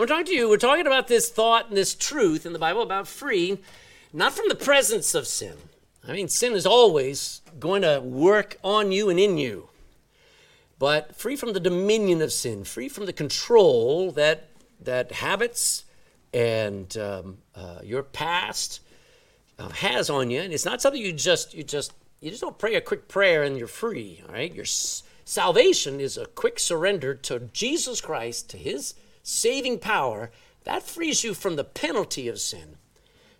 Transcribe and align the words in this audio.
I'm 0.00 0.06
talking 0.06 0.26
to 0.26 0.34
you. 0.34 0.48
We're 0.48 0.56
talking 0.56 0.86
about 0.86 1.08
this 1.08 1.28
thought 1.28 1.68
and 1.68 1.76
this 1.76 1.94
truth 1.94 2.46
in 2.46 2.54
the 2.54 2.58
Bible 2.58 2.80
about 2.80 3.06
free, 3.06 3.58
not 4.14 4.32
from 4.32 4.48
the 4.48 4.54
presence 4.54 5.14
of 5.14 5.26
sin. 5.26 5.54
I 6.08 6.12
mean, 6.12 6.28
sin 6.28 6.54
is 6.54 6.64
always 6.64 7.42
going 7.58 7.82
to 7.82 8.00
work 8.00 8.56
on 8.64 8.92
you 8.92 9.10
and 9.10 9.20
in 9.20 9.36
you, 9.36 9.68
but 10.78 11.14
free 11.16 11.36
from 11.36 11.52
the 11.52 11.60
dominion 11.60 12.22
of 12.22 12.32
sin, 12.32 12.64
free 12.64 12.88
from 12.88 13.04
the 13.04 13.12
control 13.12 14.10
that 14.12 14.48
that 14.82 15.12
habits 15.12 15.84
and 16.32 16.96
um, 16.96 17.36
uh, 17.54 17.80
your 17.84 18.02
past 18.02 18.80
uh, 19.58 19.68
has 19.68 20.08
on 20.08 20.30
you. 20.30 20.40
And 20.40 20.54
it's 20.54 20.64
not 20.64 20.80
something 20.80 21.02
you 21.02 21.12
just 21.12 21.52
you 21.52 21.62
just 21.62 21.92
you 22.20 22.30
just 22.30 22.40
don't 22.40 22.56
pray 22.56 22.74
a 22.76 22.80
quick 22.80 23.06
prayer 23.06 23.42
and 23.42 23.58
you're 23.58 23.68
free. 23.68 24.22
All 24.26 24.32
right, 24.32 24.54
your 24.54 24.64
s- 24.64 25.02
salvation 25.26 26.00
is 26.00 26.16
a 26.16 26.24
quick 26.24 26.58
surrender 26.58 27.14
to 27.14 27.40
Jesus 27.52 28.00
Christ 28.00 28.48
to 28.48 28.56
His 28.56 28.94
saving 29.30 29.78
power. 29.78 30.30
That 30.64 30.82
frees 30.82 31.24
you 31.24 31.34
from 31.34 31.56
the 31.56 31.64
penalty 31.64 32.28
of 32.28 32.40
sin. 32.40 32.76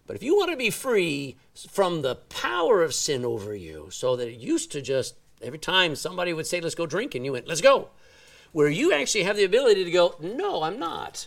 But 0.07 0.17
if 0.17 0.23
you 0.23 0.37
want 0.37 0.51
to 0.51 0.57
be 0.57 0.71
free 0.71 1.37
from 1.69 2.03
the 2.03 2.17
power 2.17 2.83
of 2.83 2.95
sin 2.95 3.25
over 3.25 3.55
you, 3.55 3.89
so 3.91 4.17
that 4.17 4.29
it 4.29 4.39
used 4.39 4.73
to 4.73 4.83
just 4.83 5.15
every 5.43 5.59
time 5.59 5.95
somebody 5.95 6.33
would 6.33 6.47
say, 6.47 6.61
let's 6.61 6.75
go 6.75 6.87
drink, 6.87 7.15
and 7.15 7.25
you 7.25 7.33
went, 7.33 7.47
let's 7.47 7.61
go. 7.61 7.89
Where 8.53 8.69
you 8.69 8.93
actually 8.93 9.23
have 9.25 9.37
the 9.37 9.45
ability 9.45 9.85
to 9.85 9.91
go, 9.91 10.17
no, 10.21 10.63
I'm 10.63 10.79
not. 10.79 11.27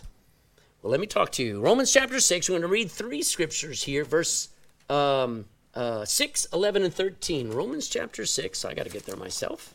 Well, 0.82 0.90
let 0.90 1.00
me 1.00 1.06
talk 1.06 1.32
to 1.32 1.42
you. 1.42 1.60
Romans 1.60 1.92
chapter 1.92 2.20
6, 2.20 2.48
we're 2.48 2.54
going 2.54 2.62
to 2.62 2.68
read 2.68 2.90
three 2.90 3.22
scriptures 3.22 3.84
here, 3.84 4.04
verse 4.04 4.50
um, 4.90 5.46
uh, 5.74 6.04
6, 6.04 6.46
11, 6.52 6.82
and 6.84 6.92
13. 6.92 7.50
Romans 7.50 7.88
chapter 7.88 8.26
6, 8.26 8.64
I 8.66 8.74
got 8.74 8.84
to 8.84 8.90
get 8.90 9.06
there 9.06 9.16
myself. 9.16 9.72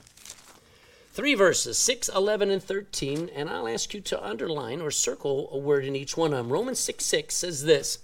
Three 1.19 1.35
verses, 1.35 1.77
6, 1.77 2.07
11, 2.07 2.49
and 2.49 2.63
13, 2.63 3.29
and 3.35 3.49
I'll 3.49 3.67
ask 3.67 3.93
you 3.93 3.99
to 3.99 4.25
underline 4.25 4.79
or 4.79 4.89
circle 4.89 5.49
a 5.51 5.57
word 5.57 5.83
in 5.83 5.93
each 5.93 6.15
one 6.15 6.31
of 6.31 6.37
them. 6.37 6.49
Romans 6.49 6.79
6, 6.79 7.05
6 7.05 7.35
says 7.35 7.65
this 7.65 7.99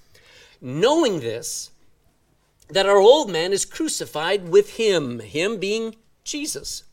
Knowing 0.59 1.21
this, 1.21 1.71
that 2.67 2.85
our 2.85 2.97
old 2.97 3.31
man 3.31 3.53
is 3.53 3.63
crucified 3.63 4.49
with 4.49 4.75
him, 4.75 5.21
him 5.21 5.61
being 5.61 5.95
Jesus. 6.25 6.83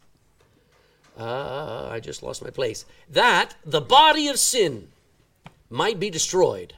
Uh, 1.18 1.88
I 1.90 1.98
just 1.98 2.22
lost 2.22 2.44
my 2.44 2.50
place. 2.50 2.84
That 3.10 3.56
the 3.64 3.80
body 3.80 4.28
of 4.28 4.38
sin 4.38 4.90
might 5.70 5.98
be 5.98 6.08
destroyed, 6.08 6.74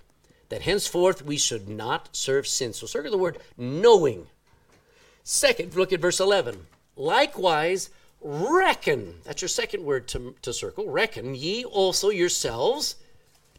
that 0.48 0.62
henceforth 0.62 1.20
we 1.20 1.36
should 1.36 1.68
not 1.68 2.16
serve 2.16 2.46
sin. 2.46 2.72
So 2.72 2.86
circle 2.86 3.10
the 3.10 3.18
word 3.18 3.36
knowing. 3.58 4.26
Second, 5.22 5.74
look 5.76 5.92
at 5.92 6.00
verse 6.00 6.18
11. 6.18 6.66
Likewise, 6.96 7.90
reckon, 8.24 9.16
that's 9.22 9.42
your 9.42 9.50
second 9.50 9.84
word 9.84 10.08
to, 10.08 10.34
to 10.42 10.52
circle, 10.52 10.90
reckon 10.90 11.34
ye 11.34 11.64
also 11.64 12.08
yourselves 12.08 12.96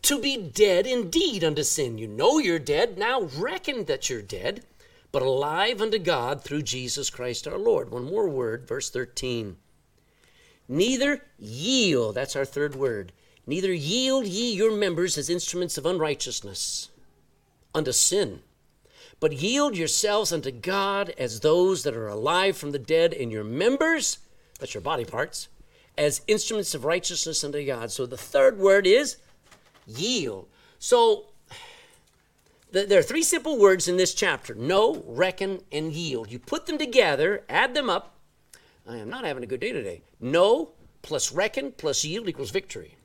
to 0.01 0.19
be 0.19 0.37
dead 0.37 0.87
indeed 0.87 1.43
unto 1.43 1.63
sin. 1.63 1.97
You 1.97 2.07
know 2.07 2.39
you're 2.39 2.59
dead, 2.59 2.97
now 2.97 3.21
reckon 3.37 3.85
that 3.85 4.09
you're 4.09 4.21
dead, 4.21 4.65
but 5.11 5.21
alive 5.21 5.81
unto 5.81 5.99
God 5.99 6.43
through 6.43 6.63
Jesus 6.63 7.09
Christ 7.09 7.47
our 7.47 7.57
Lord. 7.57 7.91
One 7.91 8.05
more 8.05 8.27
word, 8.27 8.67
verse 8.67 8.89
13. 8.89 9.55
Neither 10.67 11.21
yield, 11.37 12.15
that's 12.15 12.35
our 12.35 12.45
third 12.45 12.75
word, 12.75 13.13
neither 13.45 13.71
yield 13.71 14.25
ye 14.25 14.51
your 14.51 14.75
members 14.75 15.17
as 15.17 15.29
instruments 15.29 15.77
of 15.77 15.85
unrighteousness 15.85 16.89
unto 17.73 17.91
sin, 17.91 18.41
but 19.19 19.33
yield 19.33 19.77
yourselves 19.77 20.31
unto 20.31 20.51
God 20.51 21.13
as 21.17 21.41
those 21.41 21.83
that 21.83 21.95
are 21.95 22.07
alive 22.07 22.57
from 22.57 22.71
the 22.71 22.79
dead, 22.79 23.13
and 23.13 23.31
your 23.31 23.43
members, 23.43 24.17
that's 24.59 24.73
your 24.73 24.81
body 24.81 25.05
parts, 25.05 25.49
as 25.97 26.21
instruments 26.27 26.73
of 26.75 26.85
righteousness 26.85 27.43
unto 27.43 27.65
God. 27.65 27.91
So 27.91 28.05
the 28.05 28.17
third 28.17 28.57
word 28.57 28.87
is 28.87 29.17
yield. 29.85 30.47
So 30.79 31.27
th- 32.73 32.87
there 32.87 32.99
are 32.99 33.03
three 33.03 33.23
simple 33.23 33.57
words 33.57 33.87
in 33.87 33.97
this 33.97 34.13
chapter 34.13 34.55
know, 34.55 35.03
reckon, 35.07 35.61
and 35.71 35.91
yield. 35.91 36.31
You 36.31 36.39
put 36.39 36.65
them 36.65 36.77
together, 36.77 37.43
add 37.49 37.73
them 37.73 37.89
up. 37.89 38.15
I 38.87 38.97
am 38.97 39.09
not 39.09 39.25
having 39.25 39.43
a 39.43 39.47
good 39.47 39.59
day 39.59 39.71
today. 39.71 40.01
Know 40.19 40.71
plus 41.01 41.31
reckon 41.31 41.71
plus 41.71 42.03
yield 42.03 42.27
equals 42.27 42.51
victory. 42.51 42.95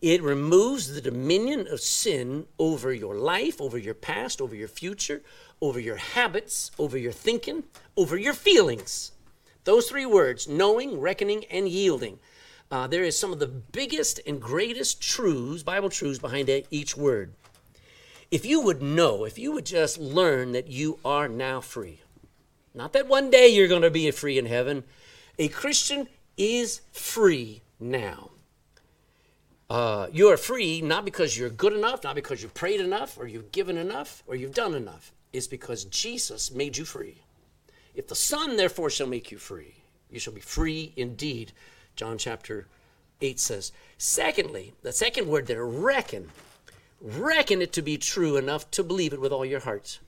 It 0.00 0.22
removes 0.22 0.94
the 0.94 1.00
dominion 1.00 1.66
of 1.68 1.80
sin 1.80 2.46
over 2.58 2.92
your 2.92 3.16
life, 3.16 3.60
over 3.60 3.76
your 3.76 3.94
past, 3.94 4.40
over 4.40 4.54
your 4.54 4.68
future, 4.68 5.22
over 5.60 5.80
your 5.80 5.96
habits, 5.96 6.70
over 6.78 6.96
your 6.96 7.12
thinking, 7.12 7.64
over 7.96 8.16
your 8.16 8.32
feelings. 8.32 9.12
Those 9.68 9.86
three 9.86 10.06
words 10.06 10.48
knowing, 10.48 10.98
reckoning, 10.98 11.44
and 11.50 11.68
yielding. 11.68 12.20
Uh, 12.70 12.86
there 12.86 13.04
is 13.04 13.18
some 13.18 13.34
of 13.34 13.38
the 13.38 13.46
biggest 13.46 14.18
and 14.26 14.40
greatest 14.40 15.02
truths, 15.02 15.62
Bible 15.62 15.90
truths, 15.90 16.18
behind 16.18 16.48
each 16.70 16.96
word. 16.96 17.34
If 18.30 18.46
you 18.46 18.62
would 18.62 18.80
know, 18.80 19.26
if 19.26 19.38
you 19.38 19.52
would 19.52 19.66
just 19.66 19.98
learn 19.98 20.52
that 20.52 20.68
you 20.68 20.98
are 21.04 21.28
now 21.28 21.60
free, 21.60 22.00
not 22.72 22.94
that 22.94 23.08
one 23.08 23.28
day 23.28 23.48
you're 23.48 23.68
going 23.68 23.82
to 23.82 23.90
be 23.90 24.10
free 24.10 24.38
in 24.38 24.46
heaven, 24.46 24.84
a 25.38 25.48
Christian 25.48 26.08
is 26.38 26.80
free 26.90 27.60
now. 27.78 28.30
Uh, 29.68 30.06
you 30.10 30.28
are 30.28 30.38
free 30.38 30.80
not 30.80 31.04
because 31.04 31.36
you're 31.36 31.50
good 31.50 31.74
enough, 31.74 32.04
not 32.04 32.14
because 32.14 32.42
you 32.42 32.48
prayed 32.48 32.80
enough, 32.80 33.18
or 33.18 33.26
you've 33.26 33.52
given 33.52 33.76
enough, 33.76 34.22
or 34.26 34.34
you've 34.34 34.54
done 34.54 34.74
enough. 34.74 35.12
It's 35.34 35.46
because 35.46 35.84
Jesus 35.84 36.50
made 36.50 36.78
you 36.78 36.86
free. 36.86 37.18
If 37.98 38.06
the 38.06 38.14
Son, 38.14 38.56
therefore, 38.56 38.90
shall 38.90 39.08
make 39.08 39.32
you 39.32 39.38
free, 39.38 39.74
you 40.08 40.20
shall 40.20 40.32
be 40.32 40.40
free 40.40 40.92
indeed. 40.96 41.50
John 41.96 42.16
chapter 42.16 42.68
8 43.20 43.40
says. 43.40 43.72
Secondly, 43.98 44.72
the 44.82 44.92
second 44.92 45.26
word 45.26 45.48
there, 45.48 45.66
reckon. 45.66 46.30
Reckon 47.00 47.60
it 47.60 47.72
to 47.72 47.82
be 47.82 47.98
true 47.98 48.36
enough 48.36 48.70
to 48.70 48.84
believe 48.84 49.12
it 49.12 49.20
with 49.20 49.32
all 49.32 49.44
your 49.44 49.58
heart. 49.58 49.98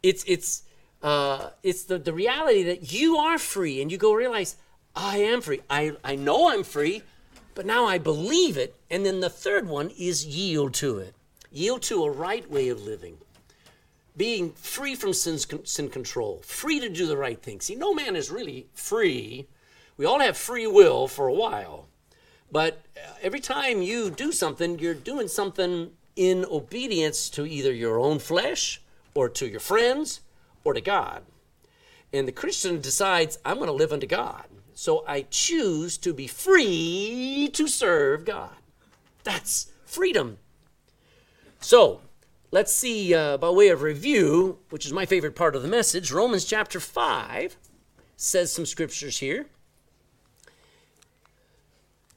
It's, 0.00 0.22
it's, 0.28 0.62
uh, 1.02 1.50
it's 1.64 1.82
the, 1.82 1.98
the 1.98 2.12
reality 2.12 2.62
that 2.62 2.92
you 2.92 3.16
are 3.16 3.38
free, 3.38 3.82
and 3.82 3.90
you 3.90 3.98
go 3.98 4.14
realize, 4.14 4.54
I 4.94 5.16
am 5.16 5.40
free. 5.40 5.62
I, 5.68 5.96
I 6.04 6.14
know 6.14 6.50
I'm 6.50 6.62
free, 6.62 7.02
but 7.56 7.66
now 7.66 7.84
I 7.84 7.98
believe 7.98 8.56
it. 8.56 8.76
And 8.88 9.04
then 9.04 9.18
the 9.18 9.28
third 9.28 9.66
one 9.66 9.90
is 9.98 10.24
yield 10.24 10.72
to 10.74 10.98
it. 10.98 11.16
Yield 11.50 11.82
to 11.82 12.04
a 12.04 12.10
right 12.12 12.48
way 12.48 12.68
of 12.68 12.80
living. 12.80 13.18
Being 14.18 14.50
free 14.50 14.94
from 14.94 15.14
sin's, 15.14 15.46
sin 15.64 15.88
control, 15.88 16.42
free 16.44 16.80
to 16.80 16.90
do 16.90 17.06
the 17.06 17.16
right 17.16 17.40
thing. 17.40 17.60
See, 17.60 17.76
no 17.76 17.94
man 17.94 18.16
is 18.16 18.30
really 18.30 18.66
free. 18.74 19.46
We 19.96 20.04
all 20.04 20.20
have 20.20 20.36
free 20.36 20.66
will 20.66 21.08
for 21.08 21.28
a 21.28 21.32
while. 21.32 21.88
But 22.50 22.84
uh, 22.96 23.12
every 23.22 23.40
time 23.40 23.80
you 23.80 24.10
do 24.10 24.32
something, 24.32 24.78
you're 24.78 24.94
doing 24.94 25.28
something 25.28 25.92
in 26.16 26.44
obedience 26.50 27.30
to 27.30 27.46
either 27.46 27.72
your 27.72 28.00
own 28.00 28.18
flesh 28.18 28.82
or 29.14 29.28
to 29.28 29.46
your 29.46 29.60
friends 29.60 30.20
or 30.64 30.74
to 30.74 30.80
God. 30.80 31.22
And 32.12 32.26
the 32.26 32.32
Christian 32.32 32.80
decides, 32.80 33.38
I'm 33.44 33.56
going 33.56 33.68
to 33.68 33.72
live 33.72 33.92
unto 33.92 34.06
God. 34.06 34.44
So 34.74 35.04
I 35.06 35.26
choose 35.30 35.96
to 35.98 36.12
be 36.12 36.26
free 36.26 37.50
to 37.52 37.68
serve 37.68 38.24
God. 38.24 38.56
That's 39.24 39.70
freedom. 39.84 40.38
So 41.60 42.00
let's 42.50 42.72
see, 42.72 43.14
uh, 43.14 43.36
by 43.36 43.50
way 43.50 43.68
of 43.68 43.82
review, 43.82 44.58
which 44.70 44.86
is 44.86 44.92
my 44.92 45.06
favorite 45.06 45.36
part 45.36 45.54
of 45.54 45.62
the 45.62 45.68
message, 45.68 46.12
Romans 46.12 46.44
chapter 46.44 46.80
5 46.80 47.56
says 48.16 48.52
some 48.52 48.66
scriptures 48.66 49.18
here. 49.18 49.46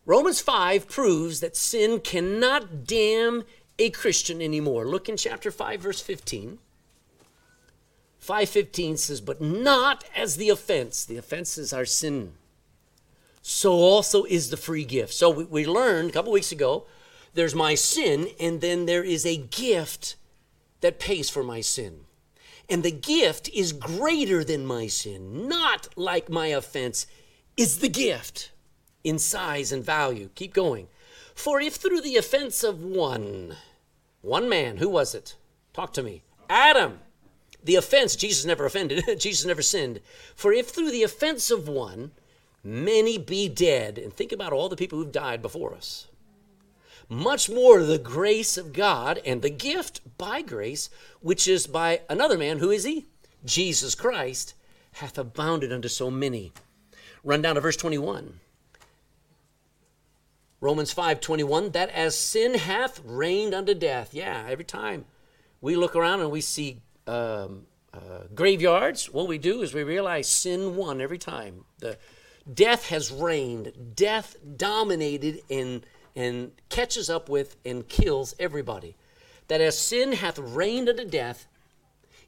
Romans 0.06 0.42
5 0.42 0.88
proves 0.90 1.40
that 1.42 1.56
sin 1.56 2.00
cannot 2.00 2.86
damn 2.86 3.44
a 3.78 3.92
Christian 3.92 4.42
anymore. 4.42 4.86
Look 4.86 5.08
in 5.08 5.16
chapter 5.16 5.52
5, 5.52 5.80
verse 5.80 6.02
15. 6.02 6.58
515 8.18 8.98
says, 8.98 9.22
But 9.22 9.42
not 9.42 10.04
as 10.16 10.38
the 10.38 10.50
offense. 10.50 11.06
The 11.06 11.18
offense 11.18 11.58
is 11.58 11.72
our 11.72 11.86
sin. 11.86 12.34
So 13.42 13.74
also 13.74 14.24
is 14.26 14.50
the 14.50 14.58
free 14.58 14.86
gift. 14.86 15.14
So 15.14 15.30
we, 15.30 15.44
we 15.46 15.66
learned 15.66 16.10
a 16.10 16.14
couple 16.14 16.32
weeks 16.32 16.52
ago 16.52 16.86
there's 17.34 17.56
my 17.56 17.76
sin, 17.76 18.28
and 18.40 18.60
then 18.60 18.86
there 18.86 19.04
is 19.04 19.26
a 19.26 19.38
gift 19.38 20.16
that 20.82 21.00
pays 21.00 21.30
for 21.30 21.44
my 21.44 21.62
sin. 21.62 22.02
And 22.70 22.84
the 22.84 22.92
gift 22.92 23.50
is 23.50 23.74
greater 23.74 24.44
than 24.44 24.66
my 24.66 24.88
sin, 24.88 25.48
not 25.48 25.90
like 25.96 26.30
my 26.30 26.48
offense 26.48 27.08
is 27.58 27.80
the 27.80 27.90
gift 27.90 28.52
in 29.04 29.20
size 29.20 29.72
and 29.72 29.84
value. 29.84 30.30
Keep 30.36 30.54
going. 30.54 30.88
For 31.36 31.60
if 31.60 31.76
through 31.76 32.02
the 32.02 32.18
offense 32.18 32.64
of 32.64 32.84
one, 32.84 33.56
one 34.22 34.48
man, 34.48 34.78
who 34.78 34.90
was 34.90 35.16
it? 35.16 35.36
Talk 35.74 35.94
to 35.94 36.04
me. 36.04 36.24
Adam. 36.50 37.00
The 37.64 37.76
offense, 37.76 38.16
Jesus 38.16 38.44
never 38.44 38.66
offended, 38.66 39.04
Jesus 39.20 39.46
never 39.46 39.62
sinned. 39.62 40.00
For 40.36 40.52
if 40.52 40.70
through 40.70 40.92
the 40.92 41.04
offense 41.04 41.52
of 41.52 41.68
one, 41.68 42.12
many 42.64 43.18
be 43.18 43.48
dead, 43.50 43.98
and 43.98 44.12
think 44.12 44.32
about 44.32 44.54
all 44.54 44.68
the 44.68 44.76
people 44.76 44.98
who've 44.98 45.12
died 45.12 45.42
before 45.42 45.76
us, 45.76 46.08
much 47.12 47.50
more 47.50 47.84
the 47.84 48.00
grace 48.00 48.58
of 48.58 48.72
God 48.72 49.20
and 49.26 49.42
the 49.42 49.50
gift 49.50 50.00
by 50.18 50.42
grace, 50.42 50.90
which 51.20 51.46
is 51.46 51.68
by 51.68 52.00
another 52.10 52.38
man, 52.38 52.60
who 52.60 52.72
is 52.72 52.86
he? 52.86 53.06
Jesus 53.44 53.96
Christ, 53.96 54.54
hath 54.94 55.18
abounded 55.18 55.74
unto 55.74 55.90
so 55.90 56.10
many. 56.10 56.54
Run 57.22 57.42
down 57.42 57.56
to 57.56 57.62
verse 57.62 57.76
21. 57.76 58.40
Romans 60.62 60.94
5:21 60.94 61.74
that 61.74 61.90
as 61.90 62.18
sin 62.18 62.54
hath 62.54 63.02
reigned 63.04 63.54
unto 63.54 63.74
death. 63.74 64.14
Yeah, 64.14 64.48
every 64.48 64.64
time 64.64 65.06
we 65.60 65.76
look 65.76 65.98
around 65.98 66.22
and 66.22 66.32
we 66.32 66.40
see 66.40 66.82
um, 67.08 67.66
uh, 67.94 68.28
graveyards, 68.34 69.12
what 69.12 69.28
we 69.28 69.38
do 69.38 69.62
is 69.64 69.74
we 69.74 69.84
realize 69.84 70.30
sin 70.30 70.78
won 70.78 71.02
every 71.02 71.18
time. 71.18 71.66
The 71.80 71.98
death 72.52 72.88
has 72.88 73.12
reigned. 73.12 73.96
Death 73.96 74.38
dominated 74.56 75.42
and 75.50 75.86
and 76.16 76.52
catches 76.70 77.10
up 77.10 77.30
with 77.30 77.56
and 77.66 77.88
kills 77.88 78.36
everybody. 78.40 78.96
That 79.48 79.62
as 79.62 79.78
sin 79.78 80.14
hath 80.14 80.40
reigned 80.40 80.90
unto 80.90 81.06
death, 81.06 81.48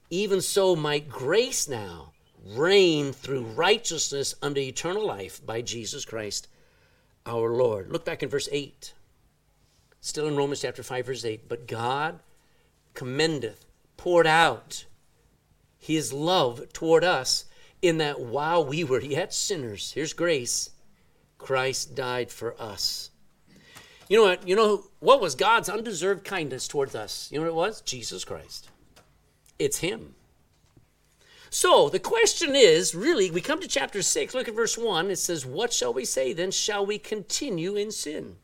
even 0.09 0.41
so 0.41 0.75
might 0.75 1.09
grace 1.09 1.67
now 1.67 2.13
reign 2.45 3.13
through 3.13 3.43
righteousness 3.43 4.35
unto 4.41 4.59
eternal 4.59 5.05
life 5.05 5.45
by 5.45 5.61
Jesus 5.61 6.05
Christ 6.05 6.47
our 7.25 7.49
Lord. 7.51 7.89
Look 7.91 8.05
back 8.05 8.21
in 8.21 8.29
verse 8.29 8.49
8. 8.51 8.93
Still 10.01 10.27
in 10.27 10.35
Romans 10.35 10.61
chapter 10.61 10.83
5, 10.83 11.05
verse 11.05 11.25
8. 11.25 11.47
But 11.47 11.67
God 11.67 12.19
commendeth, 12.93 13.65
poured 13.95 14.27
out 14.27 14.85
his 15.79 16.11
love 16.11 16.71
toward 16.73 17.03
us 17.03 17.45
in 17.81 17.97
that 17.99 18.19
while 18.19 18.65
we 18.65 18.83
were 18.83 19.01
yet 19.01 19.33
sinners, 19.33 19.91
here's 19.93 20.13
grace, 20.13 20.71
Christ 21.37 21.95
died 21.95 22.31
for 22.31 22.59
us. 22.61 23.09
You 24.09 24.17
know 24.17 24.23
what? 24.23 24.47
You 24.47 24.55
know 24.55 24.85
what 24.99 25.21
was 25.21 25.35
God's 25.35 25.69
undeserved 25.69 26.23
kindness 26.23 26.67
towards 26.67 26.95
us? 26.95 27.29
You 27.31 27.39
know 27.39 27.43
what 27.43 27.51
it 27.51 27.69
was? 27.69 27.81
Jesus 27.81 28.23
Christ. 28.25 28.69
It's 29.59 29.79
him. 29.79 30.15
So 31.49 31.87
the 31.87 31.99
question 31.99 32.55
is 32.55 32.95
really, 32.95 33.29
we 33.29 33.39
come 33.39 33.61
to 33.61 33.67
chapter 33.67 34.01
6, 34.01 34.33
look 34.33 34.47
at 34.47 34.55
verse 34.55 34.77
1. 34.77 35.11
It 35.11 35.17
says, 35.17 35.45
What 35.45 35.71
shall 35.71 35.93
we 35.93 36.03
say 36.03 36.33
then? 36.33 36.49
Shall 36.49 36.85
we 36.85 36.97
continue 36.97 37.75
in 37.75 37.91
sin? 37.91 38.37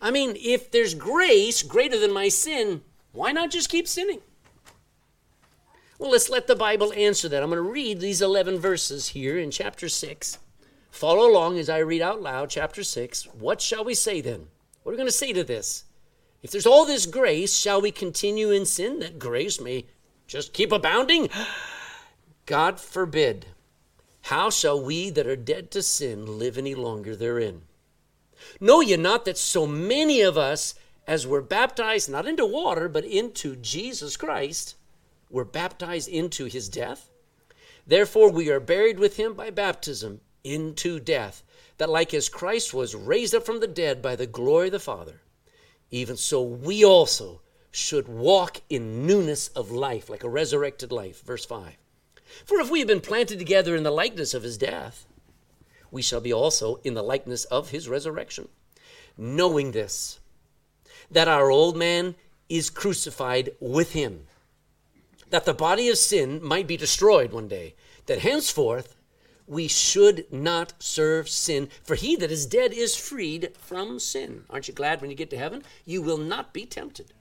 I 0.00 0.10
mean, 0.10 0.36
if 0.36 0.70
there's 0.70 0.94
grace 0.94 1.62
greater 1.62 1.98
than 1.98 2.12
my 2.12 2.28
sin, 2.28 2.82
why 3.12 3.32
not 3.32 3.50
just 3.50 3.70
keep 3.70 3.88
sinning? 3.88 4.20
Well, 5.98 6.10
let's 6.10 6.28
let 6.28 6.46
the 6.46 6.54
Bible 6.54 6.92
answer 6.92 7.28
that. 7.28 7.42
I'm 7.42 7.50
going 7.50 7.62
to 7.62 7.70
read 7.70 8.00
these 8.00 8.20
11 8.20 8.58
verses 8.58 9.08
here 9.08 9.38
in 9.38 9.50
chapter 9.50 9.88
6. 9.88 10.38
Follow 10.96 11.30
along 11.30 11.58
as 11.58 11.68
I 11.68 11.80
read 11.80 12.00
out 12.00 12.22
loud 12.22 12.48
chapter 12.48 12.82
6. 12.82 13.24
What 13.34 13.60
shall 13.60 13.84
we 13.84 13.92
say 13.92 14.22
then? 14.22 14.48
What 14.82 14.90
are 14.90 14.94
we 14.94 14.96
going 14.96 15.06
to 15.06 15.12
say 15.12 15.30
to 15.34 15.44
this? 15.44 15.84
If 16.42 16.50
there's 16.50 16.64
all 16.64 16.86
this 16.86 17.04
grace, 17.04 17.54
shall 17.54 17.82
we 17.82 17.90
continue 17.90 18.50
in 18.50 18.64
sin 18.64 19.00
that 19.00 19.18
grace 19.18 19.60
may 19.60 19.84
just 20.26 20.54
keep 20.54 20.72
abounding? 20.72 21.28
God 22.46 22.80
forbid. 22.80 23.44
How 24.22 24.48
shall 24.48 24.82
we 24.82 25.10
that 25.10 25.26
are 25.26 25.36
dead 25.36 25.70
to 25.72 25.82
sin 25.82 26.38
live 26.38 26.56
any 26.56 26.74
longer 26.74 27.14
therein? 27.14 27.64
Know 28.58 28.80
ye 28.80 28.96
not 28.96 29.26
that 29.26 29.36
so 29.36 29.66
many 29.66 30.22
of 30.22 30.38
us, 30.38 30.76
as 31.06 31.26
were 31.26 31.42
baptized 31.42 32.08
not 32.08 32.26
into 32.26 32.46
water, 32.46 32.88
but 32.88 33.04
into 33.04 33.54
Jesus 33.56 34.16
Christ, 34.16 34.76
were 35.28 35.44
baptized 35.44 36.08
into 36.08 36.46
his 36.46 36.70
death? 36.70 37.10
Therefore 37.86 38.30
we 38.30 38.48
are 38.48 38.60
buried 38.60 38.98
with 38.98 39.18
him 39.18 39.34
by 39.34 39.50
baptism 39.50 40.22
into 40.46 41.00
death, 41.00 41.42
that 41.78 41.90
like 41.90 42.14
as 42.14 42.28
Christ 42.28 42.72
was 42.72 42.94
raised 42.94 43.34
up 43.34 43.44
from 43.44 43.60
the 43.60 43.66
dead 43.66 44.00
by 44.00 44.16
the 44.16 44.26
glory 44.26 44.68
of 44.68 44.72
the 44.72 44.78
Father, 44.78 45.20
even 45.90 46.16
so 46.16 46.42
we 46.42 46.84
also 46.84 47.40
should 47.70 48.08
walk 48.08 48.62
in 48.70 49.06
newness 49.06 49.48
of 49.48 49.70
life, 49.70 50.08
like 50.08 50.24
a 50.24 50.28
resurrected 50.28 50.90
life. 50.90 51.22
Verse 51.22 51.44
5. 51.44 51.76
For 52.44 52.58
if 52.60 52.70
we 52.70 52.78
have 52.80 52.88
been 52.88 53.00
planted 53.00 53.38
together 53.38 53.76
in 53.76 53.82
the 53.82 53.90
likeness 53.90 54.34
of 54.34 54.42
his 54.42 54.58
death, 54.58 55.06
we 55.90 56.02
shall 56.02 56.20
be 56.20 56.32
also 56.32 56.80
in 56.84 56.94
the 56.94 57.02
likeness 57.02 57.44
of 57.44 57.70
his 57.70 57.88
resurrection. 57.88 58.48
Knowing 59.16 59.72
this, 59.72 60.18
that 61.10 61.28
our 61.28 61.50
old 61.50 61.76
man 61.76 62.14
is 62.48 62.70
crucified 62.70 63.50
with 63.60 63.92
him, 63.92 64.26
that 65.30 65.44
the 65.44 65.54
body 65.54 65.88
of 65.88 65.98
sin 65.98 66.40
might 66.42 66.66
be 66.66 66.76
destroyed 66.76 67.32
one 67.32 67.48
day, 67.48 67.74
that 68.06 68.20
henceforth 68.20 68.95
we 69.46 69.68
should 69.68 70.26
not 70.32 70.74
serve 70.78 71.28
sin, 71.28 71.68
for 71.82 71.94
he 71.94 72.16
that 72.16 72.30
is 72.30 72.46
dead 72.46 72.72
is 72.72 72.96
freed 72.96 73.52
from 73.58 73.98
sin. 73.98 74.44
Aren't 74.50 74.68
you 74.68 74.74
glad 74.74 75.00
when 75.00 75.10
you 75.10 75.16
get 75.16 75.30
to 75.30 75.38
heaven? 75.38 75.62
You 75.84 76.02
will 76.02 76.18
not 76.18 76.52
be 76.52 76.66
tempted. 76.66 77.12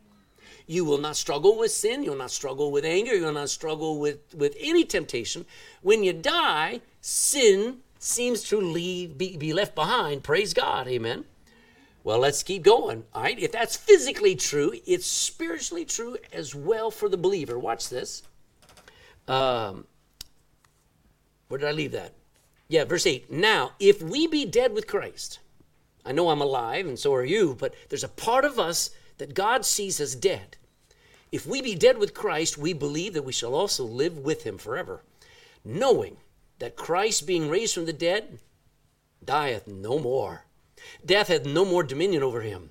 You 0.68 0.83
will 0.83 0.98
not 0.98 1.16
struggle 1.16 1.57
with 1.57 1.72
sin. 1.72 2.04
You 2.04 2.12
will 2.12 2.18
not 2.18 2.31
struggle 2.31 2.72
with 2.72 2.86
anger. 2.86 3.13
You 3.13 3.25
will 3.25 3.33
not 3.33 3.50
struggle 3.50 4.00
with, 4.00 4.33
with 4.36 4.56
any 4.60 4.83
temptation. 4.83 5.45
When 5.81 6.04
you 6.04 6.13
die, 6.13 6.81
sin 7.01 7.77
seems 8.00 8.44
to 8.50 8.60
leave, 8.60 9.18
be, 9.18 9.38
be 9.38 9.54
left 9.54 9.75
behind. 9.75 10.24
Praise 10.24 10.54
God. 10.54 10.88
Amen. 10.88 11.25
Well, 12.04 12.19
let's 12.19 12.44
keep 12.44 12.63
going. 12.63 13.04
All 13.13 13.24
right. 13.24 13.38
If 13.38 13.51
that's 13.51 13.75
physically 13.75 14.36
true, 14.36 14.74
it's 14.86 15.07
spiritually 15.07 15.86
true 15.86 16.18
as 16.33 16.56
well 16.56 16.89
for 16.89 17.10
the 17.10 17.18
believer. 17.18 17.60
Watch 17.60 17.89
this. 17.89 18.24
Um, 19.28 19.86
where 21.47 21.59
did 21.59 21.69
I 21.69 21.71
leave 21.71 21.92
that? 21.92 22.13
Yeah, 22.68 22.86
verse 22.86 23.06
8. 23.06 23.31
Now, 23.31 23.74
if 23.80 24.01
we 24.01 24.27
be 24.27 24.45
dead 24.45 24.74
with 24.74 24.88
Christ, 24.88 25.39
I 26.06 26.12
know 26.12 26.30
I'm 26.30 26.42
alive 26.42 26.88
and 26.88 26.97
so 26.97 27.13
are 27.13 27.25
you, 27.25 27.56
but 27.59 27.74
there's 27.89 28.03
a 28.03 28.09
part 28.09 28.45
of 28.45 28.59
us 28.59 28.89
that 29.18 29.33
God 29.33 29.65
sees 29.65 30.00
as 30.00 30.15
dead. 30.15 30.57
If 31.31 31.45
we 31.45 31.62
be 31.62 31.75
dead 31.75 31.97
with 31.97 32.13
Christ, 32.13 32.57
we 32.57 32.74
believe 32.74 33.13
that 33.13 33.24
we 33.24 33.31
shall 33.31 33.56
also 33.56 33.83
live 33.83 34.18
with 34.18 34.44
him 34.44 34.57
forever, 34.57 35.03
knowing 35.63 36.18
that 36.59 36.75
Christ, 36.75 37.27
being 37.27 37.50
raised 37.50 37.74
from 37.74 37.86
the 37.86 37.94
dead, 37.94 38.39
dieth 39.24 39.68
no 39.68 40.00
more. 40.00 40.45
Death 41.06 41.27
hath 41.27 41.45
no 41.45 41.65
more 41.65 41.83
dominion 41.83 42.24
over 42.24 42.42
him. 42.42 42.69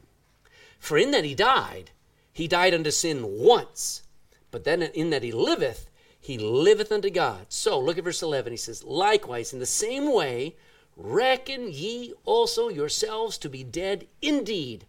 For 0.79 0.97
in 0.97 1.11
that 1.11 1.25
he 1.25 1.35
died, 1.35 1.91
he 2.33 2.49
died 2.49 2.75
unto 2.75 2.91
sin 2.91 3.25
once, 3.25 4.03
but 4.51 4.65
then 4.65 4.83
in 4.83 5.11
that 5.11 5.23
he 5.23 5.33
liveth, 5.33 5.89
he 6.25 6.39
liveth 6.39 6.91
unto 6.91 7.11
God. 7.11 7.47
So 7.49 7.79
look 7.79 7.99
at 7.99 8.05
verse 8.05 8.23
11. 8.23 8.53
He 8.53 8.57
says, 8.57 8.83
Likewise, 8.83 9.53
in 9.53 9.59
the 9.59 9.67
same 9.67 10.13
way, 10.13 10.57
reckon 10.97 11.71
ye 11.71 12.15
also 12.25 12.69
yourselves 12.69 13.39
to 13.39 13.49
be 13.49 13.63
dead 13.63 14.07
indeed 14.23 14.87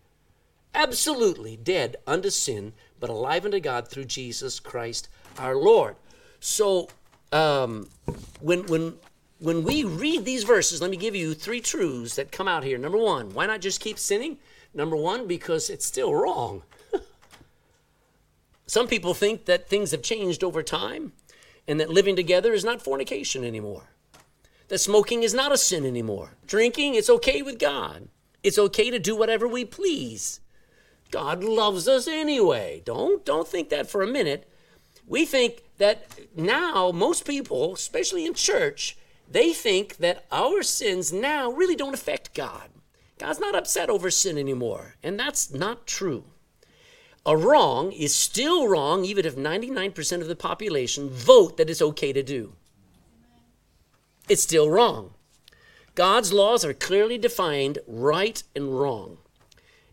absolutely 0.76 1.56
dead 1.56 1.96
unto 2.06 2.30
sin, 2.30 2.74
but 3.00 3.10
alive 3.10 3.46
unto 3.46 3.60
God 3.60 3.88
through 3.88 4.06
Jesus 4.06 4.60
Christ 4.60 5.10
our 5.40 5.56
Lord. 5.56 5.96
So 6.40 6.90
um, 7.32 7.90
when 8.40 8.66
when 8.68 8.96
when 9.40 9.64
we 9.64 9.84
read 9.84 10.26
these 10.26 10.44
verses, 10.44 10.82
let 10.82 10.92
me 10.92 10.98
give 10.98 11.16
you 11.16 11.34
three 11.34 11.62
truths 11.62 12.16
that 12.16 12.32
come 12.32 12.48
out 12.48 12.64
here. 12.64 12.78
Number 12.78 12.98
one, 12.98 13.34
why 13.34 13.46
not 13.48 13.62
just 13.62 13.80
keep 13.80 13.98
sinning? 13.98 14.38
Number 14.74 14.96
one, 14.96 15.28
because 15.28 15.70
it's 15.70 15.86
still 15.86 16.14
wrong. 16.14 16.64
Some 18.68 18.88
people 18.88 19.14
think 19.14 19.46
that 19.46 19.70
things 19.70 19.92
have 19.92 20.02
changed 20.02 20.44
over 20.44 20.62
time 20.62 21.14
and 21.68 21.80
that 21.80 21.90
living 21.90 22.16
together 22.16 22.54
is 22.54 22.64
not 22.64 22.82
fornication 22.82 23.44
anymore. 23.44 23.90
That 24.68 24.80
smoking 24.80 25.24
is 25.24 25.34
not 25.34 25.52
a 25.52 25.58
sin 25.58 25.86
anymore. 25.86 26.36
Drinking, 26.48 26.96
it's 26.96 27.10
okay 27.10 27.42
with 27.42 27.60
God. 27.60 28.10
It's 28.44 28.58
okay 28.58 28.90
to 28.90 29.00
do 29.00 29.16
whatever 29.16 29.48
we 29.48 29.66
please. 29.66 30.40
God 31.12 31.44
loves 31.44 31.88
us 31.88 32.08
anyway. 32.08 32.82
Don't 32.86 33.24
don't 33.26 33.48
think 33.48 33.70
that 33.70 33.90
for 33.90 34.02
a 34.02 34.08
minute. 34.08 34.50
We 35.08 35.26
think 35.26 35.64
that 35.78 36.08
now 36.36 36.92
most 36.92 37.26
people, 37.26 37.74
especially 37.74 38.26
in 38.26 38.34
church, 38.34 38.98
they 39.30 39.54
think 39.54 39.98
that 39.98 40.26
our 40.32 40.64
sins 40.64 41.14
now 41.14 41.52
really 41.52 41.76
don't 41.76 41.94
affect 41.94 42.34
God. 42.34 42.70
God's 43.18 43.40
not 43.40 43.56
upset 43.56 43.90
over 43.90 44.12
sin 44.12 44.38
anymore, 44.38 44.96
and 45.02 45.20
that's 45.20 45.54
not 45.54 45.88
true. 45.88 46.26
A 47.26 47.36
wrong 47.36 47.92
is 47.92 48.14
still 48.14 48.68
wrong 48.68 49.04
even 49.04 49.26
if 49.26 49.36
99% 49.36 50.22
of 50.22 50.28
the 50.28 50.36
population 50.36 51.10
vote 51.10 51.58
that 51.58 51.70
it's 51.70 51.82
okay 51.82 52.14
to 52.14 52.22
do. 52.22 52.54
It's 54.30 54.44
still 54.44 54.70
wrong. 54.70 55.16
God's 55.96 56.32
laws 56.32 56.64
are 56.64 56.74
clearly 56.74 57.18
defined 57.18 57.80
right 57.88 58.44
and 58.56 58.80
wrong. 58.80 59.18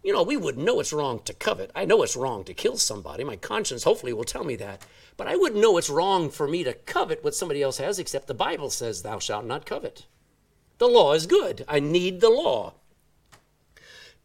You 0.02 0.12
know, 0.12 0.22
we 0.22 0.36
wouldn't 0.36 0.64
know 0.64 0.80
it's 0.80 0.92
wrong 0.92 1.20
to 1.20 1.32
covet. 1.32 1.70
I 1.74 1.84
know 1.84 2.02
it's 2.02 2.16
wrong 2.16 2.42
to 2.44 2.54
kill 2.54 2.76
somebody. 2.76 3.22
My 3.22 3.36
conscience 3.36 3.84
hopefully 3.84 4.12
will 4.12 4.24
tell 4.24 4.42
me 4.42 4.56
that. 4.56 4.84
But 5.16 5.28
I 5.28 5.36
wouldn't 5.36 5.60
know 5.60 5.78
it's 5.78 5.88
wrong 5.88 6.28
for 6.28 6.48
me 6.48 6.64
to 6.64 6.74
covet 6.74 7.22
what 7.22 7.36
somebody 7.36 7.62
else 7.62 7.78
has, 7.78 7.98
except 7.98 8.26
the 8.26 8.34
Bible 8.34 8.68
says, 8.68 9.02
Thou 9.02 9.20
shalt 9.20 9.46
not 9.46 9.64
covet. 9.64 10.06
The 10.78 10.88
law 10.88 11.12
is 11.12 11.26
good. 11.26 11.64
I 11.68 11.78
need 11.78 12.20
the 12.20 12.30
law. 12.30 12.74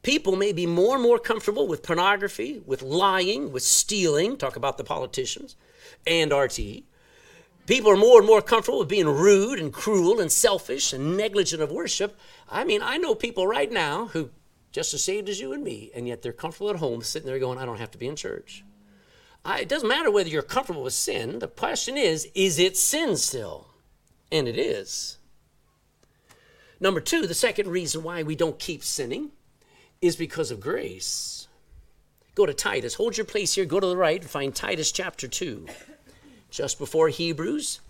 People 0.08 0.38
may 0.38 0.54
be 0.54 0.66
more 0.66 0.94
and 0.94 1.04
more 1.04 1.20
comfortable 1.20 1.68
with 1.68 1.84
pornography, 1.84 2.62
with 2.66 2.82
lying, 2.82 3.52
with 3.52 3.62
stealing, 3.62 4.38
talk 4.38 4.56
about 4.56 4.78
the 4.78 4.86
politicians, 4.86 5.58
and 6.06 6.32
RT. 6.32 6.86
People 7.66 7.92
are 7.92 7.98
more 7.98 8.20
and 8.20 8.26
more 8.26 8.42
comfortable 8.42 8.80
with 8.80 8.88
being 8.88 9.10
rude 9.10 9.60
and 9.60 9.74
cruel 9.74 10.22
and 10.22 10.32
selfish 10.32 10.94
and 10.94 11.18
negligent 11.18 11.62
of 11.62 11.74
worship. 11.74 12.18
I 12.50 12.64
mean, 12.64 12.82
I 12.82 12.96
know 12.96 13.16
people 13.16 13.48
right 13.48 13.70
now 13.70 14.06
who 14.06 14.30
just 14.72 14.94
as 14.94 15.04
saved 15.04 15.28
as 15.28 15.42
you 15.42 15.52
and 15.52 15.62
me, 15.62 15.92
and 15.94 16.08
yet 16.08 16.22
they're 16.22 16.32
comfortable 16.32 16.70
at 16.70 16.78
home 16.78 17.02
sitting 17.02 17.28
there 17.28 17.38
going, 17.38 17.58
I 17.58 17.66
don't 17.66 17.80
have 17.80 17.92
to 17.92 17.98
be 17.98 18.08
in 18.08 18.16
church. 18.16 18.64
I, 19.44 19.60
it 19.60 19.68
doesn't 19.68 19.90
matter 19.90 20.10
whether 20.10 20.30
you're 20.30 20.42
comfortable 20.42 20.84
with 20.84 20.94
sin. 20.94 21.40
The 21.40 21.50
question 21.50 21.98
is, 21.98 22.30
is 22.34 22.60
it 22.60 22.78
sin 22.78 23.18
still? 23.18 23.68
And 24.32 24.48
it 24.48 24.58
is. 24.58 25.18
Number 26.80 27.02
two, 27.02 27.28
the 27.28 27.34
second 27.34 27.68
reason 27.68 28.04
why 28.04 28.24
we 28.24 28.38
don't 28.38 28.58
keep 28.58 28.86
sinning 28.86 29.32
is 30.02 30.16
because 30.16 30.52
of 30.52 30.60
grace. 30.60 31.48
Go 32.36 32.46
to 32.46 32.54
Titus. 32.54 32.94
Hold 32.96 33.18
your 33.18 33.26
place 33.26 33.56
here. 33.56 33.66
Go 33.66 33.80
to 33.80 33.88
the 33.88 33.98
right 33.98 34.22
and 34.22 34.30
find 34.30 34.54
Titus 34.54 34.92
chapter 34.92 35.28
2. 35.28 35.66
Just 36.52 36.78
before 36.78 37.10
Hebrews, 37.10 37.82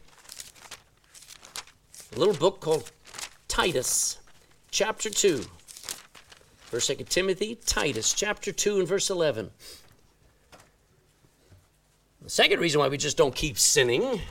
a 2.15 2.19
little 2.19 2.33
book 2.33 2.59
called 2.59 2.91
Titus 3.47 4.17
chapter 4.71 5.09
2. 5.09 5.43
First, 6.57 6.87
Second 6.87 7.09
Timothy, 7.09 7.55
Titus 7.65 8.13
chapter 8.13 8.51
2 8.51 8.79
and 8.79 8.87
verse 8.87 9.09
11. 9.09 9.51
The 12.21 12.29
second 12.29 12.59
reason 12.59 12.79
why 12.79 12.87
we 12.87 12.97
just 12.97 13.15
don't 13.15 13.35
keep 13.35 13.57
sinning, 13.57 14.21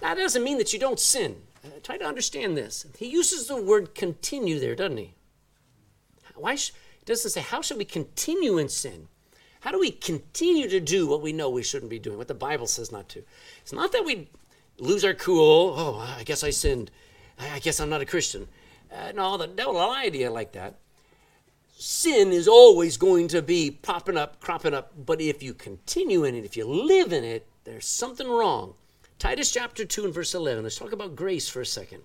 that 0.00 0.16
doesn't 0.16 0.42
mean 0.42 0.58
that 0.58 0.72
you 0.72 0.78
don't 0.78 1.00
sin. 1.00 1.36
Uh, 1.64 1.68
try 1.82 1.98
to 1.98 2.04
understand 2.04 2.56
this. 2.56 2.86
He 2.98 3.06
uses 3.06 3.48
the 3.48 3.60
word 3.60 3.94
continue 3.94 4.58
there, 4.58 4.74
doesn't 4.74 4.96
he? 4.96 5.14
Why 6.34 6.54
sh- 6.56 6.72
doesn't 7.06 7.30
say, 7.30 7.40
how 7.40 7.60
should 7.60 7.78
we 7.78 7.84
continue 7.84 8.58
in 8.58 8.68
sin? 8.68 9.08
How 9.60 9.70
do 9.70 9.78
we 9.78 9.90
continue 9.90 10.68
to 10.68 10.80
do 10.80 11.06
what 11.06 11.22
we 11.22 11.32
know 11.32 11.48
we 11.48 11.62
shouldn't 11.62 11.90
be 11.90 11.98
doing, 11.98 12.18
what 12.18 12.28
the 12.28 12.34
Bible 12.34 12.66
says 12.66 12.92
not 12.92 13.08
to? 13.10 13.22
It's 13.62 13.72
not 13.72 13.92
that 13.92 14.04
we 14.04 14.28
lose 14.78 15.04
our 15.04 15.14
cool, 15.14 15.74
oh, 15.76 16.16
I 16.18 16.22
guess 16.24 16.44
I 16.44 16.50
sinned. 16.50 16.90
I 17.38 17.58
guess 17.60 17.80
I'm 17.80 17.88
not 17.88 18.00
a 18.00 18.06
Christian. 18.06 18.46
Uh, 18.92 19.12
no, 19.12 19.36
the 19.36 19.46
devil 19.46 19.74
will 19.74 19.88
lie 19.88 20.08
to 20.08 20.18
you 20.18 20.28
like 20.28 20.52
that. 20.52 20.74
Sin 21.76 22.30
is 22.30 22.46
always 22.46 22.96
going 22.96 23.28
to 23.28 23.42
be 23.42 23.70
popping 23.70 24.16
up, 24.16 24.40
cropping 24.40 24.74
up, 24.74 24.92
but 25.04 25.20
if 25.20 25.42
you 25.42 25.54
continue 25.54 26.24
in 26.24 26.34
it, 26.34 26.44
if 26.44 26.56
you 26.56 26.66
live 26.66 27.12
in 27.12 27.24
it, 27.24 27.46
there's 27.64 27.86
something 27.86 28.28
wrong. 28.28 28.74
Titus 29.18 29.50
chapter 29.50 29.84
2 29.84 30.04
and 30.04 30.14
verse 30.14 30.34
11. 30.34 30.62
Let's 30.62 30.76
talk 30.76 30.92
about 30.92 31.16
grace 31.16 31.48
for 31.48 31.60
a 31.60 31.66
second. 31.66 32.02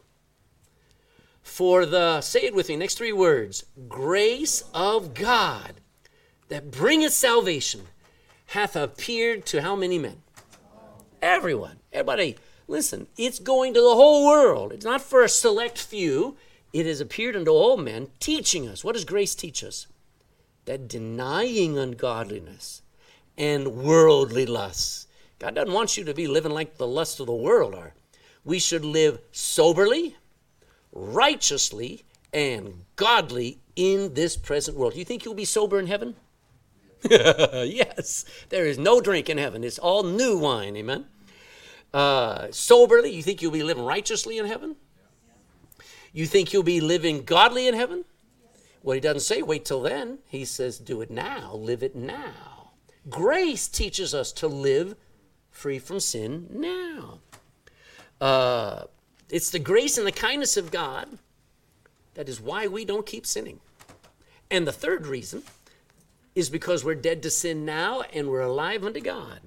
For 1.42 1.86
the, 1.86 2.22
say 2.22 2.42
it 2.42 2.56
with 2.56 2.70
me, 2.70 2.76
next 2.76 2.98
three 2.98 3.14
words 3.14 3.66
grace 3.88 4.64
of 4.74 5.14
God 5.14 5.76
that 6.50 6.72
bringeth 6.72 7.14
salvation 7.14 7.82
hath 8.48 8.76
appeared 8.76 9.46
to 9.48 9.62
how 9.62 9.76
many 9.76 10.00
men? 10.00 10.22
Everyone. 11.22 11.80
Everybody. 11.94 12.38
Listen, 12.68 13.08
it's 13.18 13.40
going 13.40 13.74
to 13.74 13.82
the 13.82 13.96
whole 13.96 14.28
world. 14.28 14.72
It's 14.72 14.86
not 14.86 15.02
for 15.02 15.24
a 15.24 15.30
select 15.30 15.78
few. 15.78 16.38
It 16.72 16.86
has 16.86 17.02
appeared 17.02 17.36
unto 17.36 17.52
all 17.52 17.78
men, 17.78 18.10
teaching 18.20 18.68
us. 18.68 18.84
What 18.84 18.94
does 18.94 19.06
grace 19.06 19.34
teach 19.34 19.64
us? 19.64 19.88
That 20.66 20.88
denying 20.88 21.78
ungodliness 21.78 22.84
and 23.38 23.76
worldly 23.84 24.46
lusts. 24.46 25.08
God 25.40 25.56
doesn't 25.56 25.74
want 25.74 25.98
you 25.98 26.04
to 26.04 26.14
be 26.14 26.28
living 26.28 26.52
like 26.52 26.78
the 26.78 26.88
lusts 26.88 27.20
of 27.20 27.28
the 27.28 27.34
world 27.34 27.74
are. 27.74 27.94
We 28.44 28.60
should 28.60 28.86
live 28.86 29.20
soberly, 29.32 30.16
righteously, 30.92 32.04
and 32.34 32.86
godly 32.96 33.60
in 33.76 34.14
this 34.14 34.38
present 34.38 34.78
world. 34.78 34.94
Do 34.94 35.00
you 35.00 35.06
think 35.06 35.26
you'll 35.26 35.34
be 35.34 35.46
sober 35.46 35.80
in 35.80 35.88
heaven? 35.88 36.16
yes. 37.10 38.26
There 38.50 38.66
is 38.66 38.78
no 38.78 39.00
drink 39.02 39.30
in 39.30 39.38
heaven. 39.38 39.64
It's 39.64 39.80
all 39.80 40.04
new 40.04 40.38
wine. 40.38 40.76
Amen 40.76 41.06
uh, 41.94 42.48
soberly? 42.52 43.12
You 43.12 43.24
think 43.24 43.42
you'll 43.42 43.52
be 43.52 43.64
living 43.64 43.86
righteously 43.86 44.38
in 44.38 44.46
heaven? 44.46 44.76
You 46.14 46.26
think 46.26 46.54
you'll 46.54 46.64
be 46.64 46.82
living 46.82 47.24
godly 47.24 47.68
in 47.68 47.74
heaven? 47.74 48.06
Well, 48.82 48.96
he 48.96 49.00
doesn't 49.00 49.22
say 49.22 49.42
wait 49.42 49.66
till 49.66 49.82
then. 49.82 50.20
He 50.28 50.46
says 50.46 50.78
do 50.78 51.02
it 51.02 51.12
now, 51.12 51.54
live 51.54 51.84
it 51.84 51.96
now. 51.96 52.72
Grace 53.10 53.68
teaches 53.68 54.14
us 54.14 54.32
to 54.34 54.48
live 54.48 54.96
free 55.52 55.80
from 55.80 56.00
sin 56.00 56.48
now. 56.52 57.20
Uh, 58.20 58.84
it's 59.30 59.50
the 59.50 59.60
grace 59.60 59.98
and 59.98 60.08
the 60.08 60.12
kindness 60.12 60.58
of 60.58 60.72
God 60.72 61.08
that 62.16 62.28
is 62.28 62.42
why 62.42 62.68
we 62.68 62.84
don't 62.84 63.06
keep 63.06 63.26
sinning. 63.26 63.60
And 64.52 64.68
the 64.68 64.72
third 64.72 65.08
reason 65.08 65.44
is 66.36 66.50
because 66.50 66.84
we're 66.84 66.96
dead 66.96 67.24
to 67.24 67.30
sin 67.30 67.66
now 67.66 68.02
and 68.14 68.30
we're 68.30 68.42
alive 68.42 68.84
unto 68.84 69.00
God. 69.00 69.40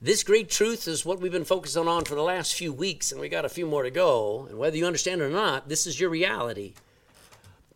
This 0.00 0.22
great 0.22 0.50
truth 0.50 0.86
is 0.86 1.06
what 1.06 1.20
we've 1.20 1.32
been 1.32 1.44
focusing 1.44 1.88
on 1.88 2.04
for 2.04 2.14
the 2.14 2.22
last 2.22 2.54
few 2.54 2.74
weeks, 2.74 3.10
and 3.10 3.20
we 3.20 3.30
got 3.30 3.46
a 3.46 3.48
few 3.48 3.64
more 3.64 3.84
to 3.84 3.90
go. 3.90 4.46
And 4.50 4.58
whether 4.58 4.76
you 4.76 4.86
understand 4.86 5.22
it 5.22 5.24
or 5.24 5.30
not, 5.30 5.68
this 5.68 5.86
is 5.86 5.98
your 5.98 6.10
reality. 6.10 6.74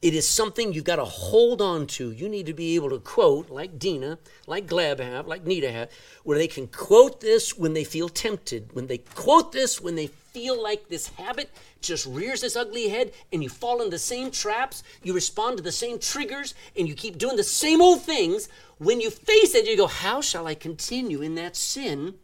It 0.03 0.15
is 0.15 0.29
something 0.29 0.73
you've 0.73 0.85
got 0.85 0.97
to 0.97 1.05
hold 1.05 1.63
on 1.63 1.87
to. 1.87 2.13
You 2.13 2.29
need 2.29 2.47
to 2.47 2.53
be 2.53 2.75
able 2.75 2.91
to 2.91 2.99
quote, 2.99 3.49
like 3.51 3.79
Dina, 3.79 4.19
like 4.47 4.67
Gleb 4.67 5.01
have, 5.01 5.27
like 5.27 5.47
Nita 5.47 5.73
have, 5.73 5.91
where 6.23 6.37
they 6.37 6.49
can 6.49 6.67
quote 6.67 7.21
this 7.21 7.57
when 7.57 7.73
they 7.73 7.83
feel 7.83 8.09
tempted, 8.09 8.75
when 8.75 8.89
they 8.89 8.99
quote 8.99 9.53
this 9.53 9.81
when 9.81 9.95
they 9.95 10.11
feel 10.39 10.63
like 10.63 10.89
this 10.89 11.09
habit 11.09 11.51
just 11.81 12.07
rears 12.07 12.45
its 12.45 12.55
ugly 12.55 12.89
head 12.89 13.11
and 13.33 13.43
you 13.43 13.49
fall 13.49 13.83
in 13.83 13.91
the 13.91 13.99
same 13.99 14.31
traps, 14.31 14.85
you 15.03 15.13
respond 15.13 15.57
to 15.57 15.65
the 15.65 15.73
same 15.73 15.99
triggers, 15.99 16.55
and 16.77 16.87
you 16.87 16.95
keep 16.95 17.19
doing 17.19 17.37
the 17.37 17.43
same 17.43 17.83
old 17.83 18.03
things. 18.03 18.49
When 18.79 19.01
you 19.01 19.11
face 19.11 19.57
it, 19.57 19.67
you 19.67 19.77
go, 19.77 19.89
How 19.89 20.21
shall 20.21 20.47
I 20.47 20.55
continue 20.55 21.23
in 21.23 21.35
that 21.35 21.57
sin? 21.57 22.15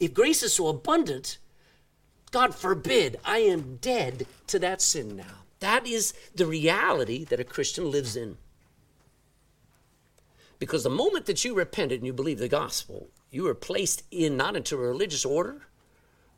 If 0.00 0.12
grace 0.12 0.42
is 0.42 0.54
so 0.54 0.66
abundant, 0.66 1.38
God 2.32 2.56
forbid 2.56 3.20
I 3.24 3.38
am 3.38 3.76
dead 3.80 4.26
to 4.48 4.58
that 4.58 4.82
sin 4.82 5.16
now. 5.16 5.44
That 5.60 5.86
is 5.86 6.12
the 6.34 6.46
reality 6.46 7.24
that 7.26 7.38
a 7.38 7.44
Christian 7.44 7.88
lives 7.88 8.16
in. 8.16 8.36
Because 10.58 10.82
the 10.82 10.90
moment 10.90 11.26
that 11.26 11.44
you 11.44 11.54
repented 11.54 12.00
and 12.00 12.06
you 12.06 12.12
believe 12.12 12.40
the 12.40 12.48
gospel, 12.48 13.10
you 13.30 13.44
were 13.44 13.54
placed 13.54 14.02
in 14.10 14.36
not 14.36 14.56
into 14.56 14.74
a 14.74 14.78
religious 14.78 15.24
order 15.24 15.68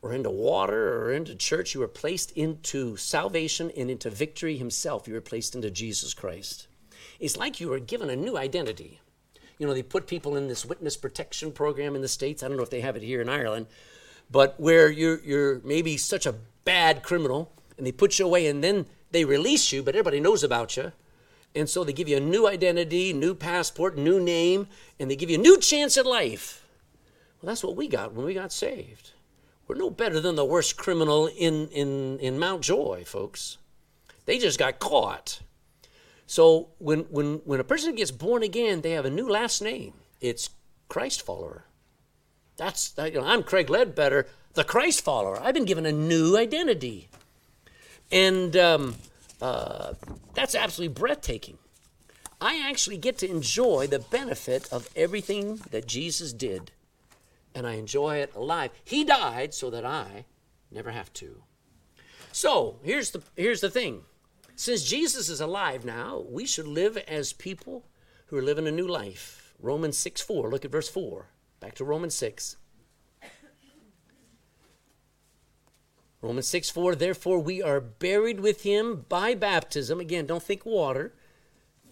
or 0.07 0.13
into 0.13 0.29
water 0.29 1.01
or 1.01 1.11
into 1.11 1.35
church. 1.35 1.73
You 1.73 1.81
were 1.81 1.87
placed 1.87 2.31
into 2.31 2.95
salvation 2.95 3.71
and 3.75 3.91
into 3.91 4.09
victory 4.09 4.57
himself. 4.57 5.07
You 5.07 5.13
were 5.13 5.21
placed 5.21 5.53
into 5.53 5.69
Jesus 5.69 6.13
Christ. 6.13 6.67
It's 7.19 7.37
like 7.37 7.59
you 7.59 7.69
were 7.69 7.79
given 7.79 8.09
a 8.09 8.15
new 8.15 8.37
identity. 8.37 9.01
You 9.57 9.67
know, 9.67 9.73
they 9.73 9.83
put 9.83 10.07
people 10.07 10.37
in 10.37 10.47
this 10.47 10.65
witness 10.65 10.95
protection 10.95 11.51
program 11.51 11.95
in 11.95 12.01
the 12.01 12.07
States. 12.07 12.41
I 12.41 12.47
don't 12.47 12.57
know 12.57 12.63
if 12.63 12.69
they 12.69 12.81
have 12.81 12.95
it 12.95 13.03
here 13.03 13.21
in 13.21 13.29
Ireland, 13.29 13.67
but 14.31 14.59
where 14.59 14.89
you're, 14.89 15.19
you're 15.23 15.59
maybe 15.63 15.97
such 15.97 16.25
a 16.25 16.35
bad 16.63 17.03
criminal 17.03 17.51
and 17.77 17.85
they 17.85 17.91
put 17.91 18.19
you 18.19 18.25
away 18.25 18.47
and 18.47 18.63
then 18.63 18.85
they 19.11 19.25
release 19.25 19.71
you, 19.71 19.83
but 19.83 19.95
everybody 19.95 20.19
knows 20.19 20.43
about 20.43 20.77
you. 20.77 20.91
And 21.55 21.67
so 21.67 21.83
they 21.83 21.93
give 21.93 22.07
you 22.07 22.17
a 22.17 22.21
new 22.21 22.47
identity, 22.47 23.13
new 23.13 23.33
passport, 23.33 23.97
new 23.97 24.19
name, 24.19 24.67
and 24.99 25.09
they 25.09 25.15
give 25.15 25.29
you 25.29 25.39
a 25.39 25.41
new 25.41 25.59
chance 25.59 25.97
at 25.97 26.05
life. 26.05 26.63
Well, 27.41 27.47
that's 27.47 27.63
what 27.63 27.75
we 27.75 27.87
got 27.87 28.13
when 28.13 28.25
we 28.25 28.33
got 28.33 28.51
saved. 28.51 29.11
We're 29.67 29.75
no 29.75 29.89
better 29.89 30.19
than 30.19 30.35
the 30.35 30.45
worst 30.45 30.77
criminal 30.77 31.27
in, 31.27 31.67
in, 31.69 32.19
in 32.19 32.39
Mountjoy, 32.39 33.03
folks. 33.03 33.57
They 34.25 34.37
just 34.37 34.59
got 34.59 34.79
caught. 34.79 35.41
So 36.25 36.69
when, 36.79 37.01
when, 37.09 37.35
when 37.45 37.59
a 37.59 37.63
person 37.63 37.95
gets 37.95 38.11
born 38.11 38.43
again, 38.43 38.81
they 38.81 38.91
have 38.91 39.05
a 39.05 39.09
new 39.09 39.29
last 39.29 39.61
name. 39.61 39.93
It's 40.21 40.49
Christ 40.89 41.21
follower. 41.21 41.65
That's, 42.57 42.93
you 42.97 43.11
know, 43.11 43.25
I'm 43.25 43.43
Craig 43.43 43.69
Ledbetter, 43.69 44.27
the 44.53 44.63
Christ 44.63 45.03
follower. 45.03 45.39
I've 45.41 45.53
been 45.53 45.65
given 45.65 45.85
a 45.85 45.91
new 45.91 46.37
identity. 46.37 47.09
And 48.11 48.55
um, 48.57 48.95
uh, 49.41 49.93
that's 50.33 50.55
absolutely 50.55 50.93
breathtaking. 50.93 51.57
I 52.39 52.61
actually 52.69 52.97
get 52.97 53.17
to 53.19 53.29
enjoy 53.29 53.87
the 53.87 53.99
benefit 53.99 54.71
of 54.71 54.89
everything 54.95 55.57
that 55.71 55.87
Jesus 55.87 56.33
did, 56.33 56.71
and 57.57 57.65
I 57.65 57.73
enjoy 57.73 58.17
it 58.17 58.35
alive. 58.35 58.69
He 58.83 59.03
died 59.03 59.51
so 59.51 59.71
that 59.71 59.83
I 59.83 60.25
never 60.69 60.91
have 60.91 61.11
to. 61.13 61.41
So 62.31 62.77
here's 62.83 63.09
the, 63.09 63.23
here's 63.35 63.61
the 63.61 63.71
thing 63.71 64.03
since 64.55 64.83
Jesus 64.83 65.27
is 65.27 65.41
alive 65.41 65.83
now, 65.83 66.23
we 66.29 66.45
should 66.45 66.67
live 66.67 66.97
as 66.97 67.33
people 67.33 67.87
who 68.27 68.37
are 68.37 68.43
living 68.43 68.67
a 68.67 68.71
new 68.71 68.87
life. 68.87 69.55
Romans 69.59 69.97
6 69.97 70.21
4, 70.21 70.51
look 70.51 70.65
at 70.65 70.71
verse 70.71 70.87
4. 70.87 71.25
Back 71.59 71.73
to 71.75 71.83
Romans 71.83 72.13
6. 72.13 72.57
Romans 76.21 76.47
6 76.47 76.69
4, 76.69 76.93
therefore 76.93 77.39
we 77.39 77.63
are 77.63 77.81
buried 77.81 78.39
with 78.39 78.61
him 78.61 79.05
by 79.09 79.33
baptism. 79.33 79.99
Again, 79.99 80.27
don't 80.27 80.43
think 80.43 80.63
water. 80.63 81.15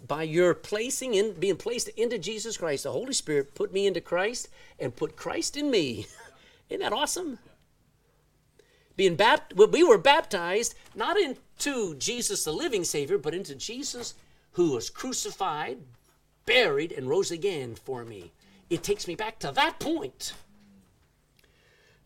By 0.08 0.24
your 0.24 0.54
placing 0.54 1.14
in, 1.14 1.34
being 1.34 1.56
placed 1.56 1.88
into 1.90 2.18
Jesus 2.18 2.58
Christ, 2.58 2.84
the 2.84 2.92
Holy 2.92 3.14
Spirit 3.14 3.56
put 3.56 3.74
me 3.74 3.88
into 3.88 4.02
Christ 4.02 4.50
and 4.80 4.96
put 4.96 5.16
Christ 5.16 5.58
in 5.58 5.72
me. 5.72 6.08
Isn't 6.70 6.82
that 6.82 6.94
awesome? 6.94 7.40
Being 8.96 9.18
bapt- 9.18 9.54
we 9.72 9.84
were 9.84 9.98
baptized 9.98 10.76
not 10.96 11.18
into 11.18 11.96
Jesus 11.96 12.44
the 12.44 12.52
living 12.52 12.84
Savior, 12.84 13.18
but 13.18 13.34
into 13.34 13.56
Jesus 13.56 14.14
who 14.54 14.72
was 14.72 14.90
crucified, 14.90 15.80
buried, 16.46 16.92
and 16.92 17.10
rose 17.10 17.32
again 17.32 17.76
for 17.76 18.06
me. 18.06 18.32
It 18.70 18.84
takes 18.84 19.08
me 19.08 19.16
back 19.16 19.40
to 19.40 19.52
that 19.52 19.80
point 19.80 20.34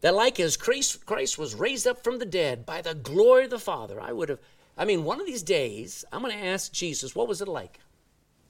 that 0.01 0.15
like 0.15 0.39
as 0.39 0.58
Christ, 0.58 1.06
Christ 1.06 1.38
was 1.38 1.56
raised 1.56 1.86
up 1.86 2.03
from 2.03 2.20
the 2.20 2.25
dead 2.25 2.65
by 2.65 2.82
the 2.82 2.96
glory 2.96 3.46
of 3.46 3.50
the 3.50 3.60
Father, 3.60 4.00
I 4.00 4.12
would 4.12 4.29
have, 4.29 4.39
I 4.77 4.86
mean, 4.86 5.03
one 5.03 5.20
of 5.20 5.27
these 5.27 5.44
days, 5.44 6.06
I'm 6.12 6.22
going 6.22 6.38
to 6.38 6.46
ask 6.46 6.72
Jesus, 6.72 7.15
what 7.15 7.27
was 7.27 7.41
it 7.41 7.48
like? 7.48 7.79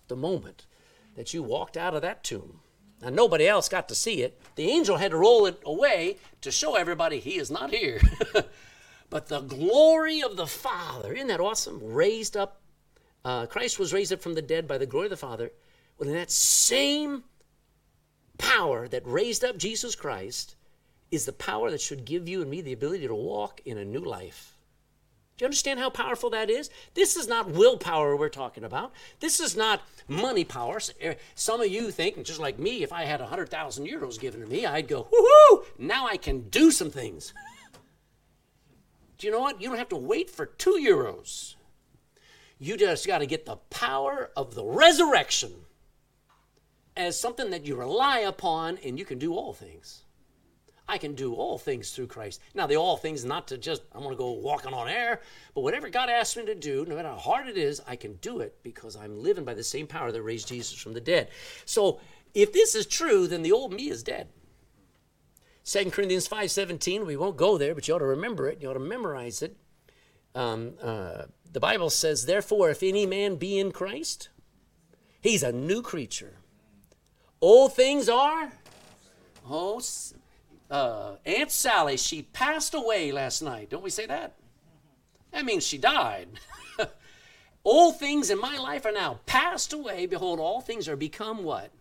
The 0.09 0.17
moment 0.17 0.65
that 1.15 1.33
you 1.33 1.41
walked 1.41 1.77
out 1.77 1.95
of 1.95 2.01
that 2.01 2.23
tomb. 2.23 2.59
Now, 3.01 3.09
nobody 3.09 3.47
else 3.47 3.69
got 3.69 3.87
to 3.87 3.95
see 3.95 4.21
it. 4.21 4.39
The 4.55 4.69
angel 4.69 4.97
had 4.97 5.11
to 5.11 5.17
roll 5.17 5.45
it 5.45 5.61
away 5.65 6.17
to 6.41 6.51
show 6.51 6.75
everybody 6.75 7.19
he 7.19 7.37
is 7.37 7.49
not 7.49 7.73
here. 7.73 8.01
but 9.09 9.27
the 9.27 9.39
glory 9.39 10.21
of 10.21 10.35
the 10.35 10.47
Father, 10.47 11.13
isn't 11.13 11.27
that 11.27 11.39
awesome? 11.39 11.79
Raised 11.81 12.35
up 12.35 12.59
uh, 13.25 13.45
Christ 13.45 13.79
was 13.79 13.93
raised 13.93 14.13
up 14.13 14.21
from 14.21 14.33
the 14.33 14.41
dead 14.41 14.67
by 14.67 14.77
the 14.77 14.85
glory 14.85 15.07
of 15.07 15.11
the 15.11 15.17
Father. 15.17 15.51
Well, 15.97 16.09
in 16.09 16.15
that 16.15 16.31
same 16.31 17.23
power 18.37 18.87
that 18.87 19.05
raised 19.05 19.43
up 19.43 19.57
Jesus 19.57 19.95
Christ 19.95 20.55
is 21.11 21.25
the 21.25 21.33
power 21.33 21.71
that 21.71 21.81
should 21.81 22.05
give 22.05 22.29
you 22.29 22.41
and 22.41 22.49
me 22.49 22.61
the 22.61 22.73
ability 22.73 23.07
to 23.07 23.15
walk 23.15 23.61
in 23.65 23.77
a 23.77 23.85
new 23.85 23.99
life. 23.99 24.55
Do 25.39 25.43
you 25.43 25.47
understand 25.47 25.79
how 25.79 25.89
powerful 25.89 26.29
that 26.31 26.49
is? 26.49 26.69
This 26.95 27.15
is 27.15 27.25
not 27.25 27.49
willpower 27.49 28.13
we're 28.13 28.27
talking 28.27 28.65
about. 28.65 28.91
This 29.21 29.39
is 29.39 29.55
not 29.55 29.81
money 30.05 30.43
power. 30.43 30.81
Eh, 30.99 31.13
some 31.33 31.61
of 31.61 31.69
you 31.69 31.91
think, 31.91 32.21
just 32.25 32.41
like 32.41 32.59
me, 32.59 32.83
if 32.83 32.91
I 32.91 33.05
had 33.05 33.21
100,000 33.21 33.87
euros 33.87 34.19
given 34.19 34.41
to 34.41 34.47
me, 34.47 34.65
I'd 34.65 34.89
go, 34.89 35.03
woohoo, 35.05 35.63
now 35.77 36.07
I 36.07 36.17
can 36.17 36.49
do 36.49 36.71
some 36.71 36.91
things. 36.91 37.33
do 39.17 39.27
you 39.27 39.31
know 39.31 39.39
what? 39.39 39.61
You 39.61 39.69
don't 39.69 39.77
have 39.77 39.87
to 39.89 39.95
wait 39.95 40.29
for 40.29 40.45
two 40.45 40.77
euros. 40.77 41.55
You 42.57 42.75
just 42.75 43.07
got 43.07 43.19
to 43.19 43.25
get 43.25 43.45
the 43.45 43.55
power 43.69 44.31
of 44.35 44.55
the 44.55 44.65
resurrection 44.65 45.53
as 46.97 47.17
something 47.17 47.49
that 47.51 47.65
you 47.65 47.77
rely 47.77 48.19
upon 48.19 48.77
and 48.83 48.99
you 48.99 49.05
can 49.05 49.17
do 49.17 49.33
all 49.35 49.53
things. 49.53 50.03
I 50.89 50.97
can 50.97 51.13
do 51.13 51.35
all 51.35 51.59
things 51.59 51.91
through 51.91 52.07
Christ. 52.07 52.41
Now, 52.55 52.65
the 52.65 52.75
all 52.75 52.97
things 52.97 53.23
not 53.23 53.47
to 53.49 53.59
just, 53.59 53.83
I'm 53.93 54.01
going 54.01 54.15
to 54.15 54.17
go 54.17 54.31
walking 54.31 54.73
on 54.73 54.89
air, 54.89 55.21
but 55.53 55.61
whatever 55.61 55.87
God 55.87 56.09
asks 56.09 56.35
me 56.35 56.45
to 56.47 56.55
do, 56.55 56.83
no 56.87 56.95
matter 56.95 57.09
how 57.09 57.15
hard 57.15 57.47
it 57.47 57.57
is, 57.57 57.79
I 57.87 57.95
can 57.95 58.15
do 58.15 58.39
it 58.39 58.57
because 58.63 58.95
I'm 58.95 59.21
living 59.21 59.45
by 59.45 59.53
the 59.53 59.63
same 59.63 59.85
power 59.85 60.11
that 60.11 60.23
raised 60.23 60.47
Jesus 60.47 60.81
from 60.81 60.93
the 60.93 60.99
dead. 60.99 61.29
So, 61.65 61.99
if 62.33 62.51
this 62.51 62.73
is 62.73 62.87
true, 62.87 63.27
then 63.27 63.43
the 63.43 63.51
old 63.51 63.71
me 63.71 63.89
is 63.89 64.01
dead. 64.01 64.29
2 65.65 65.91
Corinthians 65.91 66.27
5.17, 66.27 67.05
we 67.05 67.15
won't 67.15 67.37
go 67.37 67.59
there, 67.59 67.75
but 67.75 67.87
you 67.87 67.93
ought 67.93 67.99
to 67.99 68.05
remember 68.05 68.49
it. 68.49 68.59
You 68.59 68.71
ought 68.71 68.73
to 68.73 68.79
memorize 68.79 69.43
it. 69.43 69.55
Um, 70.33 70.73
uh, 70.81 71.25
the 71.51 71.59
Bible 71.59 71.91
says, 71.91 72.25
Therefore, 72.25 72.71
if 72.71 72.81
any 72.81 73.05
man 73.05 73.35
be 73.35 73.59
in 73.59 73.71
Christ, 73.71 74.29
he's 75.21 75.43
a 75.43 75.51
new 75.51 75.83
creature. 75.83 76.37
Old 77.41 77.75
things 77.75 78.09
are, 78.09 78.53
oh, 79.47 79.79
uh, 80.69 81.15
Aunt 81.25 81.51
Sally, 81.51 81.97
she 81.97 82.21
passed 82.21 82.73
away 82.73 83.11
last 83.11 83.41
night. 83.41 83.69
Don't 83.69 83.83
we 83.83 83.89
say 83.89 84.05
that? 84.05 84.35
That 85.31 85.45
means 85.45 85.65
she 85.65 85.77
died. 85.77 86.27
all 87.63 87.91
things 87.91 88.29
in 88.29 88.39
my 88.39 88.57
life 88.57 88.85
are 88.85 88.91
now 88.91 89.19
passed 89.25 89.73
away. 89.73 90.05
Behold, 90.05 90.39
all 90.39 90.61
things 90.61 90.87
are 90.87 90.95
become 90.95 91.43
what? 91.43 91.71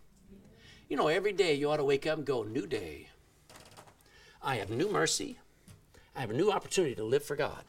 You 0.88 0.96
know, 0.96 1.08
every 1.08 1.32
day 1.32 1.54
you 1.54 1.70
ought 1.70 1.76
to 1.78 1.84
wake 1.84 2.06
up 2.06 2.18
and 2.18 2.26
go, 2.26 2.42
New 2.42 2.66
day. 2.66 3.08
I 4.42 4.56
have 4.56 4.70
new 4.70 4.90
mercy. 4.90 5.38
I 6.16 6.20
have 6.20 6.30
a 6.30 6.34
new 6.34 6.50
opportunity 6.50 6.94
to 6.94 7.04
live 7.04 7.24
for 7.24 7.36
God. 7.36 7.64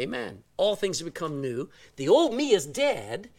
Amen. 0.00 0.42
All 0.56 0.74
things 0.74 0.98
have 0.98 1.06
become 1.06 1.40
new. 1.40 1.68
The 1.96 2.08
old 2.08 2.34
me 2.34 2.52
is 2.52 2.66
dead. 2.66 3.30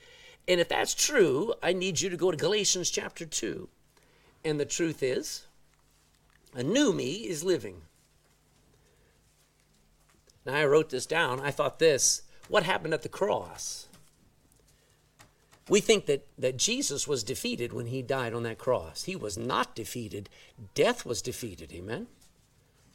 And 0.48 0.62
if 0.62 0.70
that's 0.70 0.94
true, 0.94 1.54
I 1.64 1.74
need 1.74 2.00
you 2.00 2.10
to 2.10 2.18
go 2.18 2.32
to 2.32 2.38
Galatians 2.38 2.92
chapter 2.92 3.26
2. 3.26 3.68
And 4.44 4.60
the 4.60 4.66
truth 4.66 5.02
is, 5.02 5.46
a 6.56 6.64
new 6.64 6.94
me 6.94 7.28
is 7.28 7.44
living. 7.44 7.82
Now, 10.46 10.56
I 10.56 10.66
wrote 10.66 10.90
this 10.90 11.06
down. 11.06 11.40
I 11.40 11.52
thought 11.52 11.80
this 11.80 12.22
what 12.48 12.64
happened 12.64 12.94
at 12.94 13.02
the 13.02 13.10
cross? 13.10 13.88
We 15.68 15.82
think 15.82 16.06
that, 16.06 16.28
that 16.38 16.58
Jesus 16.58 17.08
was 17.08 17.24
defeated 17.24 17.74
when 17.74 17.88
he 17.88 18.04
died 18.04 18.34
on 18.34 18.44
that 18.44 18.60
cross. 18.60 19.06
He 19.06 19.16
was 19.16 19.38
not 19.38 19.76
defeated, 19.76 20.30
death 20.76 21.06
was 21.06 21.22
defeated. 21.22 21.74
Amen? 21.74 22.08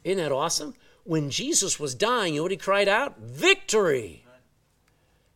Isn't 0.03 0.23
that 0.23 0.31
awesome? 0.31 0.73
When 1.03 1.29
Jesus 1.29 1.79
was 1.79 1.95
dying, 1.95 2.33
you 2.33 2.39
know 2.39 2.43
what 2.43 2.51
he 2.51 2.57
cried 2.57 2.87
out? 2.87 3.19
Victory! 3.19 4.25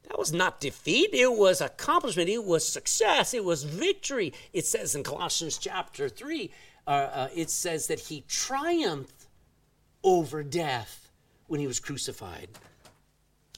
That 0.08 0.20
was 0.20 0.32
not 0.32 0.62
defeat, 0.62 1.10
it 1.13 1.34
was 1.34 1.62
accomplishment, 1.62 2.29
it 2.29 2.44
was 2.44 2.65
success, 2.65 3.34
it 3.34 3.44
was 3.44 3.63
victory. 3.63 4.34
It 4.53 4.65
says 4.65 4.96
in 4.96 5.03
Colossians 5.03 5.58
chapter 5.58 6.08
3 6.08 6.51
uh, 6.88 6.89
uh, 6.89 7.27
it 7.34 7.50
says 7.50 7.88
that 7.88 8.00
he 8.00 8.24
triumphed 8.27 9.27
over 10.03 10.44
death 10.44 11.09
when 11.48 11.59
he 11.59 11.68
was 11.68 11.79
crucified. 11.79 12.50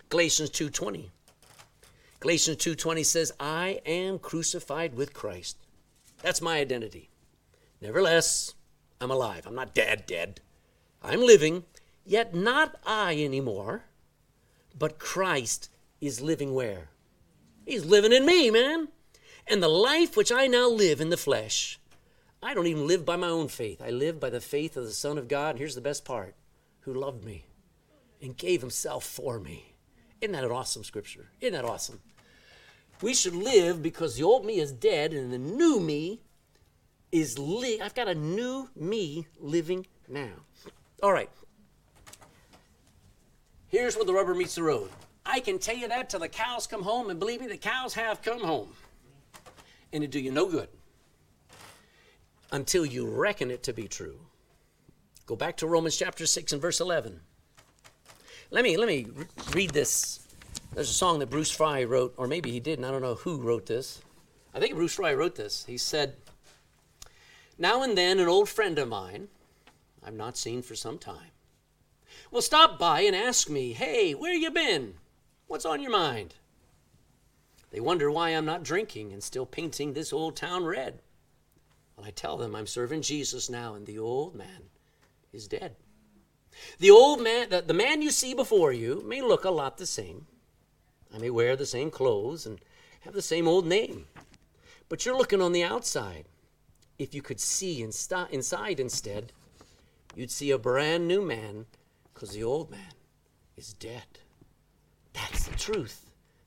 Galatians 0.10 0.50
2:20. 0.50 1.12
Galatians 2.20 2.58
2:20 2.58 3.04
says, 3.04 3.32
"I 3.40 3.82
am 3.86 4.20
crucified 4.20 4.96
with 4.96 5.14
Christ." 5.14 5.58
That's 6.22 6.42
my 6.42 6.58
identity. 6.58 7.10
Nevertheless, 7.82 8.56
I'm 9.00 9.12
alive. 9.12 9.46
I'm 9.46 9.56
not 9.56 9.76
dead, 9.76 10.06
dead. 10.08 10.42
I'm 11.04 11.22
living, 11.22 11.66
yet 12.06 12.34
not 12.34 12.80
I 12.86 13.22
anymore, 13.24 13.84
but 14.78 15.00
Christ 15.00 15.70
is 16.02 16.22
living 16.22 16.54
where? 16.54 16.90
He's 17.66 17.86
living 17.86 18.14
in 18.14 18.26
me, 18.26 18.50
man. 18.50 18.88
And 19.46 19.62
the 19.62 19.68
life 19.68 20.18
which 20.18 20.32
I 20.32 20.48
now 20.48 20.68
live 20.68 21.00
in 21.00 21.10
the 21.10 21.18
flesh, 21.18 21.80
I 22.42 22.54
don't 22.54 22.68
even 22.68 22.88
live 22.88 23.06
by 23.06 23.16
my 23.16 23.28
own 23.28 23.48
faith. 23.48 23.82
I 23.82 23.90
live 23.90 24.20
by 24.20 24.30
the 24.30 24.42
faith 24.42 24.78
of 24.78 24.86
the 24.86 24.92
Son 24.92 25.18
of 25.18 25.28
God. 25.28 25.52
And 25.52 25.60
here's 25.60 25.76
the 25.76 25.82
best 25.82 26.06
part 26.06 26.36
who 26.82 26.94
loved 26.94 27.24
me 27.24 27.46
and 28.22 28.38
gave 28.38 28.62
himself 28.62 29.04
for 29.04 29.40
me. 29.40 29.74
Isn't 30.22 30.34
that 30.34 30.44
an 30.44 30.52
awesome 30.52 30.84
scripture? 30.84 31.30
Isn't 31.42 31.54
that 31.54 31.68
awesome? 31.68 32.00
We 33.02 33.14
should 33.14 33.36
live 33.36 33.82
because 33.82 34.16
the 34.16 34.24
old 34.24 34.46
me 34.46 34.60
is 34.60 34.72
dead 34.72 35.14
and 35.14 35.32
the 35.32 35.38
new 35.38 35.80
me 35.80 36.22
is 37.12 37.38
li- 37.38 37.82
I've 37.82 37.96
got 37.96 38.08
a 38.08 38.16
new 38.16 38.70
me 38.76 39.28
living 39.40 39.86
now. 40.08 40.34
All 41.04 41.14
right. 41.14 41.30
Here's 43.68 43.96
where 43.96 44.06
the 44.06 44.14
rubber 44.14 44.34
meets 44.34 44.56
the 44.56 44.64
road. 44.64 44.90
I 45.26 45.40
can 45.40 45.60
tell 45.60 45.76
you 45.76 45.88
that 45.90 46.10
till 46.10 46.22
the 46.22 46.30
cows 46.30 46.68
come 46.68 46.84
home, 46.84 47.10
and 47.10 47.20
believe 47.20 47.42
me, 47.42 47.48
the 47.48 47.58
cows 47.58 47.94
have 47.96 48.22
come 48.22 48.40
home. 48.40 48.70
And 49.92 50.04
it 50.04 50.10
do 50.10 50.20
you 50.20 50.32
no 50.32 50.48
good 50.48 50.70
until 52.52 52.86
you 52.86 53.08
reckon 53.08 53.52
it 53.52 53.64
to 53.64 53.74
be 53.74 53.88
true. 53.88 54.20
Go 55.26 55.36
back 55.36 55.58
to 55.58 55.68
Romans 55.68 55.98
chapter 55.98 56.26
6 56.26 56.54
and 56.54 56.62
verse 56.62 56.80
11. 56.80 57.20
Let 58.50 58.64
me 58.64 58.78
let 58.78 58.88
me 58.88 59.08
read 59.54 59.72
this. 59.72 60.26
There's 60.74 60.90
a 60.90 60.94
song 60.94 61.20
that 61.20 61.30
Bruce 61.30 61.52
Fry 61.52 61.84
wrote, 61.84 62.14
or 62.18 62.28
maybe 62.28 62.52
he 62.52 62.60
didn't. 62.60 62.86
I 62.86 62.92
don't 62.92 63.02
know 63.02 63.16
who 63.16 63.42
wrote 63.42 63.66
this. 63.66 64.02
I 64.54 64.60
think 64.60 64.76
Bruce 64.76 64.96
Fry 64.96 65.14
wrote 65.14 65.36
this. 65.36 65.66
He 65.66 65.78
said, 65.78 66.16
Now 67.58 67.84
and 67.84 67.98
then 67.98 68.20
an 68.20 68.28
old 68.28 68.48
friend 68.48 68.80
of 68.80 68.88
mine, 68.88 69.28
I've 70.04 70.14
not 70.14 70.38
seen 70.38 70.62
for 70.62 70.76
some 70.76 70.98
time, 70.98 71.32
will 72.32 72.42
stop 72.42 72.80
by 72.80 73.02
and 73.02 73.16
ask 73.16 73.50
me, 73.50 73.74
Hey, 73.74 74.14
where 74.14 74.34
you 74.34 74.50
been? 74.50 74.94
What's 75.48 75.66
on 75.66 75.82
your 75.82 75.92
mind? 75.92 76.36
They 77.72 77.80
wonder 77.82 78.10
why 78.10 78.30
I'm 78.30 78.46
not 78.46 78.64
drinking 78.64 79.12
and 79.12 79.22
still 79.22 79.46
painting 79.46 79.94
this 79.94 80.14
old 80.14 80.36
town 80.38 80.64
red. 80.64 81.00
Well, 81.98 82.06
I 82.06 82.12
tell 82.12 82.38
them 82.38 82.56
I'm 82.56 82.68
serving 82.68 83.02
Jesus 83.02 83.50
now, 83.50 83.74
and 83.74 83.86
the 83.86 84.00
old 84.00 84.36
man 84.36 84.70
is 85.34 85.48
dead. 85.48 85.76
The 86.80 86.92
old 86.92 87.22
man, 87.22 87.50
the, 87.50 87.62
the 87.62 87.74
man 87.74 88.02
you 88.02 88.12
see 88.12 88.34
before 88.34 88.72
you, 88.72 89.04
may 89.06 89.22
look 89.22 89.44
a 89.44 89.50
lot 89.50 89.78
the 89.78 89.86
same. 89.86 90.28
I 91.14 91.18
may 91.18 91.30
wear 91.30 91.56
the 91.56 91.66
same 91.66 91.92
clothes 91.92 92.46
and 92.46 92.60
have 93.02 93.14
the 93.14 93.22
same 93.22 93.48
old 93.48 93.66
name. 93.66 94.06
But 94.90 95.06
you're 95.06 95.18
looking 95.18 95.42
on 95.42 95.52
the 95.52 95.64
outside. 95.64 96.26
If 96.98 97.14
you 97.14 97.22
could 97.22 97.40
see 97.40 97.82
inside 97.82 98.80
instead, 98.80 99.32
you'd 100.16 100.32
see 100.32 100.52
a 100.52 100.58
brand 100.58 101.08
new 101.08 101.22
man 101.22 101.66
because 102.14 102.32
the 102.32 102.44
old 102.44 102.72
man 102.72 102.94
is 103.56 103.74
dead. 103.74 104.20
That's 105.14 105.48
the 105.48 105.56
truth. 105.56 106.06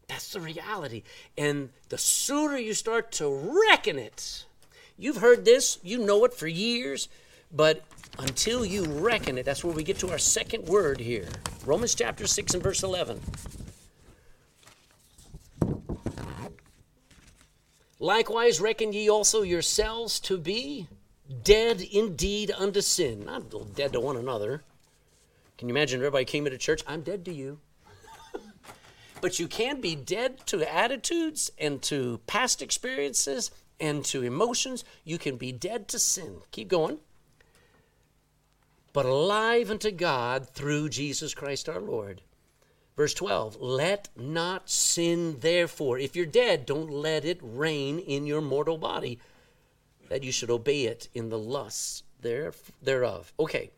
That's 0.08 0.32
the 0.32 0.40
reality. 0.40 1.04
And 1.38 1.70
the 1.88 1.98
sooner 1.98 2.56
you 2.56 2.74
start 2.74 3.12
to 3.12 3.28
reckon 3.28 3.98
it, 3.98 4.44
You've 5.00 5.16
heard 5.16 5.46
this, 5.46 5.78
you 5.82 5.98
know 5.98 6.26
it 6.26 6.34
for 6.34 6.46
years, 6.46 7.08
but 7.50 7.82
until 8.18 8.66
you 8.66 8.84
reckon 8.84 9.38
it, 9.38 9.46
that's 9.46 9.64
where 9.64 9.74
we 9.74 9.82
get 9.82 9.98
to 10.00 10.10
our 10.10 10.18
second 10.18 10.66
word 10.66 11.00
here. 11.00 11.26
Romans 11.64 11.94
chapter 11.94 12.26
6 12.26 12.52
and 12.52 12.62
verse 12.62 12.82
11. 12.82 13.18
Likewise, 17.98 18.60
reckon 18.60 18.92
ye 18.92 19.08
also 19.08 19.40
yourselves 19.40 20.20
to 20.20 20.36
be 20.36 20.86
dead 21.44 21.80
indeed 21.80 22.50
unto 22.50 22.82
sin. 22.82 23.24
Not 23.24 23.74
dead 23.74 23.94
to 23.94 24.00
one 24.00 24.18
another. 24.18 24.62
Can 25.56 25.68
you 25.68 25.74
imagine 25.74 26.00
everybody 26.00 26.26
came 26.26 26.46
into 26.46 26.58
church? 26.58 26.82
I'm 26.86 27.00
dead 27.00 27.24
to 27.24 27.32
you. 27.32 27.58
but 29.22 29.38
you 29.38 29.48
can 29.48 29.80
be 29.80 29.94
dead 29.94 30.46
to 30.46 30.74
attitudes 30.74 31.50
and 31.58 31.80
to 31.82 32.20
past 32.26 32.60
experiences 32.60 33.50
and 33.80 34.04
to 34.06 34.22
emotions. 34.22 34.84
You 35.04 35.18
can 35.18 35.36
be 35.36 35.52
dead 35.52 35.88
to 35.88 35.98
sin. 35.98 36.42
Keep 36.50 36.68
going. 36.68 36.98
But 38.92 39.06
alive 39.06 39.70
unto 39.70 39.90
God 39.90 40.48
through 40.48 40.88
Jesus 40.88 41.34
Christ 41.34 41.68
our 41.68 41.80
Lord. 41.80 42.22
Verse 42.96 43.14
12, 43.14 43.56
let 43.60 44.08
not 44.16 44.68
sin 44.68 45.38
therefore. 45.40 45.98
If 45.98 46.16
you're 46.16 46.26
dead, 46.26 46.66
don't 46.66 46.90
let 46.90 47.24
it 47.24 47.38
reign 47.40 47.98
in 47.98 48.26
your 48.26 48.40
mortal 48.40 48.76
body, 48.76 49.18
that 50.08 50.24
you 50.24 50.32
should 50.32 50.50
obey 50.50 50.84
it 50.84 51.08
in 51.14 51.28
the 51.28 51.38
lusts 51.38 52.02
thereof. 52.20 53.32
Okay, 53.38 53.70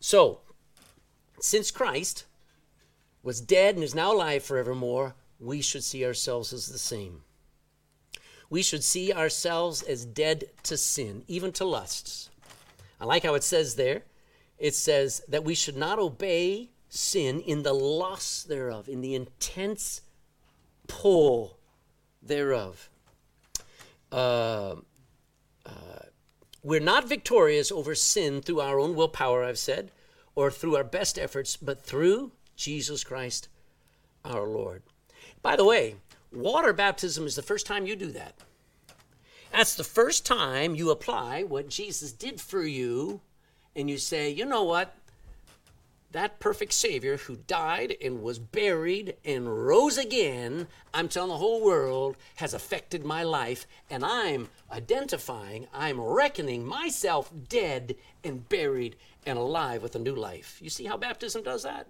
so 0.00 0.40
since 1.40 1.70
Christ 1.70 2.24
was 3.22 3.40
dead 3.40 3.74
and 3.74 3.84
is 3.84 3.94
now 3.94 4.12
alive 4.12 4.42
forevermore, 4.42 5.14
we 5.38 5.60
should 5.60 5.84
see 5.84 6.04
ourselves 6.04 6.52
as 6.52 6.66
the 6.66 6.78
same. 6.78 7.23
We 8.54 8.62
should 8.62 8.84
see 8.84 9.12
ourselves 9.12 9.82
as 9.82 10.04
dead 10.04 10.44
to 10.62 10.76
sin, 10.76 11.24
even 11.26 11.50
to 11.54 11.64
lusts. 11.64 12.30
I 13.00 13.04
like 13.04 13.24
how 13.24 13.34
it 13.34 13.42
says 13.42 13.74
there. 13.74 14.02
It 14.58 14.76
says 14.76 15.22
that 15.26 15.42
we 15.42 15.56
should 15.56 15.76
not 15.76 15.98
obey 15.98 16.70
sin 16.88 17.40
in 17.40 17.64
the 17.64 17.72
lusts 17.72 18.44
thereof, 18.44 18.88
in 18.88 19.00
the 19.00 19.16
intense 19.16 20.02
pull 20.86 21.58
thereof. 22.22 22.90
Uh, 24.12 24.76
uh, 25.66 26.04
we're 26.62 26.78
not 26.78 27.08
victorious 27.08 27.72
over 27.72 27.96
sin 27.96 28.40
through 28.40 28.60
our 28.60 28.78
own 28.78 28.94
willpower, 28.94 29.42
I've 29.42 29.58
said, 29.58 29.90
or 30.36 30.52
through 30.52 30.76
our 30.76 30.84
best 30.84 31.18
efforts, 31.18 31.56
but 31.56 31.80
through 31.80 32.30
Jesus 32.54 33.02
Christ 33.02 33.48
our 34.24 34.46
Lord. 34.46 34.84
By 35.42 35.56
the 35.56 35.64
way, 35.64 35.96
water 36.36 36.72
baptism 36.72 37.26
is 37.26 37.36
the 37.36 37.42
first 37.42 37.66
time 37.66 37.86
you 37.86 37.96
do 37.96 38.10
that. 38.12 38.34
That's 39.52 39.74
the 39.74 39.84
first 39.84 40.26
time 40.26 40.74
you 40.74 40.90
apply 40.90 41.44
what 41.44 41.68
Jesus 41.68 42.12
did 42.12 42.40
for 42.40 42.62
you 42.62 43.20
and 43.76 43.88
you 43.88 43.98
say, 43.98 44.30
you 44.30 44.44
know 44.44 44.64
what? 44.64 44.94
That 46.12 46.38
perfect 46.38 46.72
Savior 46.72 47.16
who 47.16 47.36
died 47.36 47.96
and 48.00 48.22
was 48.22 48.38
buried 48.38 49.16
and 49.24 49.66
rose 49.66 49.98
again, 49.98 50.68
I'm 50.92 51.08
telling 51.08 51.30
the 51.30 51.38
whole 51.38 51.64
world, 51.64 52.16
has 52.36 52.54
affected 52.54 53.04
my 53.04 53.24
life, 53.24 53.66
and 53.90 54.04
I'm 54.04 54.48
identifying, 54.70 55.66
I'm 55.74 56.00
reckoning 56.00 56.64
myself 56.64 57.32
dead 57.48 57.96
and 58.22 58.48
buried 58.48 58.94
and 59.26 59.38
alive 59.38 59.82
with 59.82 59.96
a 59.96 59.98
new 59.98 60.14
life. 60.14 60.58
You 60.62 60.70
see 60.70 60.84
how 60.84 60.96
baptism 60.96 61.42
does 61.42 61.64
that? 61.64 61.88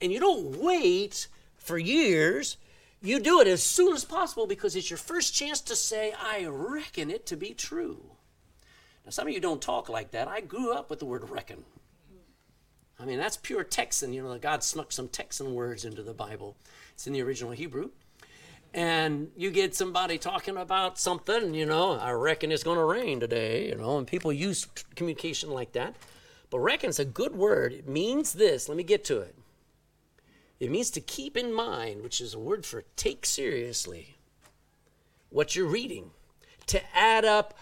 And 0.00 0.12
you 0.12 0.20
don't 0.20 0.62
wait 0.62 1.26
for 1.56 1.78
years. 1.78 2.58
You 3.02 3.20
do 3.20 3.40
it 3.40 3.46
as 3.46 3.62
soon 3.62 3.94
as 3.94 4.04
possible 4.04 4.46
because 4.46 4.74
it's 4.74 4.90
your 4.90 4.96
first 4.96 5.34
chance 5.34 5.60
to 5.62 5.76
say, 5.76 6.12
I 6.18 6.46
reckon 6.46 7.10
it 7.10 7.26
to 7.26 7.36
be 7.36 7.54
true. 7.54 8.02
Now, 9.04 9.10
some 9.10 9.28
of 9.28 9.34
you 9.34 9.40
don't 9.40 9.62
talk 9.62 9.88
like 9.88 10.10
that. 10.12 10.28
I 10.28 10.40
grew 10.40 10.72
up 10.72 10.90
with 10.90 10.98
the 10.98 11.04
word 11.04 11.28
reckon. 11.30 11.64
I 12.98 13.04
mean, 13.04 13.18
that's 13.18 13.36
pure 13.36 13.62
Texan. 13.62 14.12
You 14.12 14.22
know, 14.22 14.38
God 14.38 14.64
snuck 14.64 14.90
some 14.90 15.08
Texan 15.08 15.54
words 15.54 15.84
into 15.84 16.02
the 16.02 16.14
Bible. 16.14 16.56
It's 16.94 17.06
in 17.06 17.12
the 17.12 17.22
original 17.22 17.52
Hebrew. 17.52 17.90
And 18.74 19.30
you 19.36 19.50
get 19.50 19.74
somebody 19.74 20.18
talking 20.18 20.56
about 20.56 20.98
something, 20.98 21.54
you 21.54 21.64
know, 21.64 21.92
I 21.92 22.10
reckon 22.12 22.50
it's 22.52 22.64
going 22.64 22.78
to 22.78 22.84
rain 22.84 23.20
today, 23.20 23.68
you 23.68 23.74
know, 23.74 23.96
and 23.96 24.06
people 24.06 24.32
use 24.32 24.66
communication 24.94 25.50
like 25.50 25.72
that. 25.72 25.94
But 26.50 26.58
reckon's 26.60 26.98
a 26.98 27.04
good 27.04 27.34
word. 27.34 27.72
It 27.72 27.88
means 27.88 28.32
this. 28.32 28.68
Let 28.68 28.76
me 28.76 28.82
get 28.82 29.04
to 29.04 29.20
it. 29.20 29.34
It 30.58 30.70
means 30.70 30.90
to 30.92 31.00
keep 31.00 31.36
in 31.36 31.52
mind, 31.52 32.02
which 32.02 32.20
is 32.20 32.34
a 32.34 32.38
word 32.38 32.64
for 32.64 32.84
take 32.96 33.26
seriously 33.26 34.16
what 35.28 35.54
you're 35.54 35.66
reading, 35.66 36.10
to 36.66 36.80
add 36.96 37.24
up 37.24 37.54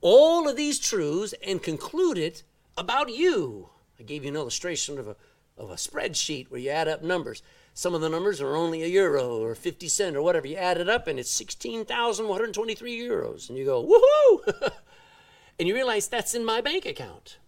all 0.00 0.48
of 0.48 0.56
these 0.56 0.78
truths 0.78 1.34
and 1.46 1.62
conclude 1.62 2.18
it 2.18 2.42
about 2.76 3.10
you. 3.14 3.68
I 3.98 4.02
gave 4.02 4.24
you 4.24 4.30
an 4.30 4.36
illustration 4.36 4.98
of 4.98 5.06
a, 5.06 5.16
of 5.56 5.70
a 5.70 5.74
spreadsheet 5.74 6.50
where 6.50 6.60
you 6.60 6.70
add 6.70 6.88
up 6.88 7.02
numbers. 7.02 7.42
Some 7.74 7.94
of 7.94 8.00
the 8.00 8.08
numbers 8.08 8.40
are 8.40 8.56
only 8.56 8.82
a 8.82 8.86
euro 8.86 9.38
or 9.38 9.54
50 9.54 9.88
cent 9.88 10.16
or 10.16 10.22
whatever. 10.22 10.46
You 10.46 10.56
add 10.56 10.78
it 10.78 10.88
up 10.88 11.06
and 11.06 11.18
it's 11.18 11.30
16,123 11.30 12.98
euros. 12.98 13.48
And 13.48 13.56
you 13.56 13.64
go, 13.64 13.84
woohoo! 13.84 14.70
and 15.58 15.68
you 15.68 15.74
realize 15.74 16.08
that's 16.08 16.34
in 16.34 16.44
my 16.44 16.60
bank 16.60 16.84
account. 16.84 17.38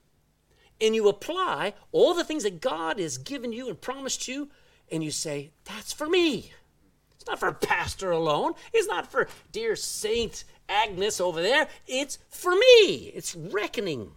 And 0.81 0.95
you 0.95 1.09
apply 1.09 1.75
all 1.91 2.15
the 2.15 2.25
things 2.25 2.43
that 2.45 2.61
God 2.61 2.99
has 2.99 3.19
given 3.19 3.53
you 3.53 3.69
and 3.69 3.81
promised 3.81 4.29
you 4.29 4.51
and 4.93 5.03
you 5.03 5.11
say, 5.11 5.51
That's 5.65 5.93
for 5.93 6.07
me. 6.07 6.53
It's 7.17 7.27
not 7.27 7.41
for 7.41 7.53
pastor 7.53 8.11
alone. 8.11 8.53
It's 8.73 8.89
not 8.89 9.11
for 9.11 9.29
dear 9.51 9.75
Saint 9.75 10.45
Agnes 10.69 11.21
over 11.21 11.41
there. 11.41 11.69
It's 11.87 12.19
for 12.29 12.53
me. 12.53 13.13
It's 13.15 13.35
reckoning. 13.35 14.13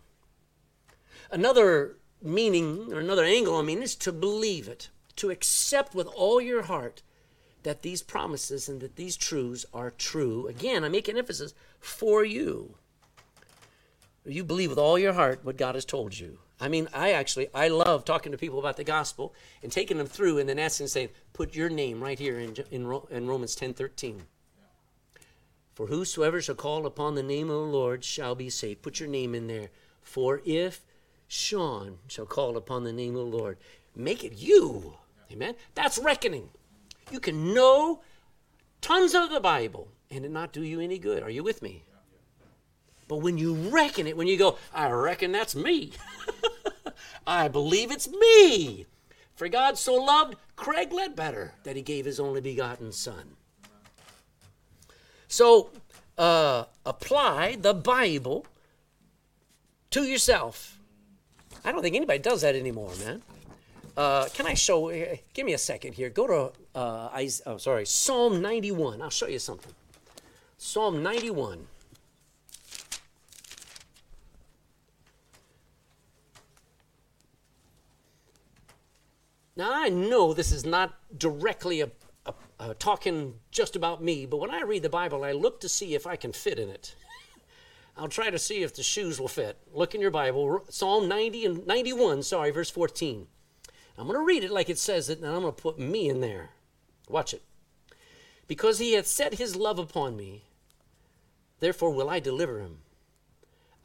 Another 1.32 1.98
meaning, 2.22 2.92
or 2.92 3.00
another 3.00 3.24
angle, 3.24 3.58
I 3.58 3.62
mean, 3.62 3.82
is 3.82 3.96
to 3.96 4.12
believe 4.12 4.68
it, 4.68 4.90
to 5.18 5.30
accept 5.30 5.94
with 5.96 6.08
all 6.08 6.42
your 6.42 6.64
heart 6.64 7.04
that 7.64 7.82
these 7.82 8.02
promises 8.02 8.70
and 8.70 8.82
that 8.82 8.96
these 8.96 9.18
truths 9.18 9.66
are 9.74 9.92
true. 9.92 10.48
Again, 10.48 10.84
I 10.84 10.90
make 10.90 11.08
an 11.08 11.18
emphasis 11.18 11.54
for 11.80 12.24
you. 12.24 12.76
You 14.26 14.44
believe 14.44 14.70
with 14.70 14.80
all 14.80 14.98
your 14.98 15.14
heart 15.14 15.42
what 15.44 15.58
God 15.58 15.76
has 15.76 15.86
told 15.86 16.18
you. 16.18 16.40
I 16.60 16.68
mean, 16.70 16.88
I 16.94 17.12
actually 17.12 17.48
I 17.54 17.68
love 17.68 18.06
talking 18.06 18.32
to 18.32 18.38
people 18.38 18.60
about 18.60 18.78
the 18.78 18.84
gospel 18.84 19.34
and 19.62 19.72
taking 19.72 19.98
them 19.98 20.08
through 20.08 20.38
and 20.38 20.48
then 20.48 20.60
asking, 20.60 20.88
saying, 20.88 21.10
"Put 21.34 21.56
your 21.56 21.70
name 21.70 22.02
right 22.02 22.18
here 22.18 22.40
in 22.40 22.56
in, 22.72 23.00
in 23.10 23.28
Romans 23.28 23.56
ten 23.56 23.74
thirteen. 23.74 24.24
For 25.74 25.88
whosoever 25.88 26.42
shall 26.42 26.56
call 26.56 26.86
upon 26.86 27.16
the 27.16 27.24
name 27.24 27.50
of 27.50 27.56
the 27.56 27.78
Lord 27.78 28.06
shall 28.06 28.34
be 28.34 28.50
saved. 28.50 28.82
Put 28.82 29.02
your 29.02 29.10
name 29.10 29.36
in 29.36 29.48
there. 29.48 29.72
For 30.02 30.42
if 30.46 30.86
Sean 31.28 31.98
shall 32.08 32.26
call 32.26 32.56
upon 32.56 32.86
the 32.86 32.94
name 32.94 33.16
of 33.18 33.30
the 33.30 33.38
Lord, 33.38 33.58
make 33.94 34.24
it 34.24 34.34
you. 34.34 34.96
Amen. 35.30 35.56
That's 35.74 35.98
reckoning. 35.98 36.50
You 37.12 37.20
can 37.20 37.54
know 37.54 38.02
tons 38.80 39.14
of 39.14 39.30
the 39.30 39.42
Bible 39.42 39.90
and 40.10 40.24
it 40.24 40.32
not 40.32 40.54
do 40.54 40.64
you 40.64 40.80
any 40.80 40.98
good. 40.98 41.24
Are 41.24 41.30
you 41.30 41.44
with 41.44 41.62
me? 41.62 41.84
But 43.08 43.18
when 43.18 43.38
you 43.38 43.54
reckon 43.54 44.08
it, 44.08 44.18
when 44.18 44.28
you 44.28 44.38
go, 44.38 44.58
I 44.74 44.90
reckon 44.90 45.32
that's 45.32 45.56
me. 45.56 45.92
I 47.28 47.48
believe 47.48 47.92
it's 47.92 48.10
me. 48.10 48.86
For 49.36 49.48
God 49.50 49.78
so 49.78 49.96
loved 49.96 50.36
Craig 50.56 50.94
Ledbetter 50.94 51.54
that 51.64 51.76
he 51.76 51.82
gave 51.82 52.06
his 52.06 52.20
only 52.20 52.42
begotten 52.42 52.92
son. 52.92 53.36
So 55.28 55.72
uh, 56.18 56.66
apply 56.86 57.58
the 57.60 57.74
Bible 57.74 58.46
to 59.92 60.04
yourself. 60.04 60.80
I 61.64 61.72
don't 61.72 61.82
think 61.82 61.96
anybody 61.96 62.20
does 62.20 62.42
that 62.42 62.56
anymore, 62.56 62.92
man. 63.00 63.22
Uh, 63.98 64.28
can 64.34 64.46
I 64.46 64.54
show? 64.54 64.90
Uh, 64.90 65.16
give 65.34 65.46
me 65.46 65.54
a 65.54 65.58
second 65.58 65.94
here. 65.94 66.10
Go 66.10 66.28
to 66.28 66.80
uh, 66.80 67.10
I, 67.14 67.30
oh, 67.46 67.58
sorry, 67.58 67.86
Psalm 67.86 68.42
91. 68.42 69.02
I'll 69.02 69.10
show 69.10 69.28
you 69.28 69.40
something. 69.40 69.74
Psalm 70.58 71.02
91. 71.02 71.68
Now, 79.58 79.72
I 79.72 79.88
know 79.88 80.34
this 80.34 80.52
is 80.52 80.66
not 80.66 80.96
directly 81.18 81.80
a, 81.80 81.90
a, 82.26 82.34
a 82.60 82.74
talking 82.74 83.36
just 83.52 83.78
about 83.78 84.04
me, 84.04 84.26
but 84.26 84.38
when 84.38 84.52
I 84.52 84.64
read 84.64 84.84
the 84.84 84.90
Bible, 84.90 85.24
I 85.24 85.32
look 85.32 85.62
to 85.62 85.70
see 85.70 85.96
if 85.96 86.06
I 86.06 86.18
can 86.18 86.34
fit 86.34 86.60
in 86.60 86.70
it. 86.70 86.96
I'll 87.98 88.10
try 88.10 88.30
to 88.30 88.38
see 88.38 88.64
if 88.64 88.76
the 88.76 88.84
shoes 88.84 89.18
will 89.18 89.30
fit. 89.30 89.58
Look 89.72 89.96
in 89.96 90.02
your 90.02 90.12
Bible, 90.12 90.66
Psalm 90.70 91.08
90 91.08 91.46
and 91.46 91.68
91, 91.68 92.24
sorry, 92.24 92.52
verse 92.52 92.70
14. 92.70 93.28
I'm 93.98 94.08
going 94.08 94.20
to 94.20 94.26
read 94.26 94.44
it 94.44 94.52
like 94.52 94.70
it 94.70 94.78
says 94.78 95.10
it, 95.10 95.20
and 95.20 95.28
I'm 95.28 95.42
going 95.44 95.54
to 95.54 95.62
put 95.62 95.80
me 95.80 96.10
in 96.10 96.20
there. 96.20 96.50
Watch 97.08 97.34
it. 97.34 97.42
Because 98.48 98.80
he 98.80 98.92
hath 98.94 99.08
set 99.08 99.36
his 99.36 99.56
love 99.56 99.80
upon 99.80 100.18
me, 100.18 100.44
therefore 101.62 101.94
will 101.94 102.10
I 102.10 102.20
deliver 102.20 102.60
him. 102.60 102.80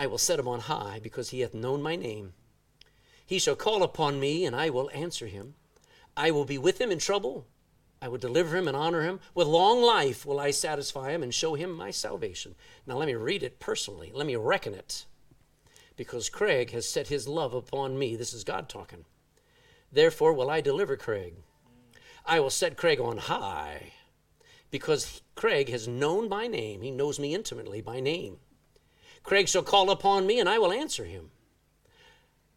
I 0.00 0.08
will 0.08 0.18
set 0.18 0.40
him 0.40 0.48
on 0.48 0.60
high, 0.60 0.98
because 1.00 1.30
he 1.30 1.40
hath 1.40 1.54
known 1.54 1.80
my 1.80 1.94
name. 1.94 2.32
He 3.24 3.38
shall 3.38 3.54
call 3.54 3.84
upon 3.84 4.18
me, 4.18 4.44
and 4.44 4.56
I 4.56 4.70
will 4.70 4.90
answer 4.92 5.28
him. 5.28 5.54
I 6.16 6.30
will 6.30 6.44
be 6.44 6.58
with 6.58 6.80
him 6.80 6.90
in 6.90 6.98
trouble. 6.98 7.46
I 8.02 8.08
will 8.08 8.18
deliver 8.18 8.56
him 8.56 8.66
and 8.66 8.76
honor 8.76 9.02
him. 9.02 9.20
With 9.34 9.46
long 9.46 9.82
life 9.82 10.24
will 10.24 10.40
I 10.40 10.50
satisfy 10.50 11.12
him 11.12 11.22
and 11.22 11.34
show 11.34 11.54
him 11.54 11.72
my 11.72 11.90
salvation. 11.90 12.54
Now 12.86 12.96
let 12.96 13.06
me 13.06 13.14
read 13.14 13.42
it 13.42 13.60
personally. 13.60 14.10
Let 14.14 14.26
me 14.26 14.36
reckon 14.36 14.74
it. 14.74 15.04
Because 15.96 16.30
Craig 16.30 16.70
has 16.70 16.88
set 16.88 17.08
his 17.08 17.28
love 17.28 17.52
upon 17.52 17.98
me. 17.98 18.16
This 18.16 18.32
is 18.32 18.42
God 18.42 18.68
talking. 18.68 19.04
Therefore 19.92 20.32
will 20.32 20.48
I 20.48 20.62
deliver 20.62 20.96
Craig. 20.96 21.34
I 22.24 22.40
will 22.40 22.50
set 22.50 22.76
Craig 22.76 23.00
on 23.00 23.18
high. 23.18 23.92
Because 24.70 25.20
Craig 25.34 25.68
has 25.68 25.88
known 25.88 26.28
my 26.28 26.46
name. 26.46 26.80
He 26.80 26.90
knows 26.90 27.18
me 27.18 27.34
intimately 27.34 27.82
by 27.82 28.00
name. 28.00 28.38
Craig 29.22 29.48
shall 29.48 29.62
call 29.62 29.90
upon 29.90 30.26
me 30.26 30.40
and 30.40 30.48
I 30.48 30.58
will 30.58 30.72
answer 30.72 31.04
him. 31.04 31.32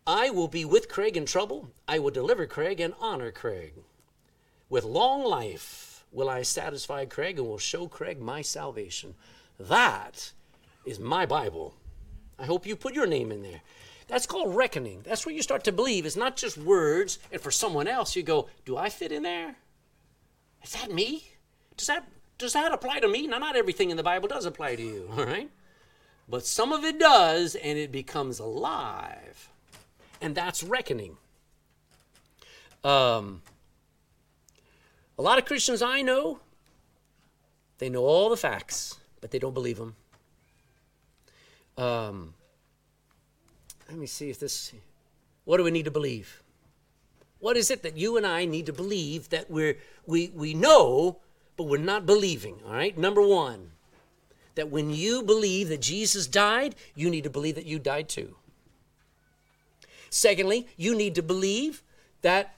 I 0.06 0.30
will 0.32 0.50
be 0.50 0.66
with 0.66 0.90
Craig 0.90 1.16
in 1.16 1.26
trouble. 1.26 1.70
I 1.88 1.98
will 2.00 2.12
deliver 2.12 2.46
Craig 2.46 2.82
and 2.82 2.94
honor 3.00 3.32
Craig. 3.32 3.74
With 4.70 4.84
long 4.84 5.24
life 5.24 6.04
will 6.12 6.30
I 6.30 6.42
satisfy 6.42 7.06
Craig 7.06 7.40
and 7.40 7.48
will 7.48 7.58
show 7.58 7.88
Craig 7.88 8.20
my 8.20 8.42
salvation. 8.42 9.16
That 9.58 10.34
is 10.86 11.00
my 11.00 11.26
Bible. 11.26 11.76
I 12.38 12.46
hope 12.46 12.66
you 12.66 12.76
put 12.76 12.94
your 12.94 13.06
name 13.06 13.32
in 13.32 13.44
there. 13.44 13.62
That's 14.08 14.26
called 14.26 14.56
reckoning. 14.56 15.02
That's 15.04 15.26
where 15.26 15.34
you 15.34 15.42
start 15.42 15.64
to 15.66 15.72
believe. 15.72 16.06
It's 16.06 16.18
not 16.18 16.36
just 16.36 16.58
words, 16.58 17.20
and 17.32 17.40
for 17.40 17.52
someone 17.52 17.88
else, 17.88 18.16
you 18.16 18.24
go, 18.24 18.50
Do 18.66 18.76
I 18.76 18.90
fit 18.90 19.14
in 19.14 19.24
there? 19.24 19.56
Is 20.64 20.74
that 20.74 20.92
me? 20.92 21.24
Does 21.78 21.88
that 21.88 22.06
does 22.38 22.54
that 22.54 22.74
apply 22.74 23.00
to 23.00 23.08
me? 23.08 23.26
Now 23.28 23.38
not 23.38 23.56
everything 23.56 23.90
in 23.90 23.96
the 23.96 24.04
Bible 24.04 24.28
does 24.28 24.46
apply 24.46 24.76
to 24.76 24.84
you, 24.84 25.10
all 25.18 25.26
right? 25.26 25.50
But 26.28 26.46
some 26.46 26.74
of 26.74 26.84
it 26.84 27.00
does, 27.00 27.56
and 27.56 27.78
it 27.78 27.92
becomes 27.92 28.40
alive 28.40 29.53
and 30.22 30.36
that's 30.36 30.64
reckoning. 30.64 31.18
Um, 32.84 33.42
A 35.18 35.22
lot 35.22 35.38
of 35.38 35.46
Christians 35.46 35.82
I 35.82 36.02
know, 36.02 36.40
they 37.78 37.90
know 37.90 38.04
all 38.04 38.30
the 38.30 38.38
facts, 38.38 38.98
but 39.22 39.32
they 39.32 39.40
don't 39.40 39.54
believe 39.54 39.78
them. 39.78 39.96
Um, 41.78 42.34
let 43.90 43.98
me 43.98 44.08
see 44.08 44.30
if 44.30 44.40
this. 44.40 44.74
What 45.46 45.58
do 45.58 45.64
we 45.64 45.72
need 45.72 45.86
to 45.86 45.92
believe? 45.92 46.42
What 47.40 47.58
is 47.58 47.70
it 47.70 47.84
that 47.84 47.98
you 47.98 48.18
and 48.18 48.26
I 48.26 48.46
need 48.46 48.66
to 48.68 48.74
believe 48.74 49.30
that 49.30 49.52
we're, 49.52 49.78
we, 50.06 50.32
we 50.34 50.54
know, 50.54 51.20
but 51.58 51.66
we're 51.66 51.78
not 51.78 52.06
believing? 52.06 52.60
All 52.66 52.74
right? 52.74 52.98
Number 52.98 53.22
one, 53.22 53.72
that 54.56 54.70
when 54.70 54.90
you 54.90 55.24
believe 55.24 55.68
that 55.70 55.82
Jesus 55.82 56.26
died, 56.28 56.76
you 56.96 57.10
need 57.10 57.24
to 57.24 57.30
believe 57.30 57.56
that 57.56 57.66
you 57.66 57.80
died 57.80 58.08
too. 58.08 58.36
Secondly, 60.14 60.68
you 60.78 60.96
need 60.96 61.16
to 61.16 61.24
believe 61.24 61.82
that 62.22 62.56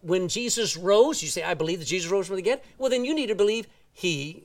when 0.00 0.28
Jesus 0.28 0.76
rose, 0.76 1.22
you 1.22 1.28
say, 1.28 1.42
I 1.42 1.54
believe 1.54 1.80
that 1.80 1.86
Jesus 1.86 2.08
rose 2.08 2.28
from 2.28 2.36
the 2.36 2.42
dead. 2.42 2.60
Well, 2.78 2.88
then 2.88 3.04
you 3.04 3.14
need 3.14 3.26
to 3.26 3.34
believe 3.34 3.66
he, 3.92 4.44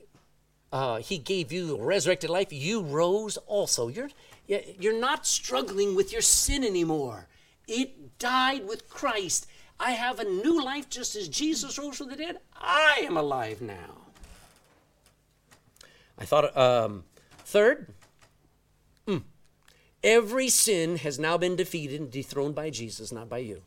uh, 0.72 0.96
he 0.96 1.16
gave 1.16 1.52
you 1.52 1.80
resurrected 1.80 2.28
life. 2.28 2.52
You 2.52 2.82
rose 2.82 3.36
also. 3.36 3.86
You're, 3.86 4.08
you're 4.48 4.98
not 4.98 5.26
struggling 5.26 5.94
with 5.94 6.12
your 6.12 6.22
sin 6.22 6.64
anymore. 6.64 7.28
It 7.68 8.18
died 8.18 8.66
with 8.66 8.88
Christ. 8.88 9.46
I 9.78 9.92
have 9.92 10.18
a 10.18 10.24
new 10.24 10.62
life 10.64 10.90
just 10.90 11.14
as 11.14 11.28
Jesus 11.28 11.78
rose 11.78 11.98
from 11.98 12.08
the 12.08 12.16
dead. 12.16 12.38
I 12.56 13.02
am 13.04 13.16
alive 13.16 13.62
now. 13.62 14.08
I 16.18 16.24
thought, 16.24 16.56
um, 16.56 17.04
third, 17.44 17.94
every 20.02 20.48
sin 20.48 20.96
has 20.96 21.18
now 21.18 21.36
been 21.36 21.56
defeated 21.56 22.00
and 22.00 22.10
dethroned 22.10 22.54
by 22.54 22.70
Jesus, 22.70 23.12
not 23.12 23.28
by 23.28 23.38
you. 23.38 23.62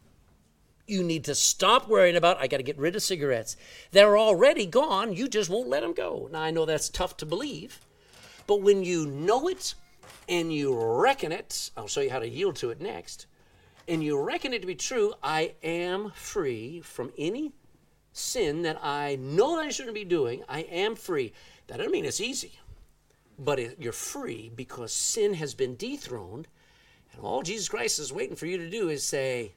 You 0.85 1.03
need 1.03 1.23
to 1.25 1.35
stop 1.35 1.87
worrying 1.87 2.15
about, 2.15 2.39
I 2.39 2.47
got 2.47 2.57
to 2.57 2.63
get 2.63 2.77
rid 2.77 2.95
of 2.95 3.03
cigarettes. 3.03 3.55
They're 3.91 4.17
already 4.17 4.65
gone. 4.65 5.13
You 5.13 5.29
just 5.29 5.49
won't 5.49 5.69
let 5.69 5.81
them 5.81 5.93
go. 5.93 6.27
Now, 6.31 6.41
I 6.41 6.51
know 6.51 6.65
that's 6.65 6.89
tough 6.89 7.15
to 7.17 7.25
believe, 7.25 7.79
but 8.47 8.61
when 8.61 8.83
you 8.83 9.05
know 9.05 9.47
it 9.47 9.75
and 10.27 10.53
you 10.53 10.75
reckon 10.75 11.31
it, 11.31 11.71
I'll 11.77 11.87
show 11.87 12.01
you 12.01 12.09
how 12.09 12.19
to 12.19 12.27
yield 12.27 12.57
to 12.57 12.69
it 12.69 12.81
next, 12.81 13.27
and 13.87 14.03
you 14.03 14.19
reckon 14.21 14.53
it 14.53 14.59
to 14.61 14.67
be 14.67 14.75
true, 14.75 15.13
I 15.21 15.53
am 15.63 16.11
free 16.15 16.81
from 16.81 17.11
any 17.17 17.53
sin 18.11 18.61
that 18.61 18.79
I 18.83 19.17
know 19.19 19.57
that 19.57 19.65
I 19.65 19.69
shouldn't 19.69 19.95
be 19.95 20.05
doing. 20.05 20.43
I 20.47 20.61
am 20.61 20.95
free. 20.95 21.33
That 21.67 21.77
doesn't 21.77 21.91
mean 21.91 22.05
it's 22.05 22.21
easy, 22.21 22.53
but 23.37 23.59
it, 23.59 23.77
you're 23.79 23.91
free 23.91 24.51
because 24.55 24.93
sin 24.93 25.33
has 25.35 25.53
been 25.53 25.75
dethroned. 25.75 26.47
And 27.13 27.21
all 27.21 27.41
Jesus 27.41 27.69
Christ 27.69 27.99
is 27.99 28.13
waiting 28.13 28.35
for 28.35 28.45
you 28.45 28.57
to 28.57 28.69
do 28.69 28.89
is 28.89 29.03
say, 29.03 29.53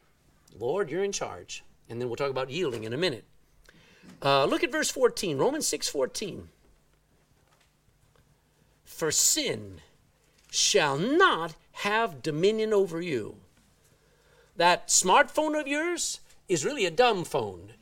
Lord, 0.58 0.90
you're 0.90 1.04
in 1.04 1.12
charge. 1.12 1.64
And 1.88 2.00
then 2.00 2.08
we'll 2.08 2.16
talk 2.16 2.30
about 2.30 2.50
yielding 2.50 2.84
in 2.84 2.92
a 2.92 2.98
minute. 2.98 3.24
Uh, 4.22 4.44
look 4.44 4.64
at 4.64 4.72
verse 4.72 4.90
14, 4.90 5.38
Romans 5.38 5.66
6 5.66 5.88
14. 5.88 6.48
For 8.84 9.10
sin 9.10 9.80
shall 10.50 10.96
not 10.98 11.54
have 11.72 12.22
dominion 12.22 12.72
over 12.72 13.00
you. 13.00 13.36
That 14.56 14.88
smartphone 14.88 15.58
of 15.58 15.66
yours 15.66 16.20
is 16.48 16.64
really 16.64 16.86
a 16.86 16.90
dumb 16.90 17.24
phone 17.24 17.72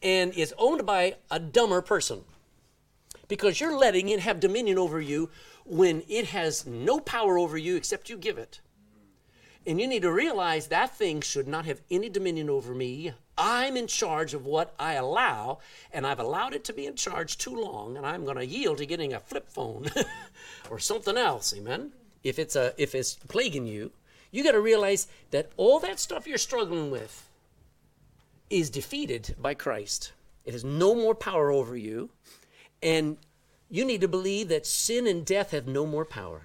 and 0.00 0.32
is 0.34 0.54
owned 0.58 0.86
by 0.86 1.16
a 1.30 1.40
dumber 1.40 1.82
person 1.82 2.24
because 3.28 3.60
you're 3.60 3.76
letting 3.76 4.08
it 4.08 4.20
have 4.20 4.40
dominion 4.40 4.78
over 4.78 5.00
you 5.00 5.30
when 5.64 6.02
it 6.08 6.26
has 6.26 6.66
no 6.66 6.98
power 6.98 7.38
over 7.38 7.56
you 7.56 7.76
except 7.76 8.08
you 8.08 8.16
give 8.16 8.38
it. 8.38 8.60
And 9.66 9.78
you 9.78 9.86
need 9.86 10.02
to 10.02 10.10
realize 10.10 10.68
that 10.68 10.96
thing 10.96 11.20
should 11.20 11.46
not 11.46 11.66
have 11.66 11.82
any 11.90 12.08
dominion 12.08 12.48
over 12.48 12.74
me. 12.74 13.12
I'm 13.36 13.76
in 13.76 13.86
charge 13.86 14.32
of 14.32 14.46
what 14.46 14.74
I 14.78 14.94
allow, 14.94 15.58
and 15.92 16.06
I've 16.06 16.20
allowed 16.20 16.54
it 16.54 16.64
to 16.64 16.72
be 16.72 16.86
in 16.86 16.96
charge 16.96 17.36
too 17.36 17.54
long, 17.54 17.96
and 17.96 18.06
I'm 18.06 18.24
going 18.24 18.38
to 18.38 18.46
yield 18.46 18.78
to 18.78 18.86
getting 18.86 19.12
a 19.12 19.20
flip 19.20 19.48
phone 19.48 19.88
or 20.70 20.78
something 20.78 21.16
else. 21.16 21.54
Amen. 21.54 21.92
If 22.24 22.38
it's 22.38 22.56
a 22.56 22.72
if 22.78 22.94
it's 22.94 23.14
plaguing 23.14 23.66
you, 23.66 23.92
you 24.30 24.42
got 24.42 24.52
to 24.52 24.60
realize 24.60 25.06
that 25.30 25.50
all 25.56 25.78
that 25.80 26.00
stuff 26.00 26.26
you're 26.26 26.38
struggling 26.38 26.90
with 26.90 27.28
is 28.50 28.70
defeated 28.70 29.36
by 29.38 29.54
Christ. 29.54 30.12
It 30.44 30.52
has 30.52 30.64
no 30.64 30.94
more 30.94 31.14
power 31.14 31.50
over 31.50 31.76
you, 31.76 32.10
and 32.82 33.16
you 33.68 33.84
need 33.84 34.00
to 34.00 34.08
believe 34.08 34.48
that 34.48 34.66
sin 34.66 35.06
and 35.06 35.24
death 35.24 35.50
have 35.50 35.66
no 35.66 35.86
more 35.86 36.04
power. 36.04 36.42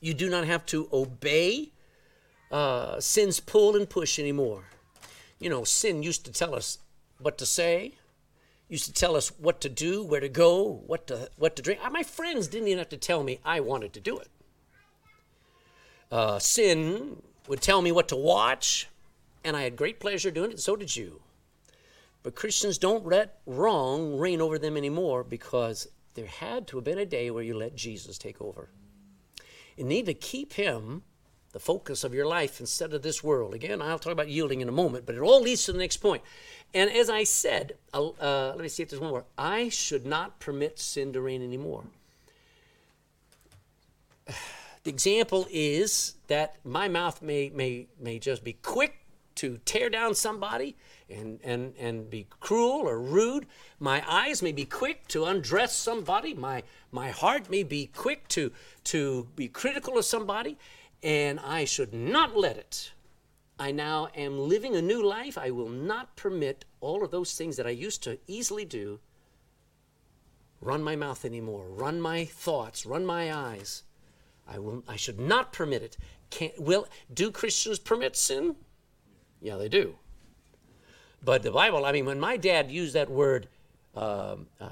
You 0.00 0.14
do 0.14 0.28
not 0.28 0.44
have 0.44 0.66
to 0.66 0.88
obey 0.92 1.70
uh, 2.50 3.00
sin's 3.00 3.40
pull 3.40 3.76
and 3.76 3.88
push 3.88 4.18
anymore. 4.18 4.64
You 5.38 5.50
know, 5.50 5.64
sin 5.64 6.02
used 6.02 6.24
to 6.26 6.32
tell 6.32 6.54
us 6.54 6.78
what 7.18 7.38
to 7.38 7.46
say, 7.46 7.94
used 8.68 8.84
to 8.84 8.92
tell 8.92 9.16
us 9.16 9.28
what 9.38 9.60
to 9.62 9.68
do, 9.68 10.04
where 10.04 10.20
to 10.20 10.28
go, 10.28 10.82
what 10.86 11.06
to 11.08 11.30
what 11.36 11.56
to 11.56 11.62
drink. 11.62 11.80
My 11.90 12.02
friends 12.02 12.48
didn't 12.48 12.68
even 12.68 12.78
have 12.78 12.88
to 12.90 12.96
tell 12.96 13.22
me 13.22 13.40
I 13.44 13.60
wanted 13.60 13.92
to 13.94 14.00
do 14.00 14.18
it. 14.18 14.28
Uh, 16.10 16.38
sin 16.38 17.22
would 17.48 17.60
tell 17.60 17.82
me 17.82 17.92
what 17.92 18.08
to 18.08 18.16
watch, 18.16 18.88
and 19.44 19.56
I 19.56 19.62
had 19.62 19.76
great 19.76 19.98
pleasure 20.00 20.30
doing 20.30 20.52
it, 20.52 20.60
so 20.60 20.76
did 20.76 20.94
you. 20.96 21.20
But 22.26 22.34
Christians 22.34 22.76
don't 22.76 23.06
let 23.06 23.38
wrong 23.46 24.18
reign 24.18 24.40
over 24.40 24.58
them 24.58 24.76
anymore 24.76 25.22
because 25.22 25.86
there 26.14 26.26
had 26.26 26.66
to 26.66 26.76
have 26.76 26.82
been 26.82 26.98
a 26.98 27.06
day 27.06 27.30
where 27.30 27.44
you 27.44 27.56
let 27.56 27.76
Jesus 27.76 28.18
take 28.18 28.42
over. 28.42 28.68
You 29.76 29.84
need 29.84 30.06
to 30.06 30.12
keep 30.14 30.54
him 30.54 31.04
the 31.52 31.60
focus 31.60 32.02
of 32.02 32.12
your 32.12 32.26
life 32.26 32.58
instead 32.58 32.92
of 32.92 33.02
this 33.02 33.22
world. 33.22 33.54
Again, 33.54 33.80
I'll 33.80 34.00
talk 34.00 34.12
about 34.12 34.28
yielding 34.28 34.60
in 34.60 34.68
a 34.68 34.72
moment, 34.72 35.06
but 35.06 35.14
it 35.14 35.20
all 35.20 35.40
leads 35.40 35.66
to 35.66 35.72
the 35.72 35.78
next 35.78 35.98
point. 35.98 36.20
And 36.74 36.90
as 36.90 37.08
I 37.08 37.22
said, 37.22 37.76
uh, 37.94 38.10
let 38.48 38.58
me 38.58 38.66
see 38.66 38.82
if 38.82 38.88
there's 38.88 39.00
one 39.00 39.10
more. 39.10 39.26
I 39.38 39.68
should 39.68 40.04
not 40.04 40.40
permit 40.40 40.80
sin 40.80 41.12
to 41.12 41.20
reign 41.20 41.44
anymore. 41.44 41.84
The 44.82 44.90
example 44.90 45.46
is 45.50 46.14
that 46.28 46.56
my 46.64 46.88
mouth 46.88 47.20
may, 47.20 47.50
may, 47.50 47.86
may 48.00 48.20
just 48.20 48.44
be 48.44 48.52
quick 48.52 48.98
to 49.36 49.58
tear 49.64 49.90
down 49.90 50.14
somebody 50.14 50.76
and, 51.08 51.40
and, 51.44 51.74
and 51.78 52.10
be 52.10 52.26
cruel 52.40 52.88
or 52.88 53.00
rude. 53.00 53.46
My 53.78 54.02
eyes 54.08 54.42
may 54.42 54.52
be 54.52 54.64
quick 54.64 55.06
to 55.08 55.24
undress 55.24 55.74
somebody. 55.74 56.34
My, 56.34 56.62
my 56.90 57.10
heart 57.10 57.50
may 57.50 57.62
be 57.62 57.86
quick 57.86 58.28
to, 58.28 58.52
to 58.84 59.28
be 59.36 59.48
critical 59.48 59.98
of 59.98 60.04
somebody, 60.04 60.58
and 61.02 61.38
I 61.40 61.64
should 61.64 61.94
not 61.94 62.36
let 62.36 62.56
it. 62.56 62.92
I 63.58 63.72
now 63.72 64.08
am 64.14 64.38
living 64.38 64.76
a 64.76 64.82
new 64.82 65.02
life. 65.02 65.38
I 65.38 65.50
will 65.50 65.68
not 65.68 66.16
permit 66.16 66.64
all 66.80 67.02
of 67.02 67.10
those 67.10 67.34
things 67.34 67.56
that 67.56 67.66
I 67.66 67.70
used 67.70 68.02
to 68.04 68.18
easily 68.26 68.64
do 68.64 69.00
run 70.60 70.82
my 70.82 70.96
mouth 70.96 71.24
anymore, 71.24 71.66
run 71.68 72.00
my 72.00 72.24
thoughts, 72.24 72.86
run 72.86 73.06
my 73.06 73.32
eyes. 73.32 73.84
I 74.48 74.58
will 74.58 74.82
I 74.88 74.96
should 74.96 75.20
not 75.20 75.52
permit 75.52 75.82
it. 75.82 75.96
Can't, 76.30 76.58
will 76.60 76.86
do 77.12 77.30
Christians 77.30 77.78
permit 77.78 78.16
sin? 78.16 78.56
Yeah, 79.40 79.56
they 79.56 79.68
do. 79.68 79.96
But 81.26 81.42
the 81.42 81.50
Bible, 81.50 81.84
I 81.84 81.90
mean, 81.90 82.06
when 82.06 82.20
my 82.20 82.36
dad 82.36 82.70
used 82.70 82.94
that 82.94 83.10
word 83.10 83.48
uh, 83.96 84.36
uh, 84.60 84.68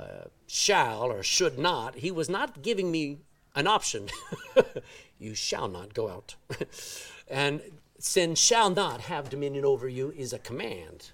shall 0.47 1.03
or 1.03 1.25
should 1.25 1.59
not, 1.59 1.97
he 1.97 2.13
was 2.13 2.29
not 2.29 2.63
giving 2.63 2.93
me 2.93 3.19
an 3.57 3.67
option. 3.67 4.09
you 5.19 5.35
shall 5.35 5.67
not 5.67 5.95
go 5.95 6.09
out. 6.09 6.37
and 7.29 7.61
sin 7.99 8.37
shall 8.37 8.71
not 8.71 9.01
have 9.01 9.29
dominion 9.31 9.65
over 9.65 9.89
you 9.89 10.13
is 10.17 10.33
a 10.33 10.39
command. 10.39 11.11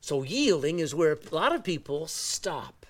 So 0.00 0.22
yielding 0.22 0.78
is 0.78 0.94
where 0.94 1.14
a 1.14 1.34
lot 1.34 1.52
of 1.52 1.64
people 1.64 2.06
stop 2.06 2.86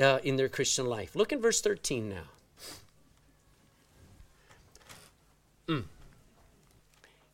uh, 0.00 0.20
in 0.24 0.36
their 0.36 0.48
Christian 0.48 0.86
life. 0.86 1.14
Look 1.14 1.30
in 1.30 1.42
verse 1.42 1.60
13 1.60 2.08
now. 2.08 2.22
Mm. 5.68 5.84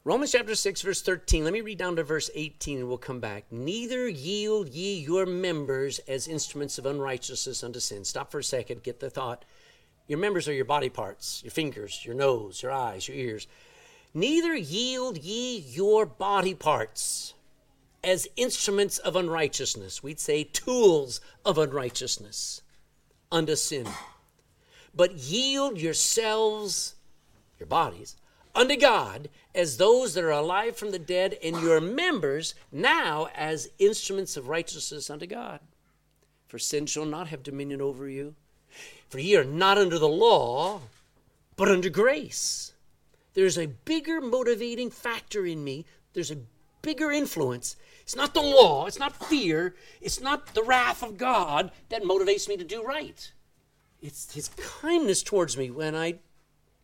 Romans 0.06 0.32
chapter 0.32 0.54
6, 0.54 0.82
verse 0.82 1.00
13. 1.00 1.44
Let 1.44 1.54
me 1.54 1.62
read 1.62 1.78
down 1.78 1.96
to 1.96 2.04
verse 2.04 2.28
18 2.34 2.80
and 2.80 2.88
we'll 2.88 2.98
come 2.98 3.20
back. 3.20 3.46
Neither 3.50 4.06
yield 4.06 4.68
ye 4.68 4.98
your 5.00 5.24
members 5.24 5.98
as 6.00 6.28
instruments 6.28 6.76
of 6.76 6.84
unrighteousness 6.84 7.64
unto 7.64 7.80
sin. 7.80 8.04
Stop 8.04 8.30
for 8.30 8.40
a 8.40 8.44
second, 8.44 8.82
get 8.82 9.00
the 9.00 9.08
thought. 9.08 9.46
Your 10.06 10.18
members 10.18 10.46
are 10.46 10.52
your 10.52 10.66
body 10.66 10.90
parts, 10.90 11.42
your 11.42 11.52
fingers, 11.52 12.04
your 12.04 12.14
nose, 12.14 12.62
your 12.62 12.70
eyes, 12.70 13.08
your 13.08 13.16
ears. 13.16 13.46
Neither 14.12 14.54
yield 14.54 15.16
ye 15.16 15.56
your 15.56 16.04
body 16.04 16.54
parts 16.54 17.32
as 18.04 18.28
instruments 18.36 18.98
of 18.98 19.16
unrighteousness. 19.16 20.02
We'd 20.02 20.20
say 20.20 20.44
tools 20.44 21.22
of 21.46 21.56
unrighteousness 21.56 22.60
unto 23.32 23.56
sin. 23.56 23.88
But 24.94 25.14
yield 25.14 25.80
yourselves, 25.80 26.94
your 27.58 27.68
bodies, 27.68 28.16
unto 28.54 28.76
God 28.76 29.28
as 29.54 29.76
those 29.76 30.14
that 30.14 30.24
are 30.24 30.30
alive 30.30 30.76
from 30.76 30.90
the 30.90 30.98
dead, 30.98 31.38
and 31.42 31.60
your 31.60 31.80
members 31.80 32.54
now 32.72 33.28
as 33.34 33.70
instruments 33.78 34.36
of 34.36 34.48
righteousness 34.48 35.10
unto 35.10 35.26
God. 35.26 35.60
For 36.48 36.58
sin 36.58 36.86
shall 36.86 37.04
not 37.04 37.28
have 37.28 37.42
dominion 37.42 37.80
over 37.80 38.08
you. 38.08 38.34
For 39.08 39.18
ye 39.18 39.36
are 39.36 39.44
not 39.44 39.78
under 39.78 39.98
the 39.98 40.08
law, 40.08 40.80
but 41.56 41.68
under 41.68 41.88
grace. 41.88 42.72
There's 43.34 43.58
a 43.58 43.66
bigger 43.66 44.20
motivating 44.20 44.90
factor 44.90 45.46
in 45.46 45.62
me. 45.62 45.84
There's 46.12 46.30
a 46.30 46.38
bigger 46.82 47.10
influence. 47.10 47.76
It's 48.02 48.16
not 48.16 48.34
the 48.34 48.42
law, 48.42 48.86
it's 48.86 48.98
not 48.98 49.16
fear, 49.28 49.74
it's 50.00 50.20
not 50.20 50.52
the 50.54 50.62
wrath 50.62 51.02
of 51.02 51.16
God 51.16 51.70
that 51.88 52.02
motivates 52.02 52.48
me 52.48 52.56
to 52.56 52.64
do 52.64 52.82
right. 52.84 53.32
It's 54.02 54.34
his 54.34 54.50
kindness 54.80 55.22
towards 55.22 55.56
me 55.56 55.70
when 55.70 55.94
I 55.94 56.16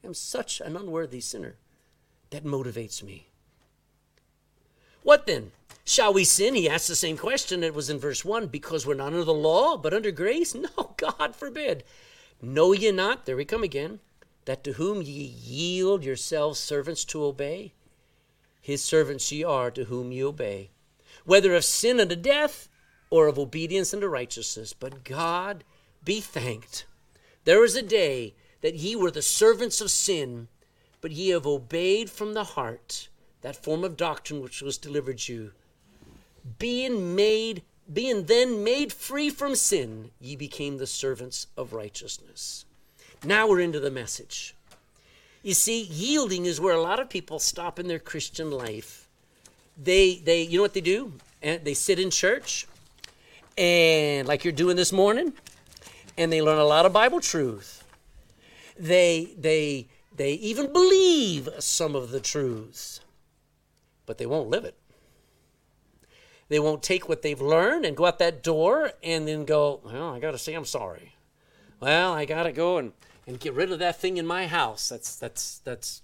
am 0.04 0.14
such 0.14 0.60
an 0.60 0.76
unworthy 0.76 1.20
sinner 1.20 1.56
that 2.30 2.44
motivates 2.44 3.02
me. 3.02 3.28
What 5.02 5.26
then? 5.26 5.52
Shall 5.84 6.12
we 6.12 6.24
sin? 6.24 6.54
He 6.54 6.68
asked 6.68 6.88
the 6.88 6.96
same 6.96 7.16
question. 7.16 7.64
It 7.64 7.74
was 7.74 7.90
in 7.90 7.98
verse 7.98 8.24
1 8.24 8.48
because 8.48 8.86
we're 8.86 8.94
not 8.94 9.08
under 9.08 9.24
the 9.24 9.34
law, 9.34 9.76
but 9.76 9.94
under 9.94 10.10
grace? 10.10 10.54
No, 10.76 10.94
God 10.96 11.34
forbid. 11.34 11.84
Know 12.42 12.72
ye 12.72 12.90
not, 12.90 13.26
there 13.26 13.36
we 13.36 13.44
come 13.44 13.62
again, 13.62 14.00
that 14.44 14.64
to 14.64 14.74
whom 14.74 15.02
ye 15.02 15.24
yield 15.24 16.04
yourselves 16.04 16.58
servants 16.58 17.04
to 17.06 17.24
obey, 17.24 17.72
his 18.60 18.82
servants 18.82 19.30
ye 19.32 19.42
are 19.42 19.70
to 19.70 19.84
whom 19.84 20.12
ye 20.12 20.22
obey, 20.22 20.70
whether 21.24 21.54
of 21.54 21.64
sin 21.64 22.00
unto 22.00 22.16
death 22.16 22.68
or 23.10 23.26
of 23.26 23.38
obedience 23.38 23.92
unto 23.92 24.06
righteousness. 24.06 24.72
But 24.72 25.04
God 25.04 25.64
be 26.04 26.20
thanked. 26.20 26.86
There 27.44 27.64
is 27.64 27.74
a 27.74 27.82
day 27.82 28.34
that 28.60 28.74
ye 28.74 28.96
were 28.96 29.10
the 29.10 29.22
servants 29.22 29.80
of 29.80 29.90
sin, 29.90 30.48
but 31.00 31.12
ye 31.12 31.30
have 31.30 31.46
obeyed 31.46 32.10
from 32.10 32.34
the 32.34 32.44
heart 32.44 33.08
that 33.42 33.62
form 33.62 33.84
of 33.84 33.96
doctrine 33.96 34.42
which 34.42 34.60
was 34.60 34.78
delivered 34.78 35.28
you. 35.28 35.52
Being 36.58 37.14
made, 37.14 37.62
being 37.92 38.24
then 38.24 38.62
made 38.62 38.92
free 38.92 39.30
from 39.30 39.54
sin, 39.54 40.10
ye 40.20 40.36
became 40.36 40.78
the 40.78 40.86
servants 40.86 41.46
of 41.56 41.72
righteousness. 41.72 42.64
Now 43.24 43.48
we're 43.48 43.60
into 43.60 43.80
the 43.80 43.90
message. 43.90 44.54
You 45.42 45.54
see, 45.54 45.82
yielding 45.82 46.44
is 46.44 46.60
where 46.60 46.74
a 46.74 46.82
lot 46.82 47.00
of 47.00 47.08
people 47.08 47.38
stop 47.38 47.78
in 47.78 47.88
their 47.88 47.98
Christian 47.98 48.50
life. 48.50 49.08
They, 49.82 50.16
they, 50.16 50.42
you 50.42 50.58
know 50.58 50.62
what 50.62 50.74
they 50.74 50.82
do? 50.82 51.14
And 51.42 51.64
they 51.64 51.72
sit 51.72 51.98
in 51.98 52.10
church, 52.10 52.66
and 53.56 54.28
like 54.28 54.44
you're 54.44 54.52
doing 54.52 54.76
this 54.76 54.92
morning, 54.92 55.32
and 56.18 56.30
they 56.30 56.42
learn 56.42 56.58
a 56.58 56.64
lot 56.64 56.84
of 56.84 56.92
Bible 56.92 57.20
truth. 57.20 57.79
They, 58.80 59.34
they, 59.36 59.88
they 60.16 60.32
even 60.32 60.72
believe 60.72 61.50
some 61.58 61.94
of 61.94 62.10
the 62.10 62.18
truths, 62.18 63.00
but 64.06 64.16
they 64.16 64.24
won't 64.24 64.48
live 64.48 64.64
it. 64.64 64.74
They 66.48 66.58
won't 66.58 66.82
take 66.82 67.06
what 67.06 67.20
they've 67.20 67.40
learned 67.40 67.84
and 67.84 67.94
go 67.94 68.06
out 68.06 68.18
that 68.20 68.42
door 68.42 68.92
and 69.02 69.28
then 69.28 69.44
go, 69.44 69.80
well, 69.84 70.14
I 70.14 70.18
got 70.18 70.30
to 70.30 70.38
say 70.38 70.54
I'm 70.54 70.64
sorry. 70.64 71.14
Well, 71.78 72.14
I 72.14 72.24
got 72.24 72.44
to 72.44 72.52
go 72.52 72.78
and, 72.78 72.92
and 73.26 73.38
get 73.38 73.52
rid 73.52 73.70
of 73.70 73.78
that 73.80 74.00
thing 74.00 74.16
in 74.16 74.26
my 74.26 74.46
house. 74.46 74.88
That's, 74.88 75.14
that's, 75.14 75.58
that's 75.58 76.00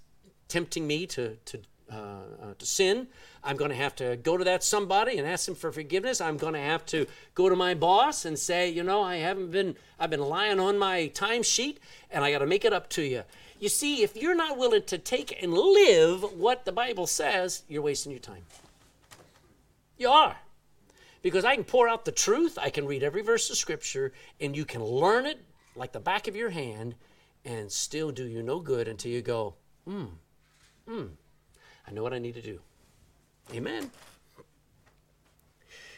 tempting 0.47 0.85
me 0.85 1.07
to, 1.07 1.37
to, 1.45 1.61
uh, 1.91 1.95
uh, 1.95 2.53
to 2.57 2.65
sin. 2.65 3.07
I'm 3.43 3.55
going 3.55 3.71
to 3.71 3.77
have 3.77 3.95
to 3.97 4.17
go 4.17 4.37
to 4.37 4.43
that 4.43 4.63
somebody 4.63 5.17
and 5.17 5.27
ask 5.27 5.47
him 5.47 5.55
for 5.55 5.71
forgiveness. 5.71 6.19
I'm 6.19 6.37
going 6.37 6.53
to 6.53 6.59
have 6.59 6.85
to 6.87 7.05
go 7.33 7.49
to 7.49 7.55
my 7.55 7.73
boss 7.73 8.25
and 8.25 8.37
say, 8.37 8.69
you 8.69 8.83
know, 8.83 9.01
I 9.01 9.17
haven't 9.17 9.51
been, 9.51 9.75
I've 9.99 10.09
been 10.09 10.21
lying 10.21 10.59
on 10.59 10.77
my 10.77 11.11
timesheet 11.13 11.77
and 12.11 12.23
I 12.23 12.31
got 12.31 12.39
to 12.39 12.45
make 12.45 12.65
it 12.65 12.73
up 12.73 12.89
to 12.89 13.01
you. 13.01 13.23
You 13.59 13.69
see, 13.69 14.03
if 14.03 14.15
you're 14.15 14.35
not 14.35 14.57
willing 14.57 14.83
to 14.83 14.97
take 14.97 15.41
and 15.41 15.53
live 15.53 16.23
what 16.37 16.65
the 16.65 16.71
Bible 16.71 17.07
says, 17.07 17.63
you're 17.67 17.81
wasting 17.81 18.11
your 18.11 18.19
time. 18.19 18.43
You 19.97 20.09
are. 20.09 20.37
Because 21.23 21.43
I 21.43 21.55
can 21.55 21.63
pour 21.63 21.89
out 21.89 22.05
the 22.05 22.11
truth, 22.11 22.57
I 22.61 22.69
can 22.69 22.85
read 22.85 23.01
every 23.01 23.21
verse 23.21 23.49
of 23.49 23.57
Scripture, 23.57 24.13
and 24.39 24.55
you 24.55 24.63
can 24.65 24.83
learn 24.83 25.25
it 25.25 25.39
like 25.75 25.91
the 25.91 25.99
back 25.99 26.27
of 26.27 26.35
your 26.35 26.51
hand 26.51 26.95
and 27.43 27.71
still 27.71 28.11
do 28.11 28.25
you 28.25 28.43
no 28.43 28.59
good 28.59 28.87
until 28.87 29.11
you 29.11 29.21
go, 29.21 29.55
hmm, 29.85 30.05
hmm, 30.87 31.05
I 31.87 31.91
know 31.91 32.03
what 32.03 32.13
I 32.13 32.19
need 32.19 32.35
to 32.35 32.41
do. 32.41 32.59
Amen. 33.53 33.89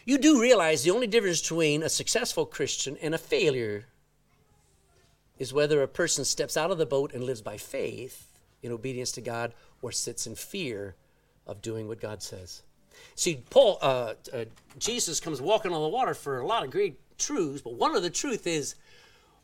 You 0.06 0.18
do 0.18 0.42
realize 0.42 0.84
the 0.84 0.92
only 0.92 1.08
difference 1.08 1.42
between 1.42 1.84
a 1.84 1.90
successful 1.90 2.46
Christian 2.46 2.98
and 3.02 3.14
a 3.14 3.18
failure 3.18 3.86
is 5.38 5.54
whether 5.54 5.82
a 5.82 5.88
person 5.88 6.26
steps 6.26 6.58
out 6.58 6.72
of 6.72 6.78
the 6.78 6.86
boat 6.86 7.14
and 7.14 7.24
lives 7.24 7.42
by 7.42 7.58
faith 7.58 8.28
in 8.62 8.72
obedience 8.72 9.12
to 9.14 9.22
God 9.22 9.54
or 9.82 9.92
sits 9.92 10.28
in 10.28 10.36
fear 10.36 10.96
of 11.48 11.62
doing 11.62 11.88
what 11.88 12.02
God 12.02 12.22
says. 12.22 12.62
See, 13.16 13.44
Paul, 13.50 13.78
uh, 13.82 14.14
uh, 14.34 14.46
Jesus 14.78 15.20
comes 15.20 15.42
walking 15.42 15.72
on 15.72 15.82
the 15.82 15.88
water 15.88 16.14
for 16.14 16.40
a 16.40 16.46
lot 16.46 16.64
of 16.64 16.72
great 16.72 17.00
truths, 17.18 17.62
but 17.62 17.76
one 17.76 17.96
of 17.96 18.04
the 18.04 18.10
truth 18.10 18.46
is, 18.46 18.76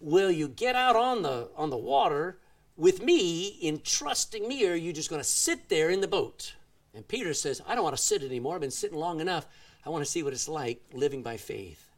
will 0.02 0.32
you 0.32 0.48
get 0.48 0.76
out 0.76 0.96
on 0.96 1.22
the 1.22 1.50
on 1.56 1.70
the 1.70 1.78
water 1.78 2.38
with 2.78 3.02
me 3.02 3.48
in 3.62 3.82
trusting 3.82 4.48
me, 4.48 4.68
or 4.68 4.74
are 4.74 4.76
you 4.76 4.94
just 4.94 5.10
going 5.10 5.22
to 5.22 5.28
sit 5.28 5.70
there 5.70 5.90
in 5.90 6.02
the 6.02 6.08
boat? 6.08 6.54
And 6.94 7.08
Peter 7.08 7.34
says, 7.34 7.62
I 7.68 7.76
don't 7.76 7.84
want 7.84 7.96
to 7.96 8.02
sit 8.02 8.24
anymore. 8.24 8.56
I've 8.56 8.62
been 8.62 8.72
sitting 8.72 8.98
long 8.98 9.20
enough. 9.20 9.48
I 9.86 9.90
want 9.90 10.04
to 10.04 10.10
see 10.10 10.24
what 10.24 10.34
it's 10.34 10.48
like 10.48 10.82
living 10.94 11.22
by 11.22 11.38
faith. 11.38 11.90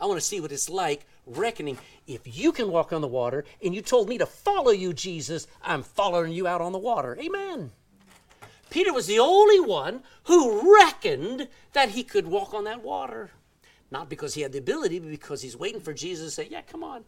I 0.00 0.06
want 0.06 0.20
to 0.20 0.24
see 0.24 0.40
what 0.40 0.52
it's 0.52 0.68
like 0.68 1.06
reckoning 1.26 1.76
if 2.06 2.20
you 2.24 2.52
can 2.52 2.70
walk 2.70 2.92
on 2.92 3.00
the 3.00 3.08
water 3.08 3.44
and 3.62 3.74
you 3.74 3.82
told 3.82 4.08
me 4.08 4.16
to 4.18 4.26
follow 4.26 4.70
you, 4.70 4.92
Jesus, 4.92 5.48
I'm 5.62 5.82
following 5.82 6.32
you 6.32 6.46
out 6.46 6.60
on 6.60 6.72
the 6.72 6.78
water. 6.78 7.18
Amen. 7.20 7.72
Peter 8.70 8.92
was 8.92 9.06
the 9.06 9.18
only 9.18 9.60
one 9.60 10.02
who 10.24 10.76
reckoned 10.78 11.48
that 11.72 11.90
he 11.90 12.04
could 12.04 12.26
walk 12.26 12.54
on 12.54 12.64
that 12.64 12.82
water. 12.82 13.30
Not 13.90 14.08
because 14.08 14.34
he 14.34 14.42
had 14.42 14.52
the 14.52 14.58
ability, 14.58 14.98
but 14.98 15.10
because 15.10 15.42
he's 15.42 15.56
waiting 15.56 15.80
for 15.80 15.94
Jesus 15.94 16.26
to 16.26 16.30
say, 16.30 16.48
Yeah, 16.50 16.62
come 16.62 16.84
on. 16.84 17.04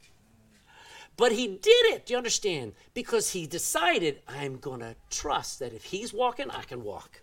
But 1.20 1.32
he 1.32 1.48
did 1.48 1.84
it, 1.92 2.06
do 2.06 2.14
you 2.14 2.16
understand? 2.16 2.72
Because 2.94 3.32
he 3.32 3.46
decided, 3.46 4.22
I'm 4.26 4.56
going 4.56 4.80
to 4.80 4.96
trust 5.10 5.58
that 5.58 5.74
if 5.74 5.84
he's 5.84 6.14
walking, 6.14 6.50
I 6.50 6.62
can 6.62 6.82
walk. 6.82 7.20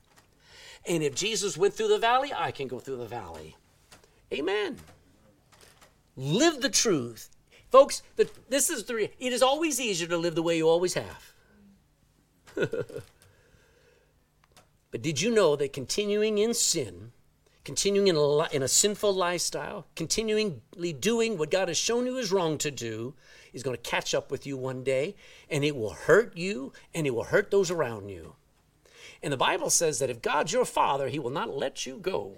And 0.85 1.01
if 1.01 1.15
Jesus 1.15 1.57
went 1.57 1.73
through 1.73 1.87
the 1.87 1.97
valley, 1.97 2.31
I 2.31 2.51
can 2.51 2.67
go 2.67 2.77
through 2.77 2.97
the 2.97 3.07
valley. 3.07 3.55
Amen. 4.31 4.77
Live 6.15 6.61
the 6.61 6.69
truth. 6.69 7.31
Folks, 7.71 8.03
the, 8.17 8.29
this 8.49 8.69
is 8.69 8.83
the 8.83 9.09
it 9.17 9.33
is 9.33 9.41
always 9.41 9.81
easier 9.81 10.07
to 10.09 10.17
live 10.17 10.35
the 10.35 10.43
way 10.43 10.57
you 10.57 10.69
always 10.69 10.93
have. 10.93 11.33
But 14.91 15.01
did 15.01 15.21
you 15.21 15.31
know 15.31 15.55
that 15.57 15.73
continuing 15.73 16.37
in 16.37 16.53
sin, 16.53 17.11
continuing 17.65 18.07
in 18.07 18.15
a, 18.15 18.47
in 18.55 18.63
a 18.63 18.67
sinful 18.67 19.13
lifestyle, 19.13 19.85
continually 19.95 20.93
doing 20.93 21.37
what 21.37 21.51
God 21.51 21.67
has 21.67 21.77
shown 21.77 22.05
you 22.05 22.17
is 22.17 22.31
wrong 22.31 22.57
to 22.59 22.71
do, 22.71 23.13
is 23.53 23.63
going 23.63 23.75
to 23.75 23.89
catch 23.89 24.13
up 24.13 24.31
with 24.31 24.45
you 24.45 24.57
one 24.57 24.83
day, 24.83 25.15
and 25.49 25.63
it 25.63 25.75
will 25.75 25.91
hurt 25.91 26.37
you, 26.37 26.73
and 26.93 27.07
it 27.07 27.13
will 27.15 27.25
hurt 27.25 27.51
those 27.51 27.71
around 27.71 28.09
you. 28.09 28.35
And 29.23 29.33
the 29.33 29.37
Bible 29.37 29.69
says 29.69 29.99
that 29.99 30.09
if 30.09 30.21
God's 30.21 30.53
your 30.53 30.65
father, 30.65 31.07
he 31.07 31.19
will 31.19 31.31
not 31.31 31.55
let 31.55 31.85
you 31.85 31.97
go. 31.97 32.33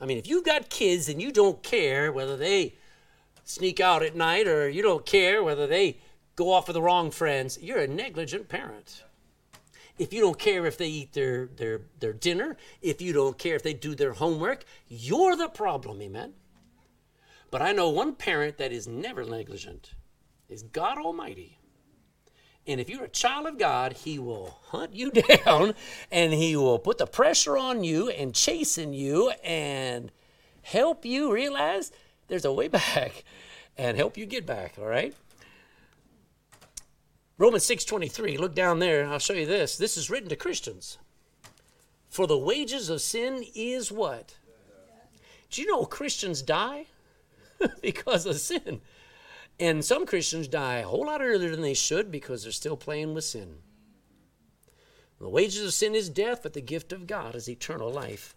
I 0.00 0.06
mean, 0.06 0.18
if 0.18 0.28
you've 0.28 0.44
got 0.44 0.70
kids 0.70 1.08
and 1.08 1.20
you 1.20 1.32
don't 1.32 1.62
care 1.62 2.12
whether 2.12 2.36
they 2.36 2.74
sneak 3.44 3.80
out 3.80 4.02
at 4.02 4.14
night 4.14 4.46
or 4.46 4.68
you 4.68 4.82
don't 4.82 5.04
care 5.04 5.42
whether 5.42 5.66
they 5.66 5.98
go 6.36 6.52
off 6.52 6.68
with 6.68 6.74
the 6.74 6.82
wrong 6.82 7.10
friends, 7.10 7.58
you're 7.60 7.80
a 7.80 7.88
negligent 7.88 8.48
parent 8.48 9.02
if 9.98 10.12
you 10.12 10.20
don't 10.20 10.38
care 10.38 10.64
if 10.66 10.78
they 10.78 10.86
eat 10.86 11.12
their, 11.12 11.46
their, 11.46 11.80
their 11.98 12.12
dinner, 12.12 12.56
if 12.80 13.02
you 13.02 13.12
don't 13.12 13.36
care 13.36 13.56
if 13.56 13.62
they 13.62 13.74
do 13.74 13.94
their 13.94 14.12
homework, 14.12 14.64
you're 14.88 15.36
the 15.36 15.48
problem, 15.48 16.00
amen? 16.00 16.32
But 17.50 17.62
I 17.62 17.72
know 17.72 17.88
one 17.88 18.14
parent 18.14 18.58
that 18.58 18.72
is 18.72 18.86
never 18.86 19.24
negligent 19.24 19.94
is 20.48 20.62
God 20.62 20.98
Almighty. 20.98 21.58
And 22.66 22.80
if 22.80 22.90
you're 22.90 23.04
a 23.04 23.08
child 23.08 23.46
of 23.46 23.58
God, 23.58 23.94
He 23.94 24.18
will 24.18 24.58
hunt 24.66 24.94
you 24.94 25.10
down 25.44 25.74
and 26.10 26.32
He 26.32 26.56
will 26.56 26.78
put 26.78 26.98
the 26.98 27.06
pressure 27.06 27.56
on 27.56 27.82
you 27.82 28.10
and 28.10 28.34
chasten 28.34 28.92
you 28.92 29.30
and 29.42 30.12
help 30.62 31.06
you 31.06 31.32
realize 31.32 31.90
there's 32.28 32.44
a 32.44 32.52
way 32.52 32.68
back 32.68 33.24
and 33.76 33.96
help 33.96 34.18
you 34.18 34.26
get 34.26 34.44
back, 34.44 34.74
all 34.78 34.86
right? 34.86 35.14
Romans 37.38 37.64
6:23, 37.64 38.38
look 38.38 38.54
down 38.54 38.80
there, 38.80 39.06
I'll 39.06 39.20
show 39.20 39.32
you 39.32 39.46
this. 39.46 39.76
This 39.76 39.96
is 39.96 40.10
written 40.10 40.28
to 40.28 40.36
Christians. 40.36 40.98
For 42.10 42.26
the 42.26 42.38
wages 42.38 42.90
of 42.90 43.00
sin 43.00 43.44
is 43.54 43.92
what? 43.92 44.36
Do 45.50 45.62
you 45.62 45.68
know 45.70 45.86
Christians 45.86 46.42
die 46.42 46.86
because 47.82 48.26
of 48.26 48.38
sin? 48.38 48.80
And 49.60 49.84
some 49.84 50.06
Christians 50.06 50.48
die 50.48 50.78
a 50.78 50.86
whole 50.86 51.06
lot 51.06 51.20
earlier 51.20 51.50
than 51.50 51.62
they 51.62 51.74
should 51.74 52.10
because 52.10 52.42
they're 52.42 52.52
still 52.52 52.76
playing 52.76 53.14
with 53.14 53.24
sin. 53.24 53.56
The 55.20 55.28
wages 55.28 55.64
of 55.64 55.74
sin 55.74 55.94
is 55.94 56.08
death, 56.08 56.44
but 56.44 56.52
the 56.52 56.60
gift 56.60 56.92
of 56.92 57.08
God 57.08 57.34
is 57.34 57.48
eternal 57.48 57.90
life, 57.90 58.36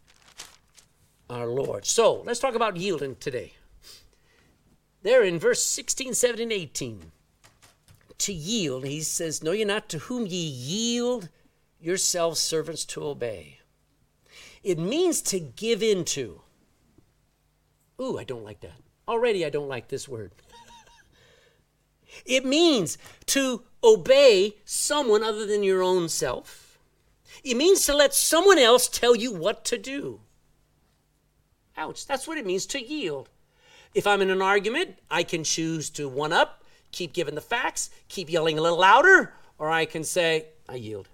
our 1.29 1.45
Lord. 1.45 1.85
So 1.85 2.21
let's 2.21 2.39
talk 2.39 2.55
about 2.55 2.77
yielding 2.77 3.17
today. 3.17 3.53
There 5.03 5.23
in 5.23 5.37
verse 5.37 5.63
16, 5.63 6.15
17, 6.15 6.51
18 6.51 7.11
to 8.21 8.33
yield. 8.33 8.85
He 8.85 9.01
says, 9.01 9.43
Know 9.43 9.51
ye 9.51 9.65
not 9.65 9.89
to 9.89 9.99
whom 9.99 10.25
ye 10.25 10.37
yield 10.37 11.29
yourselves 11.79 12.39
servants 12.39 12.85
to 12.85 13.03
obey. 13.03 13.59
It 14.63 14.77
means 14.77 15.21
to 15.23 15.39
give 15.39 15.81
in 15.81 16.05
to. 16.05 16.41
Ooh, 17.99 18.17
I 18.17 18.23
don't 18.23 18.43
like 18.43 18.61
that. 18.61 18.79
Already 19.07 19.45
I 19.45 19.49
don't 19.49 19.67
like 19.67 19.87
this 19.87 20.07
word. 20.07 20.31
it 22.25 22.45
means 22.45 22.97
to 23.27 23.63
obey 23.83 24.55
someone 24.65 25.23
other 25.23 25.45
than 25.45 25.63
your 25.63 25.81
own 25.81 26.09
self. 26.09 26.79
It 27.43 27.57
means 27.57 27.85
to 27.85 27.95
let 27.95 28.13
someone 28.13 28.59
else 28.59 28.87
tell 28.87 29.15
you 29.15 29.33
what 29.33 29.65
to 29.65 29.77
do. 29.77 30.21
Ouch, 31.77 32.05
that's 32.05 32.27
what 32.27 32.37
it 32.37 32.45
means 32.45 32.65
to 32.67 32.83
yield. 32.83 33.29
If 33.93 34.05
I'm 34.05 34.21
in 34.21 34.29
an 34.29 34.41
argument, 34.41 34.99
I 35.09 35.23
can 35.23 35.43
choose 35.43 35.89
to 35.91 36.07
one 36.07 36.31
up, 36.31 36.63
keep 36.91 37.13
giving 37.13 37.35
the 37.35 37.41
facts, 37.41 37.89
keep 38.07 38.29
yelling 38.29 38.57
a 38.57 38.61
little 38.61 38.79
louder, 38.79 39.33
or 39.57 39.69
I 39.69 39.85
can 39.85 40.03
say, 40.03 40.47
I 40.69 40.75
yield. 40.75 41.07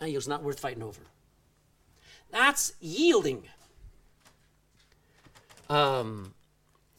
I 0.00 0.06
yield's 0.06 0.28
not 0.28 0.42
worth 0.42 0.60
fighting 0.60 0.82
over. 0.82 1.00
That's 2.30 2.72
yielding. 2.80 3.44
Um, 5.70 6.34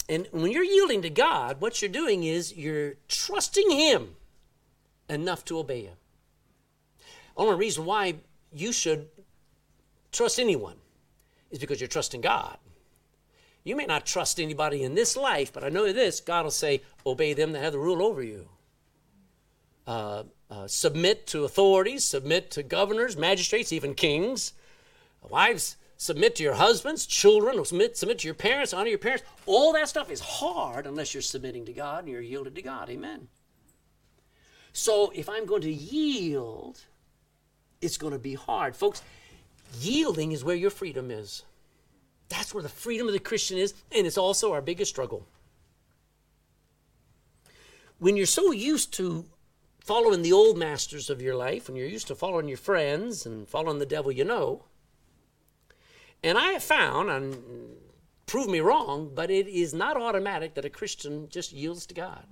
and 0.08 0.28
when 0.32 0.52
you're 0.52 0.64
yielding 0.64 1.02
to 1.04 1.10
God, 1.10 1.60
what 1.60 1.82
you're 1.82 1.92
doing 1.92 2.24
is 2.24 2.56
you're 2.56 2.94
trusting 3.10 3.70
Him 3.70 4.16
enough 5.10 5.44
to 5.46 5.60
obey 5.60 5.84
Him. 5.84 5.98
Only 7.36 7.56
reason 7.56 7.86
why 7.86 8.16
you 8.54 8.72
should 8.72 9.10
trust 10.12 10.40
anyone 10.40 10.78
is 11.52 11.60
because 11.60 11.82
you're 11.82 11.88
trusting 11.90 12.22
God. 12.22 12.58
You 13.64 13.76
may 13.76 13.86
not 13.86 14.06
trust 14.06 14.40
anybody 14.40 14.84
in 14.84 14.96
this 14.96 15.16
life, 15.16 15.52
but 15.52 15.64
I 15.64 15.70
know 15.70 15.92
this 15.92 16.22
God 16.22 16.46
will 16.46 16.52
say, 16.52 16.82
obey 17.06 17.34
them 17.34 17.52
that 17.52 17.62
have 17.62 17.74
the 17.74 17.80
rule 17.80 18.02
over 18.02 18.24
you. 18.24 18.48
Uh, 19.86 20.24
uh, 20.50 20.68
submit 20.68 21.28
to 21.28 21.44
authorities, 21.44 22.06
submit 22.06 22.52
to 22.52 22.64
governors, 22.64 23.18
magistrates, 23.18 23.74
even 23.74 23.94
kings. 23.94 24.54
Wives, 25.30 25.76
submit 26.02 26.36
to 26.36 26.42
your 26.42 26.56
husbands, 26.56 27.06
children, 27.06 27.64
submit, 27.64 27.96
submit 27.96 28.18
to 28.18 28.28
your 28.28 28.34
parents, 28.34 28.74
honor 28.74 28.90
your 28.90 28.98
parents. 28.98 29.24
All 29.46 29.72
that 29.74 29.88
stuff 29.88 30.10
is 30.10 30.20
hard 30.20 30.88
unless 30.88 31.14
you're 31.14 31.22
submitting 31.22 31.64
to 31.66 31.74
God 31.74 32.00
and 32.00 32.10
you're 32.12 32.22
yielded 32.22 32.56
to 32.56 32.64
God. 32.64 32.90
Amen. 32.90 33.28
So 34.74 35.12
if 35.14 35.30
I'm 35.30 35.46
going 35.46 35.62
to 35.62 35.72
yield, 35.72 36.80
it's 37.82 37.98
going 37.98 38.14
to 38.14 38.20
be 38.20 38.34
hard. 38.34 38.76
Folks, 38.76 39.04
yielding 39.80 40.32
is 40.32 40.44
where 40.44 40.56
your 40.56 40.72
freedom 40.72 41.12
is. 41.12 41.44
That's 42.30 42.52
where 42.52 42.64
the 42.64 42.70
freedom 42.70 43.06
of 43.06 43.14
the 43.14 43.20
Christian 43.20 43.60
is, 43.60 43.76
and 43.92 44.08
it's 44.08 44.18
also 44.18 44.54
our 44.54 44.62
biggest 44.62 44.90
struggle. 44.90 45.28
When 48.00 48.18
you're 48.18 48.26
so 48.26 48.52
used 48.52 48.92
to 48.94 49.26
following 49.80 50.24
the 50.24 50.34
old 50.34 50.58
masters 50.58 51.12
of 51.12 51.22
your 51.22 51.36
life, 51.36 51.68
when 51.68 51.78
you're 51.78 51.86
used 51.86 52.08
to 52.08 52.16
following 52.16 52.48
your 52.48 52.58
friends 52.58 53.28
and 53.28 53.48
following 53.48 53.78
the 53.78 53.86
devil 53.86 54.12
you 54.12 54.26
know, 54.26 54.64
and 56.24 56.38
I 56.38 56.52
have 56.54 56.64
found, 56.64 57.10
and 57.10 57.78
prove 58.26 58.48
me 58.48 58.60
wrong, 58.60 59.12
but 59.14 59.30
it 59.30 59.48
is 59.48 59.74
not 59.74 59.98
automatic 59.98 60.54
that 60.56 60.66
a 60.66 60.70
Christian 60.70 61.28
just 61.30 61.52
yields 61.52 61.86
to 61.88 61.94
God. 61.94 62.26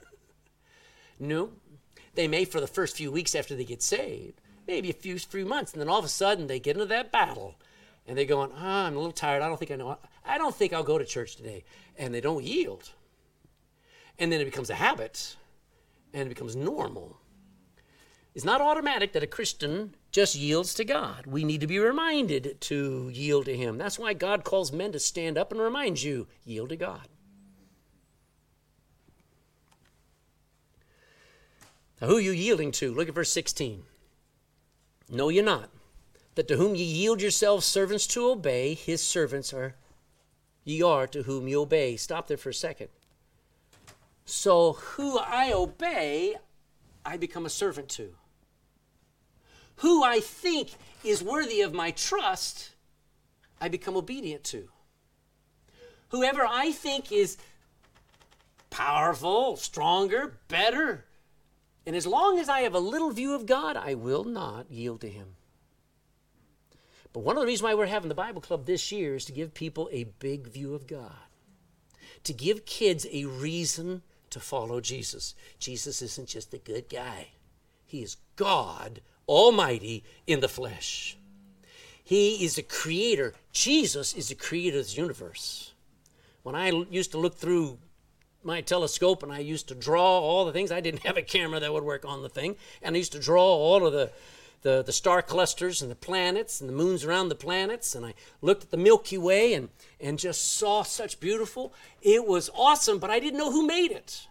no. 1.18 1.50
They 2.14 2.28
may 2.28 2.44
for 2.44 2.60
the 2.60 2.66
first 2.66 2.96
few 2.96 3.10
weeks 3.10 3.34
after 3.34 3.54
they 3.56 3.64
get 3.64 3.82
saved, 3.82 4.40
maybe 4.66 4.90
a 4.90 4.94
few 4.94 5.18
few 5.18 5.44
months, 5.44 5.72
and 5.72 5.80
then 5.80 5.88
all 5.88 5.98
of 5.98 6.04
a 6.04 6.08
sudden 6.08 6.46
they 6.46 6.60
get 6.60 6.76
into 6.76 6.86
that 6.86 7.10
battle 7.10 7.56
and 8.06 8.16
they're 8.16 8.24
going, 8.24 8.50
oh, 8.52 8.58
I'm 8.58 8.94
a 8.94 8.98
little 8.98 9.12
tired. 9.12 9.42
I 9.42 9.48
don't 9.48 9.58
think 9.58 9.70
I 9.70 9.76
know. 9.76 9.98
I 10.24 10.38
don't 10.38 10.54
think 10.54 10.72
I'll 10.72 10.82
go 10.82 10.98
to 10.98 11.04
church 11.04 11.36
today. 11.36 11.64
And 11.96 12.12
they 12.12 12.20
don't 12.20 12.44
yield. 12.44 12.90
And 14.18 14.30
then 14.30 14.40
it 14.40 14.44
becomes 14.44 14.70
a 14.70 14.74
habit 14.74 15.36
and 16.12 16.26
it 16.26 16.28
becomes 16.28 16.54
normal. 16.54 17.16
It's 18.34 18.44
not 18.44 18.60
automatic 18.60 19.12
that 19.12 19.22
a 19.22 19.28
Christian 19.28 19.94
just 20.10 20.34
yields 20.34 20.74
to 20.74 20.84
God. 20.84 21.26
We 21.26 21.44
need 21.44 21.60
to 21.60 21.68
be 21.68 21.78
reminded 21.78 22.60
to 22.62 23.10
yield 23.12 23.44
to 23.44 23.56
Him. 23.56 23.78
That's 23.78 23.98
why 23.98 24.12
God 24.12 24.42
calls 24.42 24.72
men 24.72 24.90
to 24.92 24.98
stand 24.98 25.38
up 25.38 25.52
and 25.52 25.60
remind 25.60 26.02
you 26.02 26.26
yield 26.44 26.70
to 26.70 26.76
God. 26.76 27.06
Now, 32.00 32.08
who 32.08 32.16
are 32.16 32.20
you 32.20 32.32
yielding 32.32 32.72
to? 32.72 32.92
Look 32.92 33.08
at 33.08 33.14
verse 33.14 33.30
16. 33.30 33.84
No, 35.10 35.28
you're 35.28 35.44
not 35.44 35.70
that 36.34 36.48
to 36.48 36.56
whom 36.56 36.74
ye 36.74 36.84
yield 36.84 37.22
yourselves 37.22 37.64
servants 37.64 38.06
to 38.08 38.30
obey, 38.30 38.74
his 38.74 39.02
servants 39.02 39.52
are 39.52 39.76
ye 40.64 40.82
are 40.82 41.06
to 41.06 41.22
whom 41.22 41.46
ye 41.46 41.56
obey. 41.56 41.96
Stop 41.96 42.26
there 42.26 42.36
for 42.36 42.48
a 42.48 42.54
second. 42.54 42.88
So 44.24 44.72
who 44.72 45.18
I 45.18 45.52
obey, 45.52 46.36
I 47.04 47.16
become 47.16 47.46
a 47.46 47.50
servant 47.50 47.88
to. 47.90 48.14
Who 49.76 50.02
I 50.02 50.20
think 50.20 50.70
is 51.02 51.22
worthy 51.22 51.60
of 51.60 51.74
my 51.74 51.90
trust, 51.90 52.70
I 53.60 53.68
become 53.68 53.96
obedient 53.96 54.44
to. 54.44 54.68
Whoever 56.08 56.46
I 56.46 56.72
think 56.72 57.10
is 57.10 57.36
powerful, 58.70 59.56
stronger, 59.56 60.38
better, 60.48 61.04
and 61.86 61.94
as 61.94 62.06
long 62.06 62.38
as 62.38 62.48
I 62.48 62.60
have 62.60 62.74
a 62.74 62.78
little 62.78 63.10
view 63.10 63.34
of 63.34 63.46
God, 63.46 63.76
I 63.76 63.94
will 63.94 64.24
not 64.24 64.70
yield 64.70 65.00
to 65.02 65.08
him. 65.08 65.36
But 67.12 67.20
one 67.20 67.36
of 67.36 67.42
the 67.42 67.46
reasons 67.46 67.62
why 67.62 67.74
we're 67.74 67.86
having 67.86 68.08
the 68.08 68.14
Bible 68.14 68.40
Club 68.40 68.66
this 68.66 68.90
year 68.90 69.14
is 69.14 69.24
to 69.26 69.32
give 69.32 69.54
people 69.54 69.88
a 69.92 70.04
big 70.04 70.48
view 70.48 70.74
of 70.74 70.86
God, 70.86 71.12
to 72.24 72.32
give 72.32 72.64
kids 72.64 73.06
a 73.12 73.26
reason 73.26 74.02
to 74.30 74.40
follow 74.40 74.80
Jesus. 74.80 75.34
Jesus 75.58 76.02
isn't 76.02 76.28
just 76.28 76.54
a 76.54 76.58
good 76.58 76.88
guy, 76.88 77.28
He 77.86 78.02
is 78.02 78.16
God 78.36 79.00
Almighty 79.28 80.04
in 80.26 80.40
the 80.40 80.48
flesh. 80.48 81.16
He 82.02 82.44
is 82.44 82.58
a 82.58 82.62
creator. 82.62 83.34
Jesus 83.52 84.14
is 84.14 84.28
the 84.28 84.34
creator 84.34 84.78
of 84.78 84.84
this 84.84 84.96
universe. 84.96 85.72
When 86.42 86.54
I 86.54 86.68
used 86.90 87.12
to 87.12 87.18
look 87.18 87.36
through 87.36 87.78
my 88.42 88.60
telescope 88.60 89.22
and 89.22 89.32
I 89.32 89.38
used 89.38 89.68
to 89.68 89.74
draw 89.74 90.20
all 90.20 90.44
the 90.44 90.52
things, 90.52 90.70
I 90.70 90.80
didn't 90.80 91.06
have 91.06 91.16
a 91.16 91.22
camera 91.22 91.60
that 91.60 91.72
would 91.72 91.84
work 91.84 92.04
on 92.04 92.22
the 92.22 92.28
thing, 92.28 92.56
and 92.82 92.94
I 92.94 92.98
used 92.98 93.12
to 93.12 93.20
draw 93.20 93.42
all 93.42 93.86
of 93.86 93.92
the 93.92 94.12
the, 94.64 94.82
the 94.82 94.92
star 94.92 95.22
clusters 95.22 95.82
and 95.82 95.90
the 95.90 95.94
planets 95.94 96.60
and 96.60 96.68
the 96.68 96.74
moons 96.74 97.04
around 97.04 97.28
the 97.28 97.34
planets. 97.34 97.94
And 97.94 98.04
I 98.04 98.14
looked 98.40 98.64
at 98.64 98.70
the 98.70 98.78
Milky 98.78 99.18
Way 99.18 99.52
and, 99.52 99.68
and 100.00 100.18
just 100.18 100.56
saw 100.56 100.82
such 100.82 101.20
beautiful. 101.20 101.72
It 102.02 102.26
was 102.26 102.50
awesome, 102.54 102.98
but 102.98 103.10
I 103.10 103.20
didn't 103.20 103.38
know 103.38 103.52
who 103.52 103.66
made 103.66 103.92
it 103.92 104.26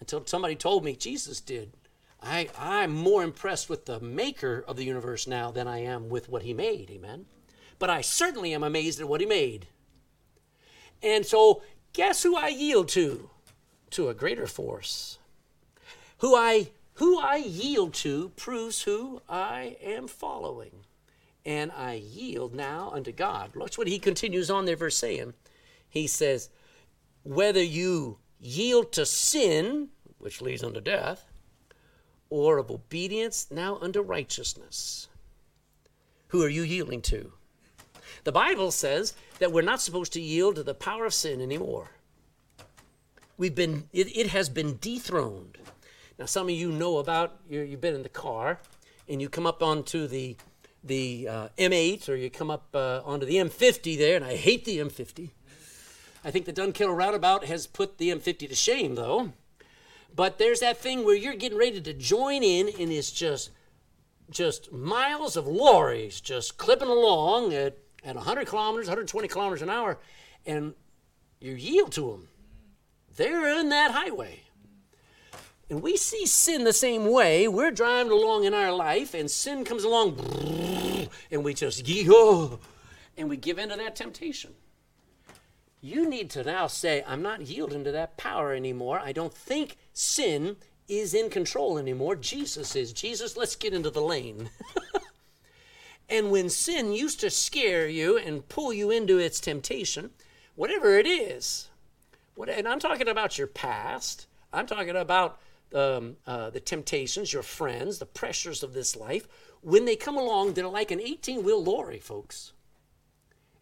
until 0.00 0.26
somebody 0.26 0.56
told 0.56 0.84
me 0.84 0.96
Jesus 0.96 1.40
did. 1.40 1.72
I, 2.22 2.48
I'm 2.58 2.92
more 2.92 3.22
impressed 3.22 3.68
with 3.68 3.86
the 3.86 4.00
maker 4.00 4.64
of 4.68 4.76
the 4.76 4.84
universe 4.84 5.26
now 5.26 5.50
than 5.50 5.66
I 5.66 5.78
am 5.78 6.08
with 6.08 6.28
what 6.28 6.42
he 6.42 6.52
made. 6.52 6.90
Amen. 6.90 7.26
But 7.78 7.90
I 7.90 8.02
certainly 8.02 8.52
am 8.52 8.62
amazed 8.62 9.00
at 9.00 9.08
what 9.08 9.20
he 9.20 9.26
made. 9.26 9.66
And 11.02 11.24
so, 11.24 11.62
guess 11.92 12.22
who 12.22 12.36
I 12.36 12.48
yield 12.48 12.88
to? 12.90 13.30
To 13.90 14.08
a 14.08 14.14
greater 14.14 14.46
force. 14.46 15.18
Who 16.18 16.36
I 16.36 16.68
who 16.94 17.18
I 17.18 17.36
yield 17.36 17.94
to 17.94 18.28
proves 18.36 18.82
who 18.82 19.22
I 19.26 19.78
am 19.82 20.06
following. 20.06 20.84
And 21.46 21.72
I 21.72 21.94
yield 21.94 22.54
now 22.54 22.90
unto 22.92 23.10
God. 23.10 23.56
Watch 23.56 23.78
what 23.78 23.88
he 23.88 23.98
continues 23.98 24.50
on 24.50 24.66
there, 24.66 24.76
verse 24.76 24.98
saying. 24.98 25.32
He 25.88 26.06
says, 26.06 26.50
whether 27.22 27.62
you 27.62 28.18
yield 28.38 28.92
to 28.92 29.06
sin, 29.06 29.88
which 30.18 30.42
leads 30.42 30.62
unto 30.62 30.82
death, 30.82 31.29
or 32.30 32.58
of 32.58 32.70
obedience 32.70 33.48
now 33.50 33.76
unto 33.80 34.00
righteousness. 34.00 35.08
Who 36.28 36.42
are 36.42 36.48
you 36.48 36.62
yielding 36.62 37.02
to? 37.02 37.32
The 38.24 38.32
Bible 38.32 38.70
says 38.70 39.14
that 39.38 39.52
we're 39.52 39.62
not 39.62 39.80
supposed 39.80 40.12
to 40.12 40.20
yield 40.20 40.56
to 40.56 40.62
the 40.62 40.74
power 40.74 41.04
of 41.04 41.14
sin 41.14 41.40
anymore. 41.40 41.90
We've 43.36 43.54
been, 43.54 43.88
it, 43.92 44.16
it 44.16 44.28
has 44.28 44.48
been 44.48 44.76
dethroned. 44.80 45.58
Now, 46.18 46.26
some 46.26 46.48
of 46.48 46.54
you 46.54 46.70
know 46.70 46.98
about, 46.98 47.38
you, 47.48 47.66
have 47.66 47.80
been 47.80 47.94
in 47.94 48.02
the 48.02 48.10
car 48.10 48.60
and 49.08 49.20
you 49.20 49.28
come 49.28 49.46
up 49.46 49.62
onto 49.62 50.06
the, 50.06 50.36
the 50.84 51.26
uh, 51.28 51.48
M8 51.58 52.08
or 52.08 52.14
you 52.14 52.30
come 52.30 52.50
up 52.50 52.68
uh, 52.74 53.00
onto 53.04 53.24
the 53.24 53.36
M50 53.36 53.96
there, 53.96 54.16
and 54.16 54.24
I 54.24 54.36
hate 54.36 54.66
the 54.66 54.78
M50. 54.78 55.30
I 56.22 56.30
think 56.30 56.44
the 56.44 56.52
Dunkettle 56.52 56.94
roundabout 56.94 57.46
has 57.46 57.66
put 57.66 57.96
the 57.96 58.10
M50 58.10 58.50
to 58.50 58.54
shame, 58.54 58.94
though. 58.94 59.32
But 60.14 60.38
there's 60.38 60.60
that 60.60 60.78
thing 60.78 61.04
where 61.04 61.16
you're 61.16 61.34
getting 61.34 61.58
ready 61.58 61.80
to 61.80 61.92
join 61.92 62.42
in, 62.42 62.68
and 62.68 62.90
it's 62.92 63.10
just, 63.10 63.50
just 64.30 64.72
miles 64.72 65.36
of 65.36 65.46
lorries 65.46 66.20
just 66.20 66.58
clipping 66.58 66.88
along 66.88 67.52
at, 67.54 67.78
at 68.04 68.16
100 68.16 68.46
kilometers, 68.46 68.86
120 68.86 69.28
kilometers 69.28 69.62
an 69.62 69.70
hour, 69.70 69.98
and 70.46 70.74
you 71.40 71.52
yield 71.54 71.92
to 71.92 72.10
them. 72.10 72.28
They're 73.16 73.58
in 73.58 73.68
that 73.70 73.90
highway. 73.90 74.40
And 75.68 75.82
we 75.82 75.96
see 75.96 76.26
sin 76.26 76.64
the 76.64 76.72
same 76.72 77.10
way. 77.10 77.46
We're 77.46 77.70
driving 77.70 78.12
along 78.12 78.44
in 78.44 78.54
our 78.54 78.72
life, 78.72 79.14
and 79.14 79.30
sin 79.30 79.64
comes 79.64 79.84
along, 79.84 80.18
and 81.30 81.44
we 81.44 81.54
just, 81.54 81.86
yield, 81.86 82.60
and 83.16 83.28
we 83.28 83.36
give 83.36 83.58
in 83.58 83.68
to 83.68 83.76
that 83.76 83.94
temptation. 83.94 84.54
You 85.80 86.08
need 86.08 86.28
to 86.30 86.44
now 86.44 86.66
say, 86.66 87.02
I'm 87.06 87.22
not 87.22 87.42
yielding 87.42 87.84
to 87.84 87.92
that 87.92 88.16
power 88.16 88.52
anymore. 88.52 89.00
I 89.02 89.12
don't 89.12 89.32
think 89.32 89.78
sin 89.92 90.56
is 90.88 91.14
in 91.14 91.30
control 91.30 91.78
anymore. 91.78 92.16
Jesus 92.16 92.74
is. 92.74 92.92
Jesus, 92.92 93.36
let's 93.36 93.56
get 93.56 93.72
into 93.72 93.90
the 93.90 94.00
lane. 94.00 94.50
and 96.08 96.30
when 96.30 96.48
sin 96.48 96.92
used 96.92 97.20
to 97.20 97.30
scare 97.30 97.88
you 97.88 98.18
and 98.18 98.48
pull 98.48 98.72
you 98.72 98.90
into 98.90 99.18
its 99.18 99.40
temptation, 99.40 100.10
whatever 100.56 100.98
it 100.98 101.06
is, 101.06 101.68
what, 102.34 102.48
and 102.48 102.66
I'm 102.66 102.80
talking 102.80 103.08
about 103.08 103.38
your 103.38 103.46
past, 103.46 104.26
I'm 104.52 104.66
talking 104.66 104.96
about 104.96 105.38
um, 105.74 106.16
uh, 106.26 106.50
the 106.50 106.60
temptations, 106.60 107.32
your 107.32 107.42
friends, 107.42 107.98
the 107.98 108.06
pressures 108.06 108.62
of 108.62 108.72
this 108.72 108.96
life, 108.96 109.28
when 109.62 109.84
they 109.84 109.96
come 109.96 110.16
along, 110.16 110.54
they're 110.54 110.66
like 110.66 110.90
an 110.90 111.00
18 111.00 111.44
wheel 111.44 111.62
lorry, 111.62 111.98
folks. 111.98 112.52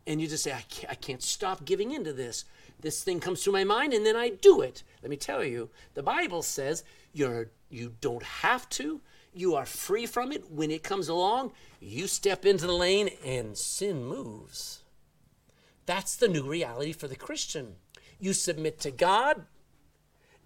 And 0.07 0.21
you 0.21 0.27
just 0.27 0.45
say, 0.45 0.53
I 0.53 0.63
can't, 0.63 0.91
I 0.91 0.95
can't 0.95 1.23
stop 1.23 1.65
giving 1.65 1.93
into 1.93 2.13
this. 2.13 2.45
This 2.81 3.03
thing 3.03 3.21
comes 3.21 3.43
to 3.43 3.53
my 3.53 3.65
mind, 3.65 3.93
and 3.93 4.07
then 4.07 4.17
I 4.17 4.29
do 4.29 4.61
it. 4.61 4.83
Let 5.03 5.11
me 5.11 5.17
tell 5.17 5.43
you, 5.43 5.71
the 5.95 6.03
Bible 6.03 6.43
says 6.43 6.85
you're, 7.13 7.51
you 7.69 7.95
don't 8.01 8.23
have 8.23 8.69
to. 8.71 9.01
You 9.35 9.55
are 9.57 9.67
free 9.67 10.07
from 10.07 10.33
it. 10.33 10.51
When 10.51 10.71
it 10.71 10.83
comes 10.83 11.09
along, 11.09 11.53
you 11.81 12.07
step 12.07 12.47
into 12.47 12.67
the 12.67 12.73
lane, 12.73 13.11
and 13.25 13.57
sin 13.57 14.05
moves. 14.05 14.83
That's 15.87 16.17
the 16.17 16.29
new 16.29 16.43
reality 16.43 16.93
for 16.93 17.09
the 17.09 17.17
Christian. 17.17 17.77
You 18.21 18.33
submit 18.33 18.79
to 18.81 18.91
God, 18.91 19.47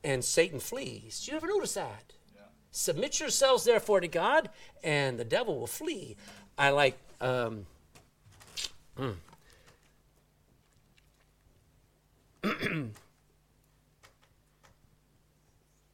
and 0.05 0.25
Satan 0.25 0.61
flees. 0.61 1.29
You 1.31 1.37
ever 1.37 1.47
notice 1.47 1.75
that? 1.75 2.13
Yeah. 2.35 2.43
Submit 2.71 3.21
yourselves, 3.21 3.65
therefore, 3.65 4.01
to 4.01 4.09
God, 4.09 4.51
and 4.83 5.19
the 5.19 5.25
devil 5.25 5.59
will 5.59 5.67
flee. 5.67 6.17
I 6.57 6.71
like. 6.71 6.99
Um, 7.21 7.67
mm. 8.99 9.15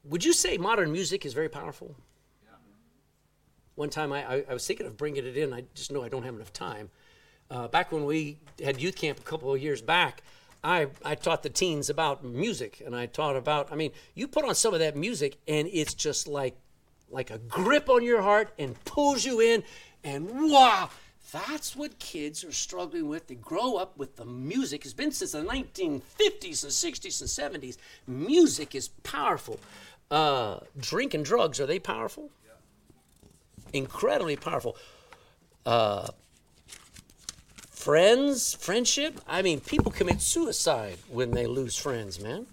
Would 0.05 0.25
you 0.25 0.33
say 0.33 0.57
modern 0.57 0.91
music 0.93 1.27
is 1.27 1.35
very 1.35 1.49
powerful? 1.49 1.95
Yeah. 2.43 2.51
One 3.75 3.91
time 3.91 4.13
I, 4.13 4.25
I, 4.25 4.45
I, 4.51 4.55
was 4.55 4.67
thinking 4.67 4.87
of 4.87 4.97
bringing 4.97 5.27
it 5.27 5.37
in. 5.37 5.53
I 5.53 5.65
just 5.75 5.93
know 5.93 6.03
I 6.03 6.09
don't 6.09 6.23
have 6.23 6.35
enough 6.35 6.53
time. 6.53 6.89
Uh, 7.51 7.69
back 7.69 7.93
when 7.93 8.05
we 8.05 8.39
had 8.63 8.81
youth 8.81 8.97
camp 8.97 9.19
a 9.19 9.23
couple 9.23 9.53
of 9.53 9.63
years 9.63 9.83
back, 9.83 10.23
I, 10.65 10.89
I 11.05 11.15
taught 11.15 11.43
the 11.43 11.51
teens 11.51 11.91
about 11.91 12.25
music 12.25 12.83
and 12.85 12.97
I 12.97 13.07
taught 13.07 13.37
about, 13.37 13.71
I 13.73 13.77
mean, 13.77 13.93
you 14.15 14.27
put 14.29 14.45
on 14.45 14.55
some 14.55 14.75
of 14.75 14.81
that 14.81 14.97
music 14.97 15.39
and 15.47 15.69
it's 15.71 15.95
just 15.95 16.27
like, 16.27 16.57
like 17.11 17.31
a 17.31 17.39
grip 17.39 17.89
on 17.89 18.03
your 18.05 18.21
heart 18.23 18.53
and 18.59 18.83
pulls 18.85 19.25
you 19.25 19.41
in 19.41 19.63
and 20.05 20.51
wow, 20.51 20.91
that's 21.33 21.77
what 21.77 21.99
kids 21.99 22.43
are 22.45 22.53
struggling 22.53 23.09
with. 23.09 23.27
They 23.27 23.35
grow 23.35 23.77
up 23.77 23.99
with 23.99 24.17
the 24.17 24.25
music. 24.25 24.85
It's 24.85 24.95
been 24.95 25.13
since 25.13 25.33
the 25.33 25.43
1950s 25.43 26.63
and 26.65 26.73
60s 26.73 27.21
and 27.21 27.63
70s. 27.63 27.77
Music 28.07 28.75
is 28.75 28.89
powerful. 29.03 29.61
Uh, 30.11 30.61
drink 30.79 31.13
and 31.13 31.25
drugs, 31.25 31.61
are 31.61 31.67
they 31.67 31.79
powerful? 31.79 32.31
Yeah. 32.47 33.79
Incredibly 33.79 34.37
powerful. 34.37 34.77
Uh, 35.67 36.09
friends, 37.71 38.55
friendship. 38.55 39.21
I 39.29 39.43
mean, 39.43 39.61
people 39.61 39.93
commit 39.93 40.23
suicide 40.23 40.97
when 41.11 41.33
they 41.33 41.47
lose 41.47 41.77
friends, 41.77 42.19
man. 42.19 42.47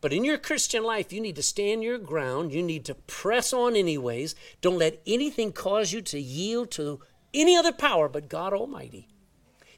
But 0.00 0.12
in 0.12 0.24
your 0.24 0.38
Christian 0.38 0.84
life, 0.84 1.12
you 1.12 1.20
need 1.20 1.34
to 1.34 1.42
stand 1.42 1.82
your 1.82 1.98
ground. 1.98 2.52
You 2.52 2.62
need 2.62 2.84
to 2.84 2.94
press 2.94 3.52
on, 3.52 3.74
anyways. 3.74 4.36
Don't 4.60 4.78
let 4.78 5.02
anything 5.04 5.50
cause 5.50 5.92
you 5.92 6.00
to 6.02 6.20
yield 6.20 6.70
to 6.72 7.00
any 7.34 7.56
other 7.56 7.72
power 7.72 8.08
but 8.08 8.28
God 8.28 8.52
Almighty. 8.52 9.08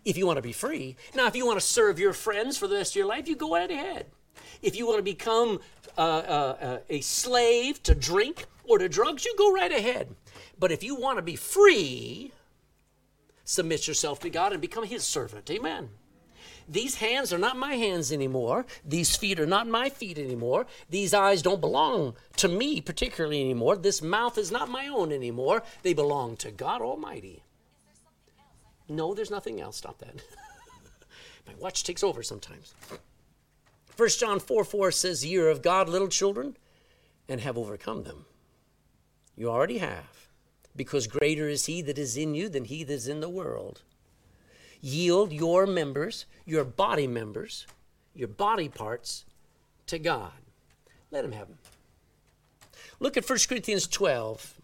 If 0.05 0.17
you 0.17 0.27
want 0.27 0.39
to 0.39 0.43
be 0.43 0.53
free. 0.53 0.97
Now, 1.15 1.27
if 1.27 1.37
you 1.37 1.45
want 1.45 1.61
to 1.61 1.67
serve 1.67 1.99
your 1.99 2.13
friends 2.13 2.57
for 2.57 2.67
the 2.67 2.77
rest 2.77 2.93
of 2.93 2.97
your 2.97 3.07
life, 3.07 3.29
you 3.29 3.37
go 3.37 3.55
right 3.55 3.71
ahead. 3.71 4.07
If 4.63 4.77
you 4.77 4.87
want 4.87 4.99
to 4.99 5.03
become 5.03 5.61
uh, 5.97 6.01
uh, 6.01 6.79
a 6.89 7.01
slave 7.01 7.83
to 7.83 7.95
drink 7.95 8.47
or 8.65 8.79
to 8.79 8.89
drugs, 8.89 9.25
you 9.25 9.35
go 9.37 9.53
right 9.53 9.73
ahead. 9.73 10.15
But 10.59 10.73
if 10.73 10.83
you 10.83 10.95
want 10.95 11.19
to 11.19 11.23
be 11.23 11.37
free, 11.37 12.33
submit 13.45 13.87
yourself 13.87 14.21
to 14.21 14.31
God 14.31 14.53
and 14.53 14.61
become 14.61 14.85
His 14.85 15.05
servant. 15.05 15.51
Amen. 15.51 15.91
These 16.69 16.97
hands 16.97 17.33
are 17.33 17.39
not 17.39 17.57
my 17.57 17.75
hands 17.75 18.13
anymore. 18.13 18.67
These 18.85 19.17
feet 19.17 19.41
are 19.41 19.47
not 19.47 19.67
my 19.67 19.89
feet 19.89 20.19
anymore. 20.19 20.67
These 20.91 21.15
eyes 21.15 21.41
don't 21.41 21.63
belong 21.63 22.15
to 22.37 22.49
me 22.49 22.81
particularly 22.83 23.41
anymore. 23.41 23.77
This 23.77 24.03
mouth 24.03 24.37
is 24.37 24.53
not 24.53 24.69
my 24.69 24.87
own 24.87 25.11
anymore. 25.11 25.63
They 25.83 25.95
belong 25.95 26.37
to 26.39 26.51
God 26.51 26.83
Almighty. 26.83 27.43
No, 28.89 29.15
there's 29.15 29.31
nothing 29.31 29.61
else. 29.61 29.77
Stop 29.79 29.99
that. 29.99 30.17
my 31.47 31.55
watch 31.59 31.85
takes 31.85 32.05
over 32.05 32.23
sometimes. 32.23 32.75
1 33.97 34.09
John 34.11 34.39
4 34.39 34.65
4 34.65 34.91
says, 34.91 35.25
Ye 35.25 35.39
are 35.39 35.49
of 35.49 35.63
God, 35.63 35.89
little 35.89 36.09
children, 36.09 36.57
and 37.29 37.41
have 37.41 37.59
overcome 37.59 38.05
them. 38.05 38.27
You 39.37 39.51
already 39.51 39.79
have 39.79 40.29
because 40.77 41.07
greater 41.07 41.49
is 41.49 41.67
he 41.67 41.83
that 41.83 41.99
is 41.99 42.17
in 42.17 42.35
you 42.35 42.49
than 42.49 42.65
he 42.65 42.85
that 42.85 42.93
is 42.93 43.09
in 43.09 43.21
the 43.21 43.29
world. 43.29 43.83
Yield 44.81 45.33
your 45.33 45.67
members, 45.67 46.27
your 46.45 46.65
body 46.65 47.07
members, 47.07 47.67
your 48.15 48.29
body 48.29 48.69
parts 48.69 49.25
to 49.87 49.99
God. 49.99 50.33
Let 51.11 51.25
him 51.25 51.33
have 51.33 51.49
them. 51.49 51.59
Look 53.01 53.17
at 53.17 53.29
1 53.29 53.39
Corinthians 53.49 53.87
12. 53.87 54.55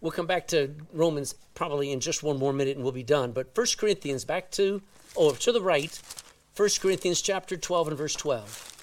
We'll 0.00 0.12
come 0.12 0.26
back 0.26 0.46
to 0.48 0.74
Romans 0.92 1.34
probably 1.54 1.92
in 1.92 2.00
just 2.00 2.22
one 2.22 2.38
more 2.38 2.52
minute 2.52 2.76
and 2.76 2.84
we'll 2.84 2.92
be 2.92 3.02
done. 3.02 3.32
But 3.32 3.50
1 3.54 3.66
Corinthians, 3.78 4.24
back 4.24 4.50
to, 4.52 4.80
oh, 5.16 5.32
to 5.32 5.52
the 5.52 5.60
right, 5.60 6.00
1 6.56 6.68
Corinthians 6.80 7.20
chapter 7.20 7.56
12 7.56 7.88
and 7.88 7.98
verse 7.98 8.14
12. 8.14 8.74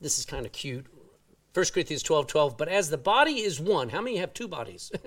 This 0.00 0.18
is 0.18 0.24
kind 0.24 0.44
of 0.44 0.52
cute. 0.52 0.86
1 1.54 1.66
Corinthians 1.72 2.02
12 2.02 2.26
12. 2.26 2.56
But 2.56 2.68
as 2.68 2.90
the 2.90 2.98
body 2.98 3.40
is 3.40 3.60
one, 3.60 3.90
how 3.90 4.00
many 4.00 4.16
have 4.16 4.32
two 4.32 4.48
bodies? 4.48 4.90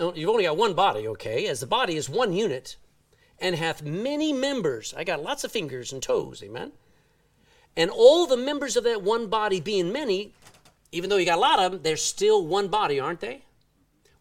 Oh, 0.00 0.14
you've 0.14 0.30
only 0.30 0.44
got 0.44 0.56
one 0.56 0.72
body, 0.72 1.06
okay? 1.08 1.46
As 1.46 1.60
the 1.60 1.66
body 1.66 1.94
is 1.94 2.08
one 2.08 2.32
unit 2.32 2.76
and 3.38 3.54
hath 3.54 3.82
many 3.82 4.32
members. 4.32 4.94
I 4.96 5.04
got 5.04 5.22
lots 5.22 5.44
of 5.44 5.52
fingers 5.52 5.92
and 5.92 6.02
toes, 6.02 6.42
amen? 6.42 6.72
And 7.76 7.90
all 7.90 8.26
the 8.26 8.36
members 8.36 8.76
of 8.76 8.84
that 8.84 9.02
one 9.02 9.26
body 9.28 9.60
being 9.60 9.92
many, 9.92 10.32
even 10.90 11.10
though 11.10 11.18
you 11.18 11.26
got 11.26 11.36
a 11.36 11.40
lot 11.40 11.58
of 11.58 11.72
them, 11.72 11.82
they're 11.82 11.98
still 11.98 12.46
one 12.46 12.68
body, 12.68 12.98
aren't 12.98 13.20
they? 13.20 13.42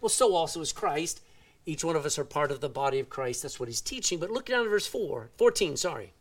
Well, 0.01 0.09
so 0.09 0.35
also 0.35 0.59
is 0.59 0.73
Christ. 0.73 1.21
Each 1.65 1.83
one 1.83 1.95
of 1.95 2.05
us 2.05 2.19
are 2.19 2.25
part 2.25 2.51
of 2.51 2.59
the 2.59 2.69
body 2.69 2.99
of 2.99 3.09
Christ. 3.09 3.43
That's 3.43 3.59
what 3.59 3.69
he's 3.69 3.81
teaching. 3.81 4.19
But 4.19 4.31
look 4.31 4.47
down 4.47 4.65
at 4.65 4.69
verse 4.69 4.87
4, 4.87 5.29
14, 5.37 5.77
sorry. 5.77 6.13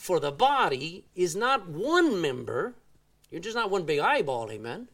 For 0.00 0.18
the 0.18 0.32
body 0.32 1.04
is 1.14 1.36
not 1.36 1.68
one 1.68 2.22
member, 2.22 2.72
you're 3.30 3.42
just 3.42 3.54
not 3.54 3.70
one 3.70 3.82
big 3.82 3.98
eyeball, 3.98 4.50
amen, 4.50 4.88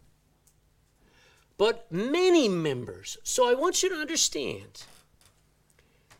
but 1.56 1.86
many 1.92 2.48
members. 2.48 3.16
So 3.22 3.48
I 3.48 3.54
want 3.54 3.84
you 3.84 3.88
to 3.90 3.94
understand 3.94 4.82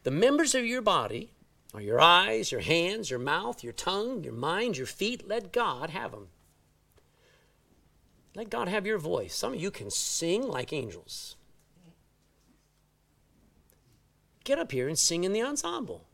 the 0.04 0.12
members 0.12 0.54
of 0.54 0.64
your 0.64 0.82
body 0.82 1.32
are 1.74 1.80
your 1.80 2.00
eyes, 2.00 2.52
your 2.52 2.60
hands, 2.60 3.10
your 3.10 3.18
mouth, 3.18 3.64
your 3.64 3.72
tongue, 3.72 4.22
your 4.22 4.32
mind, 4.32 4.76
your 4.76 4.86
feet. 4.86 5.26
Let 5.26 5.52
God 5.52 5.90
have 5.90 6.12
them. 6.12 6.28
Let 8.36 8.50
God 8.50 8.68
have 8.68 8.86
your 8.86 8.98
voice. 8.98 9.34
Some 9.34 9.54
of 9.54 9.60
you 9.60 9.72
can 9.72 9.90
sing 9.90 10.46
like 10.46 10.72
angels. 10.72 11.34
Get 14.44 14.60
up 14.60 14.70
here 14.70 14.86
and 14.86 14.96
sing 14.96 15.24
in 15.24 15.32
the 15.32 15.42
ensemble. 15.42 16.04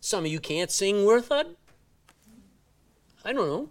Some 0.00 0.24
of 0.24 0.30
you 0.30 0.40
can't 0.40 0.70
sing 0.70 1.04
worth 1.04 1.30
a 1.30 1.44
I 3.24 3.32
don't 3.32 3.48
know. 3.48 3.68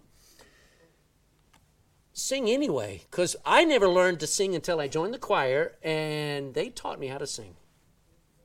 Sing 2.14 2.50
anyway, 2.50 3.02
because 3.10 3.36
I 3.46 3.66
never 3.66 3.88
learned 3.88 4.20
to 4.20 4.28
sing 4.28 4.56
until 4.56 4.80
I 4.80 4.88
joined 4.88 5.14
the 5.14 5.20
choir, 5.20 5.74
and 5.82 6.54
they 6.54 6.70
taught 6.70 7.00
me 7.00 7.08
how 7.08 7.18
to 7.18 7.28
sing. 7.28 7.56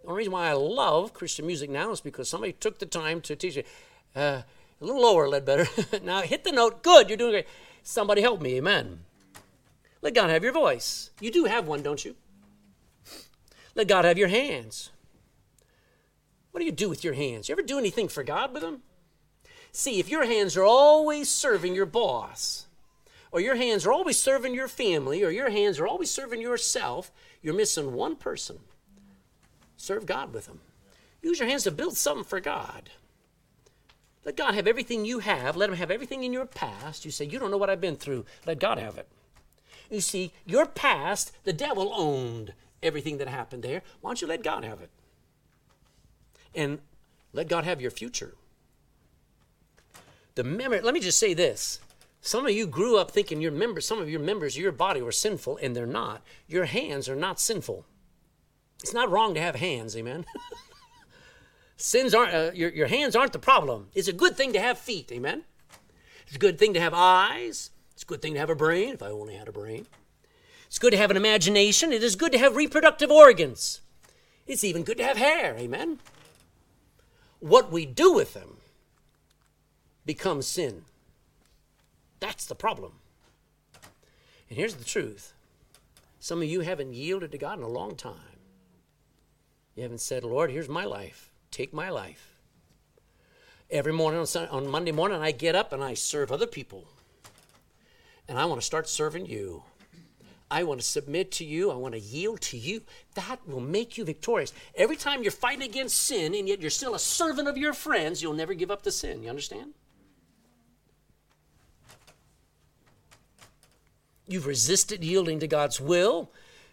The 0.03 0.09
only 0.09 0.19
reason 0.19 0.33
why 0.33 0.49
I 0.49 0.55
love 0.55 1.13
Christian 1.13 1.47
music 1.47 1.69
now 1.69 1.91
is 1.91 2.01
because 2.01 2.29
somebody 2.29 2.53
took 2.53 2.79
the 2.79 2.87
time 2.87 3.21
to 3.23 3.37
teach 3.37 3.57
me. 3.57 3.65
Uh, 4.17 4.43
a 4.81 4.85
little 4.85 5.03
lower, 5.03 5.29
Ledbetter. 5.29 5.67
now 6.03 6.23
hit 6.23 6.45
the 6.45 6.53
note. 6.53 6.83
Good, 6.83 7.09
you're 7.09 7.19
doing 7.19 7.33
great. 7.33 7.49
Somebody 7.83 8.23
help 8.23 8.41
me. 8.41 8.57
Amen. 8.57 9.01
Let 10.01 10.15
God 10.15 10.31
have 10.31 10.45
your 10.45 10.53
voice. 10.53 11.11
You 11.21 11.31
do 11.31 11.45
have 11.45 11.67
one, 11.67 11.83
don't 11.83 12.05
you? 12.05 12.15
Let 13.75 13.89
God 13.89 14.05
have 14.05 14.19
your 14.19 14.29
hands. 14.29 14.91
What 16.53 16.61
do 16.61 16.67
you 16.67 16.73
do 16.73 16.89
with 16.89 17.05
your 17.05 17.15
hands? 17.15 17.49
You 17.49 17.55
ever 17.55 17.63
do 17.63 17.79
anything 17.79 18.09
for 18.09 18.23
God 18.23 18.53
with 18.53 18.63
them? 18.63 18.83
See, 19.73 19.99
if 19.99 20.09
your 20.09 20.25
hands 20.25 20.57
are 20.57 20.64
always 20.64 21.29
serving 21.29 21.75
your 21.75 21.87
boss, 21.87 22.66
or 23.31 23.41
your 23.41 23.57
hands 23.57 23.87
are 23.87 23.93
always 23.93 24.19
serving 24.21 24.55
your 24.55 24.69
family, 24.69 25.23
or 25.23 25.31
your 25.31 25.51
hands 25.51 25.79
are 25.79 25.87
always 25.87 26.11
serving 26.11 26.41
yourself, 26.41 27.12
you're 27.43 27.55
missing 27.55 27.93
one 27.93 28.16
person. 28.16 28.59
Serve 29.77 30.07
God 30.07 30.33
with 30.33 30.47
them. 30.47 30.61
Use 31.23 31.39
your 31.39 31.49
hands 31.49 31.64
to 31.64 31.71
build 31.71 31.97
something 31.97 32.25
for 32.25 32.41
God. 32.41 32.91
Let 34.25 34.37
God 34.37 34.55
have 34.55 34.66
everything 34.66 35.05
you 35.05 35.21
have. 35.21 35.57
Let 35.57 35.71
Him 35.71 35.77
have 35.77 35.91
everything 35.91 36.23
in 36.23 36.33
your 36.33 36.47
past. 36.47 37.05
You 37.05 37.11
say, 37.11 37.25
You 37.25 37.39
don't 37.39 37.51
know 37.51 37.57
what 37.57 37.71
I've 37.71 37.81
been 37.81 37.97
through. 37.97 38.25
Let 38.47 38.61
God 38.61 38.79
have 38.79 38.99
it. 38.99 39.09
You 39.91 40.01
see, 40.01 40.33
your 40.45 40.66
past, 40.66 41.33
the 41.45 41.53
devil 41.53 41.93
owned 41.95 42.53
everything 42.83 43.19
that 43.19 43.29
happened 43.29 43.62
there. 43.62 43.83
Why 44.01 44.11
don't 44.11 44.21
you 44.21 44.29
let 44.29 44.43
God 44.43 44.64
have 44.64 44.81
it? 44.81 44.91
And 46.55 46.81
let 47.33 47.49
God 47.49 47.64
have 47.64 47.81
your 47.81 47.91
future. 47.91 48.35
The 50.39 50.45
memory, 50.45 50.80
let 50.80 50.95
me 50.95 51.01
just 51.01 51.18
say 51.18 51.34
this. 51.34 51.80
Some 52.20 52.47
of 52.47 52.53
you 52.53 52.68
grew 52.68 52.97
up 52.97 53.11
thinking 53.11 53.41
your 53.41 53.51
members, 53.51 53.84
some 53.89 54.01
of 54.01 54.09
your 54.09 54.20
members 54.20 54.55
of 54.55 54.62
your 54.62 54.70
body 54.70 55.03
were 55.03 55.11
sinful, 55.11 55.59
and 55.61 55.74
they're 55.74 55.84
not. 55.84 56.22
Your 56.47 56.66
hands 56.66 57.09
are 57.09 57.16
not 57.16 57.41
sinful. 57.41 57.84
It's 58.80 58.95
not 58.95 59.11
wrong 59.11 59.34
to 59.34 59.41
have 59.41 59.57
hands, 59.57 59.97
amen. 59.97 60.26
Sins 61.76 62.14
aren't, 62.14 62.34
uh, 62.34 62.51
your, 62.55 62.70
your 62.70 62.86
hands 62.86 63.16
aren't 63.16 63.32
the 63.32 63.41
problem. 63.41 63.89
It's 63.97 64.07
a 64.07 64.12
good 64.12 64.36
thing 64.36 64.53
to 64.53 64.61
have 64.61 64.78
feet, 64.78 65.11
amen. 65.11 65.43
It's 66.28 66.36
a 66.36 66.39
good 66.39 66.57
thing 66.57 66.72
to 66.74 66.80
have 66.80 66.95
eyes. 66.95 67.72
It's 67.95 68.05
a 68.05 68.07
good 68.07 68.22
thing 68.22 68.34
to 68.34 68.39
have 68.39 68.49
a 68.49 68.55
brain, 68.55 68.95
if 68.95 69.03
I 69.03 69.09
only 69.09 69.34
had 69.34 69.49
a 69.49 69.53
brain. 69.53 69.89
It's 70.68 70.78
good 70.78 70.93
to 70.93 70.99
have 70.99 71.11
an 71.11 71.16
imagination. 71.16 71.93
It 71.93 72.05
is 72.05 72.14
good 72.14 72.30
to 72.30 72.39
have 72.39 72.55
reproductive 72.55 73.11
organs. 73.11 73.80
It's 74.47 74.62
even 74.62 74.84
good 74.84 74.99
to 74.99 75.05
have 75.05 75.16
hair, 75.16 75.57
amen. 75.59 75.99
What 77.41 77.72
we 77.72 77.86
do 77.86 78.12
with 78.12 78.34
them 78.34 78.58
becomes 80.09 80.47
sin. 80.47 80.85
That's 82.19 82.47
the 82.47 82.55
problem. 82.55 82.93
And 84.49 84.59
here's 84.59 84.75
the 84.75 84.85
truth 84.85 85.35
some 86.19 86.43
of 86.43 86.49
you 86.49 86.61
haven't 86.63 86.95
yielded 86.95 87.31
to 87.31 87.39
God 87.39 87.59
in 87.59 87.65
a 87.65 87.69
long 87.69 87.95
time. 87.95 88.41
You 89.77 89.83
haven't 89.83 90.01
said, 90.01 90.25
Lord, 90.25 90.51
here's 90.51 90.69
my 90.69 90.85
life. 90.85 91.31
Take 91.51 91.73
my 91.73 91.91
life. 91.91 92.39
Every 93.71 93.93
morning 93.93 94.19
on, 94.19 94.27
Sunday, 94.27 94.51
on 94.51 94.67
Monday 94.67 94.93
morning, 94.93 95.21
I 95.21 95.31
get 95.31 95.55
up 95.55 95.75
and 95.75 95.85
I 95.85 95.93
serve 95.93 96.33
other 96.33 96.47
people. 96.47 96.87
And 98.27 98.39
I 98.39 98.47
want 98.47 98.61
to 98.63 98.67
start 98.67 98.89
serving 98.89 99.27
you. 99.27 99.63
I 100.51 100.65
want 100.65 100.81
to 100.81 100.87
submit 100.87 101.31
to 101.33 101.45
you. 101.45 101.71
I 101.71 101.75
want 101.75 101.93
to 101.93 102.01
yield 102.01 102.41
to 102.41 102.57
you. 102.57 102.81
That 103.15 103.47
will 103.47 103.61
make 103.61 103.99
you 103.99 104.07
victorious. 104.07 104.55
Every 104.75 104.97
time 104.97 105.23
you're 105.23 105.31
fighting 105.31 105.69
against 105.69 106.01
sin 106.01 106.35
and 106.35 106.49
yet 106.49 106.63
you're 106.63 106.71
still 106.71 106.95
a 106.95 106.99
servant 106.99 107.47
of 107.47 107.59
your 107.59 107.75
friends, 107.75 108.23
you'll 108.23 108.33
never 108.33 108.55
give 108.55 108.71
up 108.71 108.83
the 108.83 108.91
sin. 108.91 109.23
You 109.23 109.29
understand? 109.29 109.75
You've 114.29 114.47
resisted 114.47 115.03
yielding 115.03 115.41
to 115.41 115.49
God's 115.49 115.81
will. 115.81 116.31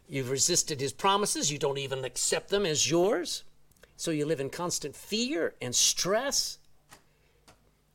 You've 0.09 0.29
resisted 0.29 0.81
his 0.81 0.91
promises. 0.91 1.51
You 1.51 1.57
don't 1.57 1.77
even 1.77 2.03
accept 2.03 2.49
them 2.49 2.65
as 2.65 2.91
yours. 2.91 3.43
So 3.95 4.11
you 4.11 4.25
live 4.25 4.41
in 4.41 4.49
constant 4.49 4.93
fear 4.93 5.55
and 5.61 5.73
stress. 5.73 6.59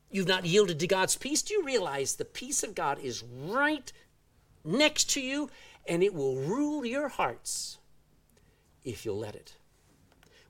You've 0.09 0.27
not 0.27 0.45
yielded 0.45 0.79
to 0.79 0.87
God's 0.87 1.15
peace. 1.15 1.43
Do 1.43 1.53
you 1.53 1.63
realize 1.63 2.15
the 2.15 2.25
peace 2.25 2.63
of 2.63 2.73
God 2.73 2.99
is 2.99 3.23
right 3.23 3.93
next 4.65 5.11
to 5.11 5.21
you 5.21 5.49
and 5.87 6.01
it 6.03 6.13
will 6.13 6.35
rule 6.37 6.83
your 6.83 7.07
hearts 7.07 7.77
if 8.83 9.05
you'll 9.05 9.19
let 9.19 9.35
it? 9.35 9.53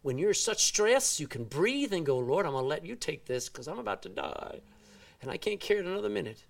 When 0.04 0.18
you're 0.18 0.34
such 0.34 0.64
stress, 0.64 1.20
you 1.20 1.28
can 1.28 1.44
breathe 1.44 1.94
and 1.94 2.06
go, 2.06 2.18
Lord, 2.18 2.46
I'm 2.46 2.54
going 2.54 2.64
to 2.64 2.68
let 2.68 2.86
you 2.86 2.96
take 2.96 3.26
this 3.26 3.50
because 3.50 3.68
I'm 3.68 3.78
about 3.78 4.02
to 4.04 4.10
die 4.10 4.62
and 5.22 5.30
I 5.30 5.36
can't 5.36 5.60
carry 5.60 5.82
it 5.82 5.86
another 5.86 6.10
minute. 6.10 6.46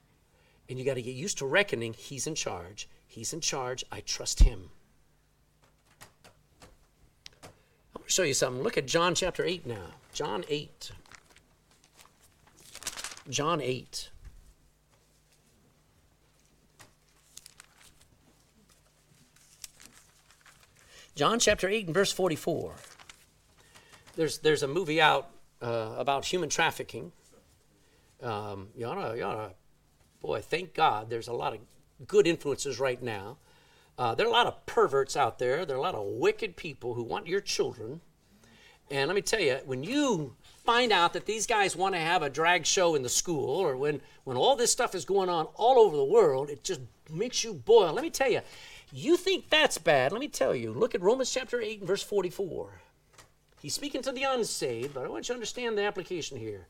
And 0.71 0.79
you 0.79 0.85
got 0.85 0.93
to 0.93 1.01
get 1.01 1.15
used 1.15 1.37
to 1.39 1.45
reckoning 1.45 1.93
He's 1.93 2.27
in 2.27 2.33
charge. 2.33 2.87
He's 3.05 3.33
in 3.33 3.41
charge. 3.41 3.83
I 3.91 3.99
trust 3.99 4.39
Him. 4.39 4.69
I 7.43 7.97
want 7.97 8.07
to 8.07 8.13
show 8.13 8.23
you 8.23 8.33
something. 8.33 8.63
Look 8.63 8.77
at 8.77 8.87
John 8.87 9.13
chapter 9.13 9.43
8 9.43 9.67
now. 9.67 9.87
John 10.13 10.45
8. 10.47 10.91
John 13.29 13.59
8. 13.59 14.11
John 21.15 21.37
chapter 21.39 21.67
8 21.67 21.87
and 21.87 21.93
verse 21.93 22.13
44. 22.13 22.75
There's, 24.15 24.37
there's 24.39 24.63
a 24.63 24.69
movie 24.69 25.01
out 25.01 25.31
uh, 25.61 25.95
about 25.97 26.23
human 26.23 26.47
trafficking. 26.47 27.11
Um, 28.23 28.69
you 28.73 28.85
ought 28.85 29.11
to, 29.11 29.17
you 29.17 29.23
ought 29.25 29.49
to 29.49 29.55
boy, 30.21 30.41
thank 30.41 30.73
God 30.73 31.09
there's 31.09 31.27
a 31.27 31.33
lot 31.33 31.53
of 31.53 31.59
good 32.07 32.27
influences 32.27 32.79
right 32.79 33.01
now. 33.01 33.37
Uh, 33.97 34.15
there 34.15 34.25
are 34.25 34.29
a 34.29 34.33
lot 34.33 34.47
of 34.47 34.65
perverts 34.65 35.15
out 35.15 35.39
there. 35.39 35.65
There 35.65 35.75
are 35.75 35.79
a 35.79 35.83
lot 35.83 35.95
of 35.95 36.05
wicked 36.05 36.55
people 36.55 36.93
who 36.93 37.03
want 37.03 37.27
your 37.27 37.41
children. 37.41 38.01
And 38.89 39.07
let 39.07 39.15
me 39.15 39.21
tell 39.21 39.39
you, 39.39 39.59
when 39.65 39.83
you 39.83 40.35
find 40.65 40.91
out 40.91 41.13
that 41.13 41.25
these 41.25 41.45
guys 41.47 41.75
want 41.75 41.95
to 41.95 42.01
have 42.01 42.23
a 42.23 42.29
drag 42.29 42.65
show 42.65 42.95
in 42.95 43.03
the 43.03 43.09
school, 43.09 43.59
or 43.59 43.77
when, 43.77 44.01
when 44.23 44.37
all 44.37 44.55
this 44.55 44.71
stuff 44.71 44.95
is 44.95 45.05
going 45.05 45.29
on 45.29 45.45
all 45.55 45.79
over 45.79 45.95
the 45.95 46.03
world, 46.03 46.49
it 46.49 46.63
just 46.63 46.81
makes 47.09 47.43
you 47.43 47.53
boil. 47.53 47.93
Let 47.93 48.03
me 48.03 48.09
tell 48.09 48.29
you, 48.29 48.41
you 48.91 49.17
think 49.17 49.49
that's 49.49 49.77
bad. 49.77 50.11
Let 50.11 50.19
me 50.19 50.27
tell 50.27 50.55
you, 50.55 50.73
look 50.73 50.93
at 50.95 51.01
Romans 51.01 51.31
chapter 51.31 51.61
8 51.61 51.79
and 51.79 51.87
verse 51.87 52.03
44. 52.03 52.81
He's 53.61 53.73
speaking 53.73 54.01
to 54.01 54.11
the 54.11 54.23
unsaved, 54.23 54.93
but 54.93 55.05
I 55.05 55.07
want 55.07 55.25
you 55.25 55.33
to 55.33 55.37
understand 55.37 55.77
the 55.77 55.83
application 55.83 56.37
here. 56.37 56.67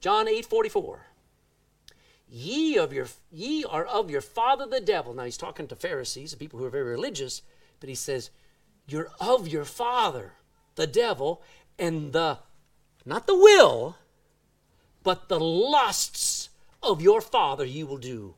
John 0.00 0.28
8 0.28 0.46
44 0.46 1.00
ye 2.28 2.76
of 2.76 2.92
your 2.92 3.06
ye 3.30 3.64
are 3.64 3.84
of 3.84 4.10
your 4.10 4.20
father 4.20 4.66
the 4.66 4.80
devil. 4.80 5.14
Now 5.14 5.24
he's 5.24 5.36
talking 5.36 5.68
to 5.68 5.76
pharisees 5.76 6.32
and 6.32 6.40
people 6.40 6.58
who 6.58 6.64
are 6.64 6.70
very 6.70 6.90
religious 6.90 7.42
but 7.80 7.88
he 7.88 7.94
says 7.94 8.30
you're 8.86 9.10
of 9.20 9.48
your 9.48 9.64
father 9.64 10.32
the 10.74 10.86
devil 10.86 11.42
and 11.78 12.12
the 12.12 12.38
not 13.04 13.26
the 13.26 13.36
will 13.36 13.96
but 15.02 15.28
the 15.28 15.38
lusts 15.38 16.48
of 16.82 17.00
your 17.00 17.20
father 17.20 17.64
you 17.64 17.86
will 17.86 17.98
do. 17.98 18.34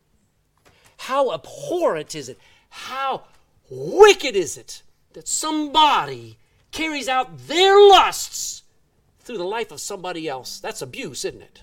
How 0.99 1.33
abhorrent 1.33 2.15
is 2.15 2.29
it? 2.29 2.39
How 2.69 3.25
wicked 3.71 4.37
is 4.37 4.59
it 4.59 4.83
that 5.15 5.29
somebody 5.29 6.37
carries 6.71 7.09
out 7.09 7.47
their 7.47 7.79
lusts 7.89 8.63
through 9.21 9.39
the 9.39 9.45
life 9.45 9.71
of 9.71 9.81
somebody 9.81 10.29
else? 10.29 10.61
That's 10.61 10.83
abuse 10.83 11.25
isn't 11.25 11.41
it 11.41 11.63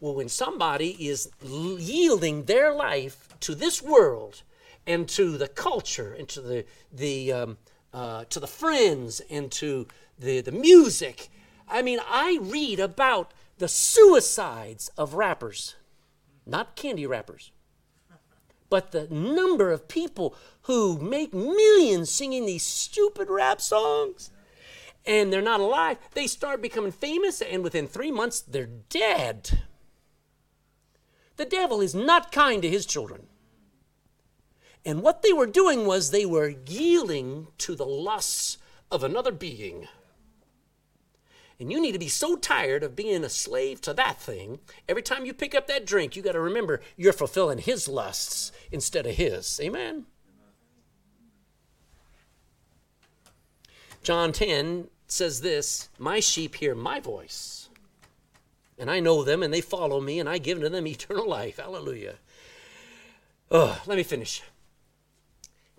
well, 0.00 0.14
when 0.14 0.28
somebody 0.28 0.96
is 1.08 1.30
yielding 1.42 2.44
their 2.44 2.72
life 2.72 3.28
to 3.40 3.54
this 3.54 3.82
world 3.82 4.42
and 4.86 5.08
to 5.10 5.36
the 5.36 5.48
culture 5.48 6.14
and 6.18 6.28
to 6.28 6.40
the, 6.40 6.64
the, 6.92 7.32
um, 7.32 7.58
uh, 7.92 8.24
to 8.30 8.40
the 8.40 8.46
friends 8.46 9.20
and 9.30 9.52
to 9.52 9.86
the, 10.18 10.40
the 10.40 10.52
music, 10.52 11.28
I 11.68 11.82
mean, 11.82 12.00
I 12.08 12.38
read 12.40 12.80
about 12.80 13.32
the 13.58 13.68
suicides 13.68 14.90
of 14.96 15.14
rappers, 15.14 15.76
not 16.46 16.76
candy 16.76 17.06
rappers, 17.06 17.52
but 18.70 18.92
the 18.92 19.06
number 19.08 19.70
of 19.70 19.86
people 19.88 20.34
who 20.62 20.98
make 20.98 21.34
millions 21.34 22.10
singing 22.10 22.46
these 22.46 22.62
stupid 22.62 23.28
rap 23.28 23.60
songs 23.60 24.30
and 25.06 25.32
they're 25.32 25.42
not 25.42 25.60
alive. 25.60 25.98
They 26.12 26.26
start 26.26 26.62
becoming 26.62 26.92
famous, 26.92 27.40
and 27.40 27.62
within 27.64 27.86
three 27.86 28.10
months, 28.10 28.40
they're 28.40 28.66
dead. 28.66 29.60
The 31.40 31.46
devil 31.46 31.80
is 31.80 31.94
not 31.94 32.32
kind 32.32 32.60
to 32.60 32.68
his 32.68 32.84
children. 32.84 33.26
And 34.84 35.00
what 35.00 35.22
they 35.22 35.32
were 35.32 35.46
doing 35.46 35.86
was 35.86 36.10
they 36.10 36.26
were 36.26 36.52
yielding 36.66 37.46
to 37.56 37.74
the 37.74 37.86
lusts 37.86 38.58
of 38.90 39.02
another 39.02 39.32
being. 39.32 39.88
And 41.58 41.72
you 41.72 41.80
need 41.80 41.92
to 41.92 41.98
be 41.98 42.08
so 42.08 42.36
tired 42.36 42.82
of 42.82 42.94
being 42.94 43.24
a 43.24 43.30
slave 43.30 43.80
to 43.80 43.94
that 43.94 44.20
thing. 44.20 44.58
Every 44.86 45.00
time 45.00 45.24
you 45.24 45.32
pick 45.32 45.54
up 45.54 45.66
that 45.68 45.86
drink, 45.86 46.14
you 46.14 46.20
got 46.20 46.32
to 46.32 46.40
remember 46.40 46.82
you're 46.98 47.14
fulfilling 47.14 47.56
his 47.56 47.88
lusts 47.88 48.52
instead 48.70 49.06
of 49.06 49.14
his. 49.14 49.58
Amen. 49.62 50.04
John 54.02 54.32
10 54.32 54.88
says 55.06 55.40
this 55.40 55.88
My 55.98 56.20
sheep 56.20 56.56
hear 56.56 56.74
my 56.74 57.00
voice 57.00 57.59
and 58.80 58.90
I 58.90 58.98
know 58.98 59.22
them, 59.22 59.42
and 59.42 59.52
they 59.52 59.60
follow 59.60 60.00
me, 60.00 60.18
and 60.18 60.28
I 60.28 60.38
give 60.38 60.58
to 60.60 60.70
them 60.70 60.86
eternal 60.86 61.28
life. 61.28 61.58
Hallelujah. 61.58 62.14
Oh, 63.50 63.80
let 63.86 63.96
me 63.96 64.02
finish. 64.02 64.42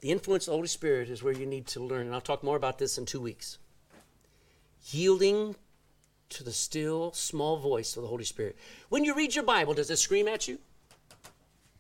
The 0.02 0.12
influence 0.12 0.48
of 0.48 0.52
the 0.52 0.58
Holy 0.58 0.68
Spirit 0.68 1.10
is 1.10 1.24
where 1.24 1.34
you 1.34 1.48
need 1.48 1.66
to 1.68 1.80
learn, 1.80 2.06
and 2.06 2.14
I'll 2.14 2.22
talk 2.22 2.44
more 2.44 2.56
about 2.56 2.78
this 2.78 3.00
in 3.00 3.06
two 3.06 3.20
weeks. 3.20 3.58
Yielding 4.92 5.56
to 6.30 6.44
the 6.44 6.52
still 6.52 7.12
small 7.12 7.58
voice 7.58 7.96
of 7.96 8.04
the 8.04 8.08
Holy 8.08 8.24
Spirit. 8.24 8.56
When 8.90 9.04
you 9.04 9.16
read 9.16 9.34
your 9.34 9.44
Bible, 9.44 9.74
does 9.74 9.90
it 9.90 9.98
scream 9.98 10.28
at 10.28 10.48
you? 10.48 10.60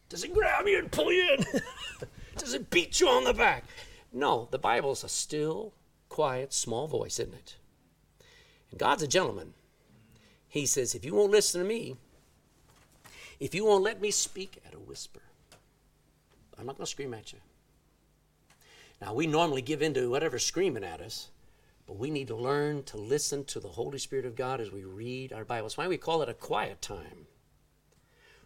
Does 0.09 0.23
it 0.23 0.33
grab 0.33 0.67
you 0.67 0.79
and 0.79 0.91
pull 0.91 1.11
you 1.11 1.37
in? 1.37 1.45
does 2.37 2.53
it 2.53 2.69
beat 2.71 2.99
you 2.99 3.07
on 3.07 3.23
the 3.23 3.33
back? 3.33 3.63
No, 4.11 4.47
the 4.49 4.57
Bible 4.57 4.91
is 4.91 5.03
a 5.03 5.09
still, 5.09 5.73
quiet, 6.09 6.51
small 6.51 6.87
voice, 6.87 7.19
isn't 7.19 7.33
it? 7.33 7.55
And 8.71 8.79
God's 8.79 9.03
a 9.03 9.07
gentleman. 9.07 9.53
He 10.51 10.65
says, 10.65 10.93
If 10.93 11.05
you 11.05 11.15
won't 11.15 11.31
listen 11.31 11.61
to 11.61 11.67
me, 11.67 11.95
if 13.39 13.55
you 13.55 13.65
won't 13.65 13.83
let 13.83 14.01
me 14.01 14.11
speak 14.11 14.61
at 14.67 14.73
a 14.75 14.79
whisper, 14.79 15.21
I'm 16.59 16.65
not 16.65 16.75
going 16.75 16.85
to 16.85 16.91
scream 16.91 17.13
at 17.13 17.31
you. 17.31 17.39
Now, 19.01 19.13
we 19.13 19.27
normally 19.27 19.61
give 19.61 19.81
in 19.81 19.93
to 19.93 20.09
whatever's 20.09 20.45
screaming 20.45 20.83
at 20.83 20.99
us, 20.99 21.29
but 21.87 21.97
we 21.97 22.11
need 22.11 22.27
to 22.27 22.35
learn 22.35 22.83
to 22.83 22.97
listen 22.97 23.45
to 23.45 23.61
the 23.61 23.69
Holy 23.69 23.97
Spirit 23.97 24.25
of 24.25 24.35
God 24.35 24.59
as 24.59 24.73
we 24.73 24.83
read 24.83 25.31
our 25.31 25.45
Bible. 25.45 25.67
That's 25.67 25.77
why 25.77 25.87
we 25.87 25.97
call 25.97 26.21
it 26.21 26.27
a 26.27 26.33
quiet 26.33 26.81
time, 26.81 27.27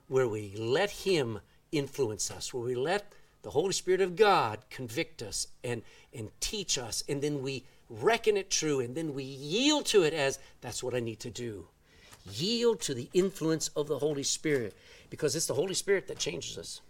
where 0.08 0.28
we 0.28 0.54
let 0.56 0.92
Him 0.92 1.40
influence 1.72 2.30
us, 2.30 2.54
where 2.54 2.64
we 2.64 2.76
let 2.76 3.14
the 3.42 3.50
Holy 3.50 3.74
Spirit 3.74 4.02
of 4.02 4.16
God 4.16 4.60
convict 4.70 5.24
us 5.24 5.48
and, 5.64 5.82
and 6.14 6.30
teach 6.40 6.78
us, 6.78 7.04
and 7.10 7.20
then 7.20 7.42
we 7.42 7.66
reckon 7.90 8.38
it 8.38 8.52
true, 8.52 8.80
and 8.80 8.94
then 8.94 9.16
we 9.16 9.24
yield 9.24 9.88
to 9.88 10.04
it 10.04 10.14
as 10.14 10.38
that's 10.62 10.84
what 10.84 10.94
I 10.94 11.00
need 11.00 11.20
to 11.22 11.32
do. 11.32 11.68
Yield 12.32 12.82
to 12.82 12.94
the 12.94 13.10
influence 13.14 13.70
of 13.70 13.88
the 13.88 14.00
Holy 14.00 14.24
Spirit 14.24 14.76
because 15.10 15.36
it's 15.36 15.46
the 15.46 15.54
Holy 15.54 15.74
Spirit 15.74 16.08
that 16.08 16.18
changes 16.18 16.58
us. 16.58 16.82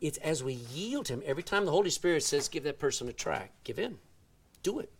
It's 0.00 0.18
as 0.18 0.42
we 0.42 0.54
yield 0.54 1.08
Him. 1.08 1.22
Every 1.24 1.42
time 1.42 1.64
the 1.64 1.70
Holy 1.70 1.90
Spirit 1.90 2.22
says, 2.22 2.48
give 2.48 2.64
that 2.64 2.78
person 2.78 3.08
a 3.08 3.12
try, 3.12 3.50
give 3.64 3.78
in. 3.78 3.98
Do 4.62 4.78
it. 4.78 4.90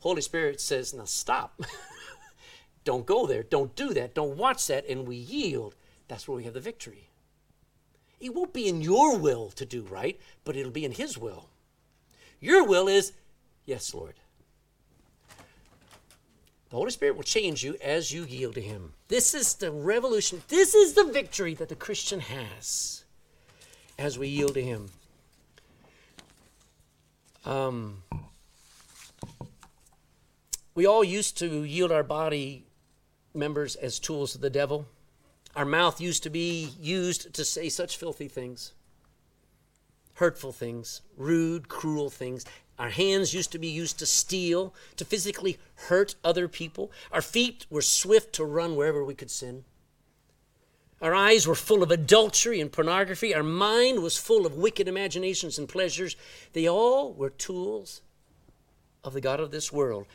Holy 0.00 0.22
Spirit 0.22 0.60
says, 0.60 0.94
now 0.94 1.04
stop. 1.04 1.60
don't 2.84 3.06
go 3.06 3.26
there. 3.26 3.42
Don't 3.42 3.74
do 3.76 3.94
that. 3.94 4.14
Don't 4.14 4.36
watch 4.36 4.66
that. 4.66 4.88
And 4.88 5.06
we 5.06 5.16
yield. 5.16 5.74
That's 6.08 6.26
where 6.26 6.36
we 6.36 6.44
have 6.44 6.54
the 6.54 6.60
victory. 6.60 7.08
It 8.20 8.34
won't 8.34 8.52
be 8.52 8.68
in 8.68 8.82
your 8.82 9.16
will 9.16 9.50
to 9.50 9.64
do 9.64 9.82
right, 9.82 10.20
but 10.44 10.56
it'll 10.56 10.70
be 10.70 10.84
in 10.84 10.92
His 10.92 11.18
will. 11.18 11.48
Your 12.40 12.64
will 12.64 12.88
is, 12.88 13.12
yes, 13.64 13.94
Lord. 13.94 14.14
The 16.72 16.78
Holy 16.78 16.90
Spirit 16.90 17.16
will 17.16 17.22
change 17.22 17.62
you 17.62 17.76
as 17.82 18.14
you 18.14 18.24
yield 18.24 18.54
to 18.54 18.62
Him. 18.62 18.94
This 19.08 19.34
is 19.34 19.52
the 19.56 19.70
revolution. 19.70 20.42
This 20.48 20.74
is 20.74 20.94
the 20.94 21.04
victory 21.04 21.52
that 21.52 21.68
the 21.68 21.74
Christian 21.74 22.20
has 22.20 23.04
as 23.98 24.18
we 24.18 24.28
yield 24.28 24.54
to 24.54 24.62
Him. 24.62 24.88
Um, 27.44 28.02
we 30.74 30.86
all 30.86 31.04
used 31.04 31.36
to 31.40 31.62
yield 31.62 31.92
our 31.92 32.02
body 32.02 32.64
members 33.34 33.76
as 33.76 33.98
tools 33.98 34.34
of 34.34 34.40
the 34.40 34.48
devil. 34.48 34.86
Our 35.54 35.66
mouth 35.66 36.00
used 36.00 36.22
to 36.22 36.30
be 36.30 36.70
used 36.80 37.34
to 37.34 37.44
say 37.44 37.68
such 37.68 37.98
filthy 37.98 38.28
things, 38.28 38.72
hurtful 40.14 40.52
things, 40.52 41.02
rude, 41.18 41.68
cruel 41.68 42.08
things. 42.08 42.46
Our 42.82 42.90
hands 42.90 43.32
used 43.32 43.52
to 43.52 43.60
be 43.60 43.68
used 43.68 44.00
to 44.00 44.06
steal, 44.06 44.74
to 44.96 45.04
physically 45.04 45.58
hurt 45.86 46.16
other 46.24 46.48
people. 46.48 46.90
Our 47.12 47.22
feet 47.22 47.64
were 47.70 47.80
swift 47.80 48.32
to 48.34 48.44
run 48.44 48.74
wherever 48.74 49.04
we 49.04 49.14
could 49.14 49.30
sin. 49.30 49.62
Our 51.00 51.14
eyes 51.14 51.46
were 51.46 51.54
full 51.54 51.84
of 51.84 51.92
adultery 51.92 52.60
and 52.60 52.72
pornography. 52.72 53.36
Our 53.36 53.44
mind 53.44 54.02
was 54.02 54.18
full 54.18 54.46
of 54.46 54.56
wicked 54.56 54.88
imaginations 54.88 55.60
and 55.60 55.68
pleasures. 55.68 56.16
They 56.54 56.68
all 56.68 57.12
were 57.12 57.30
tools 57.30 58.02
of 59.04 59.12
the 59.12 59.20
God 59.20 59.38
of 59.38 59.52
this 59.52 59.72
world. 59.72 60.06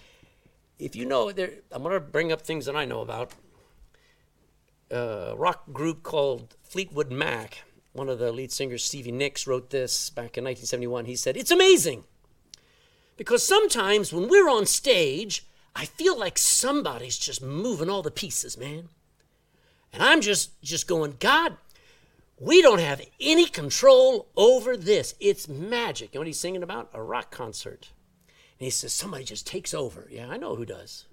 If 0.78 0.94
you 0.94 1.06
know, 1.06 1.32
there, 1.32 1.52
I'm 1.72 1.84
going 1.84 1.94
to 1.94 2.02
bring 2.02 2.34
up 2.34 2.42
things 2.42 2.66
that 2.66 2.76
I 2.76 2.84
know 2.84 3.00
about 3.00 3.32
a 4.92 5.36
rock 5.38 5.72
group 5.72 6.04
called 6.04 6.58
Fleetwood 6.64 7.14
Mac. 7.14 7.64
One 7.94 8.10
of 8.10 8.20
the 8.20 8.34
lead 8.34 8.52
singers, 8.52 8.84
Stevie 8.84 9.14
Nicks, 9.14 9.48
wrote 9.48 9.70
this 9.70 10.10
back 10.10 10.38
in 10.38 10.44
1971. 10.44 11.06
He 11.06 11.16
said, 11.16 11.38
It's 11.38 11.50
amazing 11.50 12.04
because 13.18 13.46
sometimes 13.46 14.14
when 14.14 14.30
we're 14.30 14.50
on 14.50 14.66
stage, 14.66 15.46
I 15.76 15.86
feel 15.86 16.18
like 16.18 16.38
somebody's 16.38 17.18
just 17.18 17.42
moving 17.42 17.90
all 17.90 18.02
the 18.02 18.12
pieces, 18.12 18.58
man. 18.58 18.90
And 19.92 20.04
I'm 20.04 20.22
just 20.22 20.62
just 20.62 20.88
going, 20.88 21.16
God, 21.20 21.58
we 22.40 22.62
don't 22.62 22.80
have 22.80 23.02
any 23.20 23.46
control 23.46 24.28
over 24.36 24.78
this. 24.78 25.16
It's 25.20 25.48
magic. 25.48 26.14
You 26.14 26.18
know 26.18 26.22
what 26.22 26.28
he's 26.28 26.40
singing 26.40 26.64
about? 26.64 26.90
A 26.94 27.02
rock 27.02 27.32
concert. 27.32 27.90
And 28.60 28.66
he 28.66 28.70
says, 28.70 28.94
somebody 28.94 29.24
just 29.24 29.48
takes 29.48 29.74
over. 29.74 30.08
Yeah, 30.10 30.30
I 30.30 30.38
know 30.38 30.56
who 30.56 30.66
does. 30.66 31.06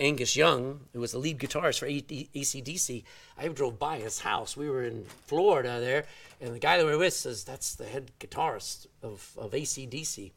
Angus 0.00 0.36
Young, 0.36 0.82
who 0.92 1.00
was 1.00 1.12
the 1.12 1.18
lead 1.18 1.38
guitarist 1.38 1.80
for 1.80 1.86
ACDC, 1.88 3.02
I 3.36 3.48
drove 3.48 3.78
by 3.78 3.98
his 3.98 4.20
house. 4.20 4.56
We 4.56 4.70
were 4.70 4.84
in 4.84 5.04
Florida 5.26 5.80
there, 5.80 6.06
and 6.40 6.54
the 6.54 6.60
guy 6.60 6.76
that 6.78 6.86
we 6.86 6.92
were 6.92 6.98
with 6.98 7.14
says, 7.14 7.42
That's 7.42 7.74
the 7.74 7.86
head 7.86 8.12
guitarist 8.20 8.86
of, 9.02 9.32
of 9.36 9.50
ACDC. 9.50 10.30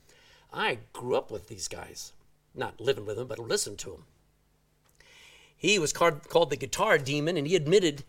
I 0.51 0.79
grew 0.93 1.15
up 1.15 1.31
with 1.31 1.47
these 1.47 1.67
guys, 1.67 2.13
not 2.53 2.79
living 2.79 3.05
with 3.05 3.17
them, 3.17 3.27
but 3.27 3.39
listened 3.39 3.79
to 3.79 3.91
them. 3.91 4.03
He 5.55 5.79
was 5.79 5.93
called, 5.93 6.27
called 6.27 6.49
the 6.49 6.57
guitar 6.57 6.97
demon, 6.97 7.37
and 7.37 7.47
he 7.47 7.55
admitted 7.55 8.03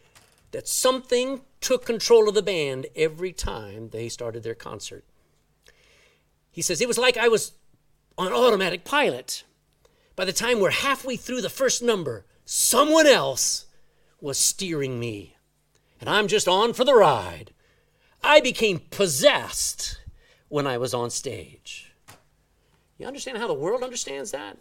that 0.53 0.67
something 0.67 1.43
took 1.61 1.85
control 1.85 2.29
of 2.29 2.35
the 2.35 2.43
band 2.43 2.87
every 2.97 3.33
time 3.33 3.91
they 3.91 4.09
started 4.09 4.43
their 4.43 4.55
concert. 4.55 5.05
He 6.51 6.63
says, 6.63 6.81
It 6.81 6.89
was 6.89 6.99
like 6.99 7.17
I 7.17 7.29
was 7.29 7.53
on 8.19 8.33
automatic 8.33 8.85
pilot. 8.85 9.45
By 10.17 10.25
the 10.25 10.33
time 10.33 10.61
we're 10.61 10.71
halfway 10.71 11.17
through 11.17 11.41
the 11.41 11.49
first 11.49 11.83
number, 11.83 12.27
someone 12.45 13.07
else 13.07 13.67
was 14.21 14.39
steering 14.39 15.01
me, 15.01 15.37
and 16.01 16.09
I'm 16.09 16.29
just 16.29 16.49
on 16.49 16.75
for 16.75 16.85
the 16.85 16.95
ride. 16.95 17.53
I 18.23 18.41
became 18.41 18.79
possessed 18.79 20.01
when 20.49 20.67
I 20.67 20.79
was 20.79 20.95
on 20.95 21.11
stage. 21.11 21.92
You 23.03 23.09
understand 23.09 23.39
how 23.39 23.49
the 23.49 23.53
world 23.53 23.83
understands 23.83 24.31
that? 24.31 24.59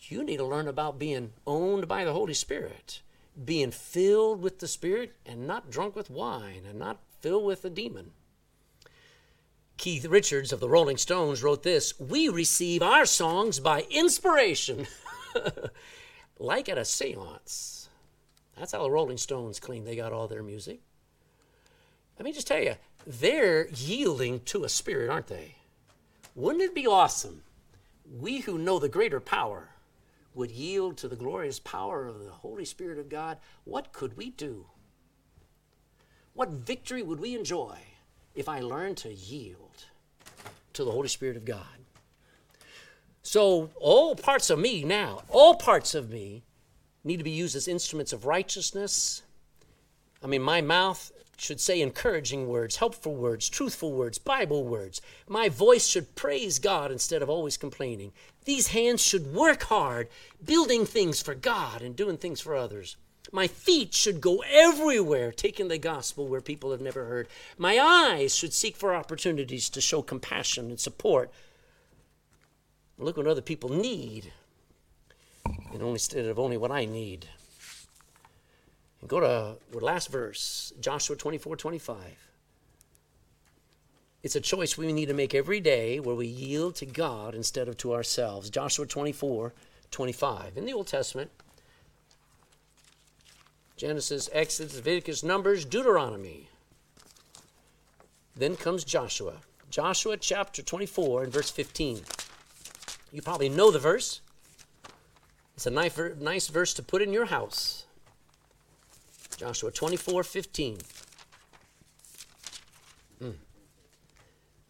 You 0.00 0.24
need 0.24 0.38
to 0.38 0.44
learn 0.46 0.68
about 0.68 0.98
being 0.98 1.34
owned 1.46 1.86
by 1.86 2.02
the 2.02 2.14
Holy 2.14 2.32
Spirit, 2.32 3.02
being 3.44 3.72
filled 3.72 4.40
with 4.40 4.58
the 4.58 4.66
Spirit, 4.66 5.14
and 5.26 5.46
not 5.46 5.70
drunk 5.70 5.94
with 5.94 6.08
wine, 6.08 6.62
and 6.66 6.78
not 6.78 7.02
filled 7.20 7.44
with 7.44 7.62
a 7.62 7.68
demon. 7.68 8.12
Keith 9.76 10.06
Richards 10.06 10.50
of 10.50 10.60
the 10.60 10.68
Rolling 10.70 10.96
Stones 10.96 11.42
wrote 11.42 11.62
this 11.62 12.00
We 12.00 12.30
receive 12.30 12.80
our 12.80 13.04
songs 13.04 13.60
by 13.60 13.82
inspiration, 13.90 14.86
like 16.38 16.70
at 16.70 16.78
a 16.78 16.86
seance. 16.86 17.90
That's 18.56 18.72
how 18.72 18.82
the 18.82 18.90
Rolling 18.90 19.18
Stones 19.18 19.60
claim 19.60 19.84
they 19.84 19.94
got 19.94 20.14
all 20.14 20.26
their 20.26 20.42
music. 20.42 20.80
Let 22.18 22.24
me 22.24 22.32
just 22.32 22.46
tell 22.46 22.62
you, 22.62 22.76
they're 23.06 23.68
yielding 23.68 24.40
to 24.46 24.64
a 24.64 24.70
spirit, 24.70 25.10
aren't 25.10 25.26
they? 25.26 25.55
Wouldn't 26.36 26.62
it 26.62 26.74
be 26.74 26.86
awesome? 26.86 27.42
We 28.08 28.38
who 28.38 28.58
know 28.58 28.78
the 28.78 28.88
greater 28.88 29.18
power 29.18 29.70
would 30.34 30.52
yield 30.52 30.96
to 30.98 31.08
the 31.08 31.16
glorious 31.16 31.58
power 31.58 32.06
of 32.06 32.22
the 32.22 32.30
Holy 32.30 32.64
Spirit 32.64 32.98
of 32.98 33.08
God. 33.08 33.38
What 33.64 33.92
could 33.92 34.16
we 34.16 34.30
do? 34.30 34.66
What 36.34 36.50
victory 36.50 37.02
would 37.02 37.18
we 37.18 37.34
enjoy 37.34 37.78
if 38.36 38.48
I 38.48 38.60
learned 38.60 38.98
to 38.98 39.12
yield? 39.12 39.86
to 40.76 40.84
the 40.84 40.92
Holy 40.92 41.08
Spirit 41.08 41.36
of 41.36 41.44
God. 41.44 41.66
So, 43.22 43.70
all 43.80 44.14
parts 44.14 44.50
of 44.50 44.58
me 44.58 44.84
now, 44.84 45.22
all 45.28 45.54
parts 45.54 45.94
of 45.94 46.10
me 46.10 46.44
need 47.02 47.16
to 47.16 47.24
be 47.24 47.30
used 47.30 47.56
as 47.56 47.66
instruments 47.66 48.12
of 48.12 48.26
righteousness. 48.26 49.22
I 50.22 50.26
mean, 50.26 50.42
my 50.42 50.60
mouth 50.60 51.10
should 51.36 51.60
say 51.60 51.80
encouraging 51.80 52.48
words, 52.48 52.76
helpful 52.76 53.14
words, 53.14 53.48
truthful 53.48 53.92
words, 53.92 54.18
Bible 54.18 54.64
words. 54.64 55.00
My 55.28 55.48
voice 55.48 55.86
should 55.86 56.14
praise 56.14 56.58
God 56.58 56.90
instead 56.90 57.22
of 57.22 57.30
always 57.30 57.56
complaining. 57.56 58.12
These 58.44 58.68
hands 58.68 59.02
should 59.02 59.34
work 59.34 59.64
hard, 59.64 60.08
building 60.44 60.86
things 60.86 61.20
for 61.20 61.34
God 61.34 61.82
and 61.82 61.94
doing 61.94 62.16
things 62.16 62.40
for 62.40 62.54
others. 62.54 62.96
My 63.32 63.48
feet 63.48 63.92
should 63.92 64.20
go 64.20 64.42
everywhere, 64.48 65.32
taking 65.32 65.68
the 65.68 65.78
gospel 65.78 66.28
where 66.28 66.40
people 66.40 66.70
have 66.70 66.80
never 66.80 67.04
heard. 67.04 67.28
My 67.58 67.78
eyes 67.78 68.34
should 68.34 68.52
seek 68.52 68.76
for 68.76 68.94
opportunities 68.94 69.68
to 69.70 69.80
show 69.80 70.00
compassion 70.00 70.70
and 70.70 70.80
support. 70.80 71.30
Look 72.98 73.16
what 73.16 73.26
other 73.26 73.42
people 73.42 73.68
need, 73.68 74.32
and 75.44 75.82
only 75.82 75.94
instead 75.94 76.24
of 76.24 76.38
only 76.38 76.56
what 76.56 76.70
I 76.70 76.84
need. 76.84 77.28
Go 79.06 79.20
to 79.20 79.56
last 79.84 80.10
verse, 80.10 80.72
Joshua 80.80 81.16
24 81.16 81.56
25. 81.56 81.96
It's 84.22 84.34
a 84.34 84.40
choice 84.40 84.76
we 84.76 84.92
need 84.92 85.06
to 85.06 85.14
make 85.14 85.34
every 85.34 85.60
day 85.60 86.00
where 86.00 86.16
we 86.16 86.26
yield 86.26 86.74
to 86.76 86.86
God 86.86 87.34
instead 87.34 87.68
of 87.68 87.76
to 87.78 87.94
ourselves. 87.94 88.50
Joshua 88.50 88.86
24 88.86 89.52
25. 89.90 90.56
In 90.56 90.64
the 90.64 90.72
Old 90.72 90.88
Testament, 90.88 91.30
Genesis, 93.76 94.28
Exodus, 94.32 94.74
Leviticus, 94.74 95.22
Numbers, 95.22 95.64
Deuteronomy. 95.64 96.48
Then 98.34 98.56
comes 98.56 98.82
Joshua. 98.84 99.34
Joshua 99.70 100.16
chapter 100.16 100.62
24 100.62 101.24
and 101.24 101.32
verse 101.32 101.50
15. 101.50 102.00
You 103.12 103.22
probably 103.22 103.48
know 103.48 103.70
the 103.70 103.78
verse. 103.78 104.20
It's 105.54 105.66
a 105.66 105.70
nice 105.70 106.48
verse 106.48 106.74
to 106.74 106.82
put 106.82 107.00
in 107.00 107.12
your 107.12 107.26
house. 107.26 107.85
Joshua 109.36 109.70
24 109.70 110.22
15. 110.22 110.78
Mm. 113.22 113.34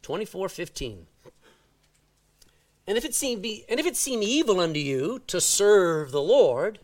24 0.02 0.48
15. 0.48 1.06
And 2.88 2.96
if 2.96 3.04
it 3.04 3.14
seem 3.14 3.40
be 3.40 3.64
and 3.68 3.80
if 3.80 3.86
it 3.86 3.96
seem 3.96 4.22
evil 4.22 4.60
unto 4.60 4.80
you 4.80 5.20
to 5.26 5.40
serve 5.40 6.10
the 6.10 6.22
Lord, 6.22 6.80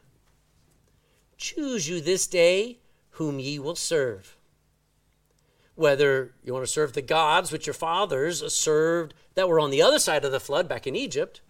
Choose 1.43 1.89
you 1.89 2.01
this 2.01 2.29
day 2.29 2.79
whom 3.11 3.41
ye 3.41 3.59
will 3.59 3.75
serve. 3.75 4.37
Whether 5.75 6.35
you 6.45 6.53
want 6.53 6.65
to 6.65 6.71
serve 6.71 6.93
the 6.93 7.03
gods 7.03 7.51
which 7.51 7.67
your 7.67 7.75
fathers 7.75 8.55
served 8.55 9.13
that 9.35 9.49
were 9.49 9.59
on 9.59 9.73
the 9.73 9.83
other 9.83 9.99
side 9.99 10.25
of 10.25 10.31
the 10.31 10.39
flood 10.39 10.69
back 10.69 10.87
in 10.87 10.95
Egypt, 10.95 11.41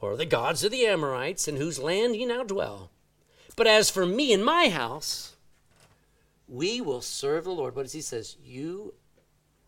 or 0.00 0.16
the 0.16 0.26
gods 0.26 0.62
of 0.62 0.70
the 0.70 0.86
Amorites 0.86 1.48
in 1.48 1.56
whose 1.56 1.80
land 1.80 2.14
ye 2.14 2.24
now 2.24 2.44
dwell. 2.44 2.92
But 3.56 3.66
as 3.66 3.90
for 3.90 4.06
me 4.06 4.32
and 4.32 4.44
my 4.44 4.68
house, 4.68 5.31
we 6.52 6.80
will 6.80 7.00
serve 7.00 7.44
the 7.44 7.50
Lord. 7.50 7.74
But 7.74 7.84
as 7.84 7.92
he 7.92 8.00
says, 8.00 8.36
you 8.44 8.94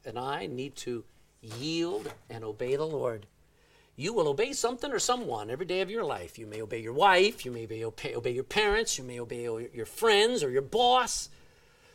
and 0.05 0.19
I 0.19 0.47
need 0.47 0.77
to 0.77 1.05
yield 1.41 2.13
and 2.31 2.45
obey 2.45 2.77
the 2.77 2.87
Lord 2.87 3.27
you 3.97 4.13
will 4.13 4.27
obey 4.27 4.53
something 4.53 4.91
or 4.91 4.99
someone 4.99 5.51
every 5.51 5.67
day 5.67 5.81
of 5.81 5.89
your 5.89 6.03
life. 6.03 6.37
You 6.37 6.49
may 6.49 6.61
obey 6.61 6.81
your 6.81 6.93
wife, 6.93 7.45
you 7.45 7.53
may 7.53 7.63
obey, 7.85 8.13
obey 8.17 8.33
your 8.33 8.43
parents, 8.43 8.99
you 8.99 9.05
may 9.05 9.21
obey 9.21 9.45
your 9.73 9.87
friends 9.87 10.43
or 10.43 10.51
your 10.51 10.63
boss, 10.63 11.29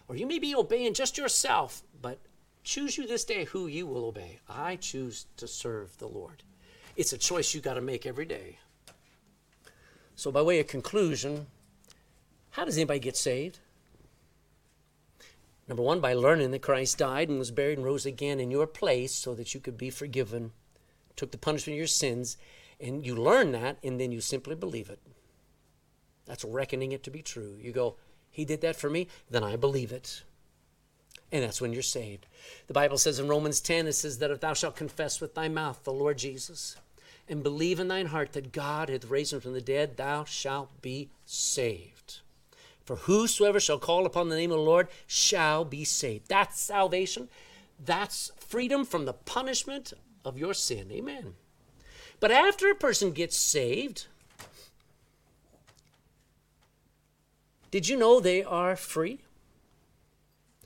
or 0.08 0.16
you 0.16 0.26
may 0.26 0.40
be 0.40 0.56
obeying 0.56 0.94
just 0.94 1.18
yourself. 1.18 1.84
But 2.02 2.20
Choose 2.64 2.98
you 2.98 3.08
this 3.08 3.24
day 3.24 3.46
who 3.46 3.66
you 3.68 3.88
will 3.88 4.06
obey. 4.06 4.40
I 4.48 4.76
choose 4.76 5.26
to 5.38 5.48
serve 5.48 5.98
the 5.98 6.08
Lord. 6.08 6.44
It's 6.96 7.14
a 7.14 7.18
choice 7.18 7.54
you 7.54 7.62
got 7.62 7.76
to 7.76 7.82
make 7.82 8.06
every 8.06 8.26
day. 8.26 8.60
So, 10.16 10.32
by 10.32 10.42
way 10.42 10.60
of 10.60 10.68
conclusion, 10.68 11.48
how 12.52 12.66
does 12.66 12.78
anybody 12.78 13.00
get 13.00 13.16
saved? 13.18 13.58
Number 15.70 15.84
one, 15.84 16.00
by 16.02 16.16
learning 16.16 16.50
that 16.50 16.64
Christ 16.64 16.98
died 16.98 17.30
and 17.30 17.38
was 17.38 17.52
buried 17.52 17.78
and 17.78 17.86
rose 17.86 18.08
again 18.08 18.40
in 18.40 18.50
your 18.50 18.66
place 18.66 19.14
so 19.14 19.36
that 19.36 19.54
you 19.54 19.60
could 19.60 19.78
be 19.78 19.92
forgiven, 19.92 20.52
took 21.16 21.30
the 21.30 21.38
punishment 21.38 21.76
of 21.76 21.78
your 21.78 21.88
sins, 21.88 22.38
and 22.82 23.06
you 23.06 23.16
learn 23.16 23.52
that, 23.52 23.78
and 23.84 24.00
then 24.00 24.12
you 24.12 24.20
simply 24.20 24.56
believe 24.56 24.90
it. 24.90 25.00
That's 26.26 26.44
reckoning 26.44 26.92
it 26.92 27.04
to 27.04 27.12
be 27.12 27.22
true. 27.22 27.56
You 27.62 27.72
go, 27.72 27.98
He 28.32 28.46
did 28.46 28.62
that 28.62 28.78
for 28.78 28.90
me, 28.90 29.08
then 29.30 29.44
I 29.44 29.58
believe 29.58 29.92
it. 29.92 30.24
And 31.32 31.44
that's 31.44 31.62
when 31.62 31.72
you're 31.72 31.84
saved. 31.84 32.26
The 32.66 32.74
Bible 32.74 32.98
says 32.98 33.20
in 33.20 33.28
Romans 33.28 33.62
10, 33.62 33.86
it 33.86 33.94
says 33.94 34.18
that 34.18 34.32
if 34.32 34.40
thou 34.40 34.56
shalt 34.56 34.76
confess 34.76 35.22
with 35.22 35.36
thy 35.36 35.50
mouth 35.50 35.84
the 35.84 35.94
Lord 35.94 36.18
Jesus 36.18 36.78
and 37.28 37.44
believe 37.44 37.80
in 37.80 37.88
thine 37.88 38.08
heart 38.08 38.34
that 38.34 38.52
God 38.52 38.90
hath 38.90 39.06
raised 39.06 39.34
him 39.34 39.42
from 39.42 39.54
the 39.54 39.62
dead, 39.62 39.98
thou 39.98 40.24
shalt 40.24 40.82
be 40.82 41.12
saved. 41.26 41.99
For 42.90 42.96
whosoever 42.96 43.60
shall 43.60 43.78
call 43.78 44.08
upon 44.08 44.30
the 44.30 44.36
name 44.36 44.50
of 44.50 44.58
the 44.58 44.64
Lord 44.64 44.88
shall 45.06 45.64
be 45.64 45.84
saved. 45.84 46.28
That's 46.28 46.60
salvation. 46.60 47.30
That's 47.80 48.32
freedom 48.40 48.84
from 48.84 49.06
the 49.06 49.14
punishment 49.14 49.94
of 50.26 50.40
your 50.40 50.56
sin. 50.56 50.92
Amen. 50.92 51.36
But 52.20 52.32
after 52.32 52.68
a 52.72 52.74
person 52.74 53.12
gets 53.12 53.38
saved, 53.38 54.08
did 57.70 57.88
you 57.88 57.96
know 57.96 58.20
they 58.20 58.44
are 58.44 58.76
free? 58.76 59.20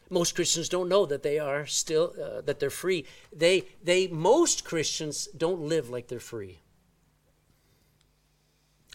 most 0.10 0.34
Christians 0.34 0.70
don't 0.70 0.88
know 0.88 1.06
that 1.06 1.24
they 1.24 1.40
are 1.40 1.66
still 1.66 2.14
uh, 2.24 2.40
that 2.40 2.62
they're 2.62 2.70
free. 2.70 3.06
They 3.34 3.66
they 3.84 4.08
most 4.08 4.64
Christians 4.64 5.28
don't 5.36 5.60
live 5.60 5.90
like 5.90 6.08
they're 6.08 6.22
free. 6.22 6.60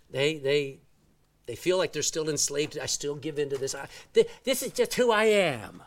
They 0.08 0.38
they 0.38 0.80
they 1.48 1.56
feel 1.56 1.78
like 1.78 1.92
they're 1.92 2.02
still 2.02 2.28
enslaved. 2.28 2.78
I 2.78 2.86
still 2.86 3.16
give 3.16 3.40
into 3.40 3.58
this. 3.58 3.74
I, 3.74 3.88
th- 4.14 4.28
this 4.44 4.62
is 4.62 4.70
just 4.70 4.94
who 4.94 5.10
I 5.10 5.24
am. 5.24 5.82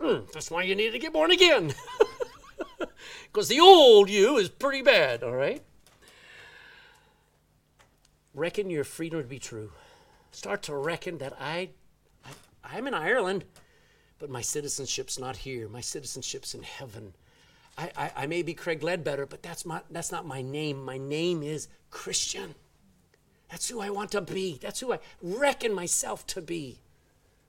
Mm, 0.00 0.32
that's 0.32 0.50
why 0.50 0.62
you 0.62 0.74
need 0.74 0.92
to 0.92 0.98
get 0.98 1.12
born 1.12 1.30
again. 1.30 1.74
Because 3.32 3.48
the 3.48 3.60
old 3.60 4.10
you 4.10 4.36
is 4.36 4.50
pretty 4.50 4.82
bad, 4.82 5.22
all 5.22 5.34
right? 5.34 5.62
Reckon 8.34 8.68
your 8.68 8.84
freedom 8.84 9.22
to 9.22 9.26
be 9.26 9.38
true. 9.38 9.72
Start 10.32 10.62
to 10.64 10.76
reckon 10.76 11.18
that 11.18 11.34
I 11.40 11.70
I'm 12.64 12.86
in 12.86 12.94
Ireland, 12.94 13.44
but 14.18 14.30
my 14.30 14.40
citizenship's 14.40 15.18
not 15.18 15.36
here. 15.36 15.68
My 15.68 15.80
citizenship's 15.80 16.54
in 16.54 16.62
heaven. 16.62 17.14
I, 17.76 17.90
I, 17.96 18.12
I, 18.16 18.26
may 18.26 18.42
be 18.42 18.54
Craig 18.54 18.82
Ledbetter, 18.82 19.26
but 19.26 19.42
that's, 19.42 19.66
my, 19.66 19.80
that's 19.90 20.12
not 20.12 20.26
my 20.26 20.42
name. 20.42 20.82
My 20.82 20.96
name 20.96 21.42
is 21.42 21.68
Christian. 21.90 22.54
That's 23.52 23.68
who 23.68 23.82
I 23.82 23.90
want 23.90 24.12
to 24.12 24.22
be. 24.22 24.58
That's 24.62 24.80
who 24.80 24.94
I 24.94 24.98
reckon 25.20 25.74
myself 25.74 26.26
to 26.28 26.40
be. 26.40 26.78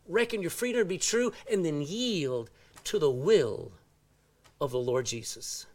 Reckon 0.05 0.41
your 0.41 0.51
freedom 0.51 0.81
to 0.81 0.85
be 0.85 0.97
true 0.97 1.31
and 1.49 1.65
then 1.65 1.81
yield 1.81 2.49
to 2.83 2.99
the 2.99 3.09
will 3.09 3.71
of 4.59 4.71
the 4.71 4.79
Lord 4.79 5.05
Jesus. 5.05 5.65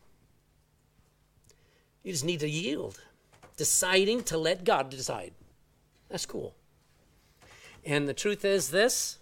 You 2.02 2.12
just 2.12 2.26
need 2.26 2.40
to 2.40 2.48
yield, 2.48 3.00
deciding 3.56 4.22
to 4.24 4.36
let 4.36 4.64
God 4.64 4.90
decide. 4.90 5.32
That's 6.10 6.26
cool. 6.26 6.54
And 7.86 8.06
the 8.06 8.12
truth 8.12 8.44
is 8.44 8.70
this 8.70 9.18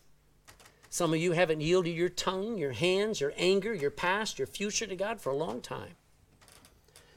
some 0.91 1.15
of 1.15 1.21
you 1.21 1.33
haven't 1.33 1.61
yielded 1.61 1.95
your 1.95 2.09
tongue, 2.09 2.59
your 2.59 2.73
hands, 2.73 3.21
your 3.21 3.33
anger, 3.37 3.73
your 3.73 3.93
past, 3.93 4.41
your 4.41 4.49
future 4.49 4.89
to 4.89 4.97
God 4.97 5.21
for 5.21 5.31
a 5.31 5.37
long 5.37 5.61
time. 5.61 5.95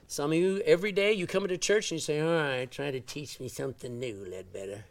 Some 0.10 0.32
of 0.32 0.40
you, 0.40 0.60
every 0.66 0.92
day 0.92 1.14
you 1.14 1.28
come 1.28 1.44
into 1.44 1.60
church 1.60 1.92
and 1.92 1.98
you 1.98 2.02
say, 2.02 2.20
All 2.20 2.34
right, 2.34 2.70
try 2.70 2.90
to 2.90 3.00
teach 3.00 3.40
me 3.40 3.48
something 3.48 4.00
new, 4.00 4.26
Ledbetter. 4.28 4.86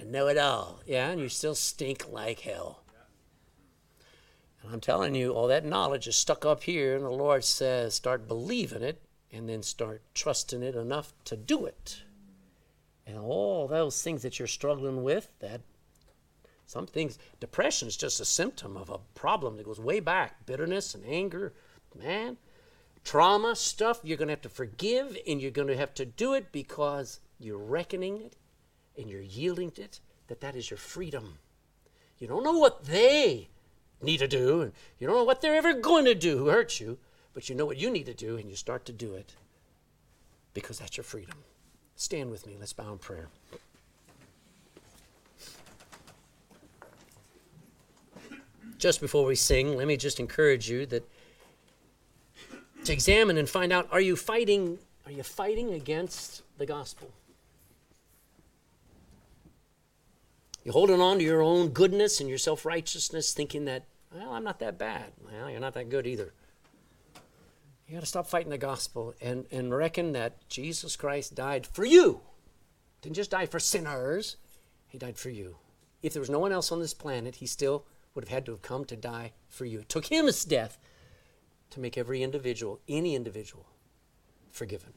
I 0.00 0.04
know 0.04 0.28
it 0.28 0.38
all. 0.38 0.80
Yeah, 0.86 1.10
and 1.10 1.20
you 1.20 1.28
still 1.28 1.54
stink 1.54 2.10
like 2.10 2.40
hell. 2.40 2.80
And 4.62 4.72
I'm 4.72 4.80
telling 4.80 5.14
you, 5.14 5.32
all 5.32 5.48
that 5.48 5.66
knowledge 5.66 6.08
is 6.08 6.16
stuck 6.16 6.46
up 6.46 6.62
here, 6.62 6.96
and 6.96 7.04
the 7.04 7.10
Lord 7.10 7.44
says, 7.44 7.94
Start 7.94 8.26
believing 8.26 8.82
it 8.82 9.02
and 9.30 9.46
then 9.50 9.62
start 9.62 10.00
trusting 10.14 10.62
it 10.62 10.74
enough 10.74 11.12
to 11.26 11.36
do 11.36 11.66
it. 11.66 11.98
And 13.06 13.18
all 13.18 13.68
those 13.68 14.02
things 14.02 14.22
that 14.22 14.38
you're 14.38 14.48
struggling 14.48 15.02
with, 15.02 15.28
that 15.40 15.60
some 16.64 16.86
things, 16.86 17.18
depression 17.38 17.86
is 17.86 17.98
just 17.98 18.18
a 18.18 18.24
symptom 18.24 18.78
of 18.78 18.88
a 18.88 19.00
problem 19.14 19.58
that 19.58 19.66
goes 19.66 19.78
way 19.78 20.00
back 20.00 20.46
bitterness 20.46 20.94
and 20.94 21.04
anger. 21.04 21.52
Man, 21.94 22.38
trauma 23.06 23.54
stuff, 23.54 24.00
you're 24.02 24.16
going 24.16 24.26
to 24.26 24.32
have 24.32 24.42
to 24.42 24.48
forgive 24.48 25.16
and 25.28 25.40
you're 25.40 25.52
going 25.52 25.68
to 25.68 25.76
have 25.76 25.94
to 25.94 26.04
do 26.04 26.34
it 26.34 26.50
because 26.50 27.20
you're 27.38 27.56
reckoning 27.56 28.20
it 28.20 28.34
and 28.98 29.08
you're 29.08 29.22
yielding 29.22 29.70
to 29.70 29.82
it 29.82 30.00
that 30.26 30.40
that 30.40 30.56
is 30.56 30.68
your 30.68 30.76
freedom. 30.76 31.38
You 32.18 32.26
don't 32.26 32.42
know 32.42 32.58
what 32.58 32.84
they 32.84 33.48
need 34.02 34.18
to 34.18 34.26
do, 34.28 34.60
and 34.60 34.72
you 34.98 35.06
don't 35.06 35.16
know 35.16 35.24
what 35.24 35.40
they're 35.40 35.54
ever 35.54 35.72
going 35.72 36.04
to 36.06 36.14
do 36.14 36.36
who 36.36 36.46
hurts 36.46 36.80
you, 36.80 36.98
but 37.32 37.48
you 37.48 37.54
know 37.54 37.64
what 37.64 37.76
you 37.76 37.90
need 37.90 38.06
to 38.06 38.14
do, 38.14 38.36
and 38.36 38.50
you 38.50 38.56
start 38.56 38.84
to 38.86 38.92
do 38.92 39.14
it 39.14 39.36
because 40.52 40.80
that's 40.80 40.96
your 40.96 41.04
freedom. 41.04 41.38
Stand 41.94 42.30
with 42.30 42.44
me. 42.46 42.56
Let's 42.58 42.72
bow 42.72 42.90
in 42.90 42.98
prayer. 42.98 43.28
just 48.78 49.00
before 49.00 49.24
we 49.24 49.34
sing, 49.34 49.76
let 49.76 49.86
me 49.86 49.96
just 49.96 50.20
encourage 50.20 50.68
you 50.68 50.86
that 50.86 51.08
to 52.86 52.92
examine 52.92 53.36
and 53.36 53.48
find 53.48 53.72
out 53.72 53.88
are 53.90 54.00
you 54.00 54.16
fighting 54.16 54.78
are 55.06 55.12
you 55.12 55.22
fighting 55.22 55.72
against 55.72 56.42
the 56.58 56.66
gospel? 56.66 57.10
You're 60.64 60.72
holding 60.72 61.00
on 61.00 61.18
to 61.18 61.24
your 61.24 61.42
own 61.42 61.68
goodness 61.68 62.20
and 62.20 62.28
your 62.28 62.38
self-righteousness 62.38 63.32
thinking 63.32 63.66
that, 63.66 63.84
well, 64.12 64.32
I'm 64.32 64.42
not 64.42 64.58
that 64.58 64.78
bad. 64.78 65.12
Well, 65.24 65.48
you're 65.48 65.60
not 65.60 65.74
that 65.74 65.90
good 65.90 66.08
either. 66.08 66.32
You 67.86 67.94
got 67.94 68.00
to 68.00 68.06
stop 68.06 68.26
fighting 68.26 68.50
the 68.50 68.58
gospel 68.58 69.14
and, 69.20 69.46
and 69.52 69.72
reckon 69.72 70.10
that 70.14 70.48
Jesus 70.48 70.96
Christ 70.96 71.36
died 71.36 71.68
for 71.68 71.84
you. 71.84 72.20
Didn't 73.00 73.14
just 73.14 73.30
die 73.30 73.46
for 73.46 73.60
sinners, 73.60 74.36
he 74.88 74.98
died 74.98 75.18
for 75.18 75.30
you. 75.30 75.54
If 76.02 76.14
there 76.14 76.20
was 76.20 76.30
no 76.30 76.40
one 76.40 76.50
else 76.50 76.72
on 76.72 76.80
this 76.80 76.94
planet, 76.94 77.36
he 77.36 77.46
still 77.46 77.84
would 78.16 78.24
have 78.24 78.32
had 78.32 78.46
to 78.46 78.52
have 78.52 78.62
come 78.62 78.84
to 78.86 78.96
die 78.96 79.30
for 79.48 79.66
you. 79.66 79.80
It 79.80 79.88
took 79.88 80.06
him 80.06 80.26
his 80.26 80.44
death 80.44 80.78
to 81.70 81.80
make 81.80 81.98
every 81.98 82.22
individual, 82.22 82.80
any 82.88 83.14
individual, 83.14 83.66
forgiven. 84.50 84.92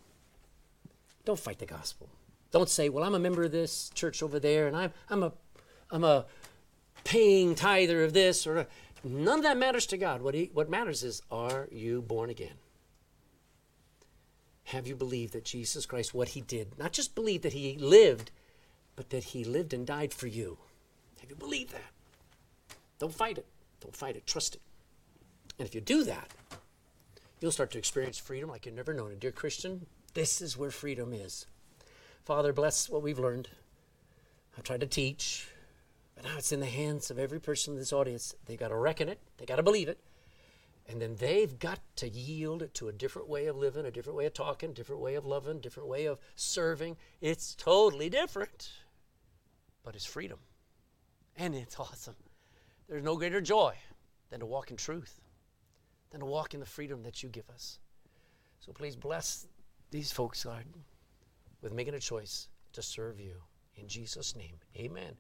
Don't 1.26 1.40
fight 1.40 1.60
the 1.60 1.66
gospel. 1.66 2.10
Don't 2.52 2.70
say, 2.70 2.90
well, 2.90 3.04
I'm 3.04 3.16
a 3.16 3.20
member 3.20 3.44
of 3.44 3.52
this 3.52 3.90
church 3.94 4.24
over 4.24 4.40
there, 4.40 4.68
and 4.68 4.76
I'm, 4.76 4.94
I'm, 5.10 5.24
a, 5.24 5.34
I'm 5.92 6.04
a 6.04 6.26
paying 7.04 7.56
tither 7.56 8.04
of 8.04 8.14
this. 8.14 8.48
or 8.48 8.68
None 9.04 9.40
of 9.40 9.44
that 9.44 9.58
matters 9.58 9.86
to 9.88 9.98
God. 9.98 10.22
What, 10.22 10.34
he, 10.34 10.50
what 10.54 10.70
matters 10.70 11.04
is, 11.04 11.22
are 11.32 11.68
you 11.72 12.02
born 12.02 12.30
again? 12.30 12.56
Have 14.66 14.88
you 14.88 14.96
believed 14.96 15.34
that 15.34 15.46
Jesus 15.46 15.86
Christ, 15.86 16.14
what 16.14 16.30
he 16.30 16.42
did, 16.42 16.78
not 16.78 16.92
just 16.92 17.16
believe 17.16 17.42
that 17.42 17.54
he 17.54 17.76
lived, 17.78 18.32
but 18.96 19.10
that 19.10 19.26
he 19.26 19.44
lived 19.44 19.74
and 19.74 19.86
died 19.86 20.14
for 20.14 20.28
you? 20.28 20.60
Have 21.22 21.30
you 21.30 21.36
believed 21.36 21.72
that? 21.74 21.92
Don't 23.00 23.14
fight 23.14 23.38
it. 23.38 23.46
Don't 23.82 23.96
fight 23.96 24.16
it. 24.16 24.28
Trust 24.28 24.56
it. 24.56 24.62
And 25.60 25.68
if 25.68 25.76
you 25.76 25.82
do 25.82 26.06
that, 26.06 26.32
you'll 27.42 27.52
start 27.52 27.72
to 27.72 27.78
experience 27.78 28.18
freedom 28.18 28.50
like 28.50 28.66
you've 28.66 28.76
never 28.76 28.94
known 28.94 29.12
it. 29.12 29.20
Dear 29.20 29.32
Christian, 29.32 29.86
this 30.14 30.42
is 30.42 30.58
where 30.58 30.72
freedom 30.72 31.12
is. 31.14 31.46
Father, 32.24 32.54
bless 32.54 32.90
what 32.90 33.02
we've 33.02 33.20
learned. 33.20 33.50
I've 34.58 34.64
tried 34.64 34.80
to 34.80 34.88
teach, 34.88 35.50
but 36.16 36.24
now 36.24 36.38
it's 36.38 36.54
in 36.54 36.62
the 36.62 36.66
hands 36.66 37.12
of 37.12 37.20
every 37.20 37.40
person 37.40 37.74
in 37.74 37.80
this 37.80 37.94
audience. 37.94 38.36
They've 38.46 38.58
got 38.58 38.70
to 38.70 38.76
reckon 38.76 39.10
it, 39.10 39.20
they've 39.38 39.48
got 39.48 39.58
to 39.58 39.64
believe 39.64 39.90
it, 39.90 40.00
and 40.88 41.02
then 41.02 41.16
they've 41.18 41.60
got 41.60 41.80
to 41.98 42.08
yield 42.08 42.70
to 42.74 42.88
a 42.88 42.94
different 42.94 43.28
way 43.28 43.48
of 43.48 43.58
living, 43.58 43.86
a 43.86 43.92
different 43.92 44.18
way 44.18 44.26
of 44.26 44.34
talking, 44.34 44.74
different 44.74 45.02
way 45.02 45.16
of 45.16 45.26
loving, 45.26 45.60
different 45.60 45.90
way 45.90 46.06
of 46.06 46.20
serving. 46.36 46.98
It's 47.20 47.54
totally 47.54 48.10
different, 48.10 48.70
but 49.84 49.96
it's 49.96 50.06
freedom, 50.06 50.40
and 51.36 51.54
it's 51.54 51.80
awesome. 51.80 52.16
There's 52.88 53.04
no 53.04 53.18
greater 53.18 53.42
joy 53.42 53.76
than 54.30 54.40
to 54.40 54.46
walk 54.46 54.72
in 54.72 54.78
truth, 54.78 55.20
than 56.12 56.20
to 56.22 56.26
walk 56.26 56.54
in 56.54 56.60
the 56.60 56.66
freedom 56.66 57.04
that 57.04 57.24
you 57.24 57.30
give 57.30 57.50
us. 57.50 57.80
So 58.60 58.72
please 58.72 58.96
bless 58.96 59.48
these 59.92 60.12
folks, 60.12 60.44
God, 60.44 60.66
with 61.62 61.74
making 61.74 61.94
a 61.94 62.00
choice 62.00 62.50
to 62.74 62.82
serve 62.82 63.20
you. 63.20 63.36
In 63.76 63.88
Jesus' 63.88 64.36
name, 64.36 64.58
amen. 64.76 65.16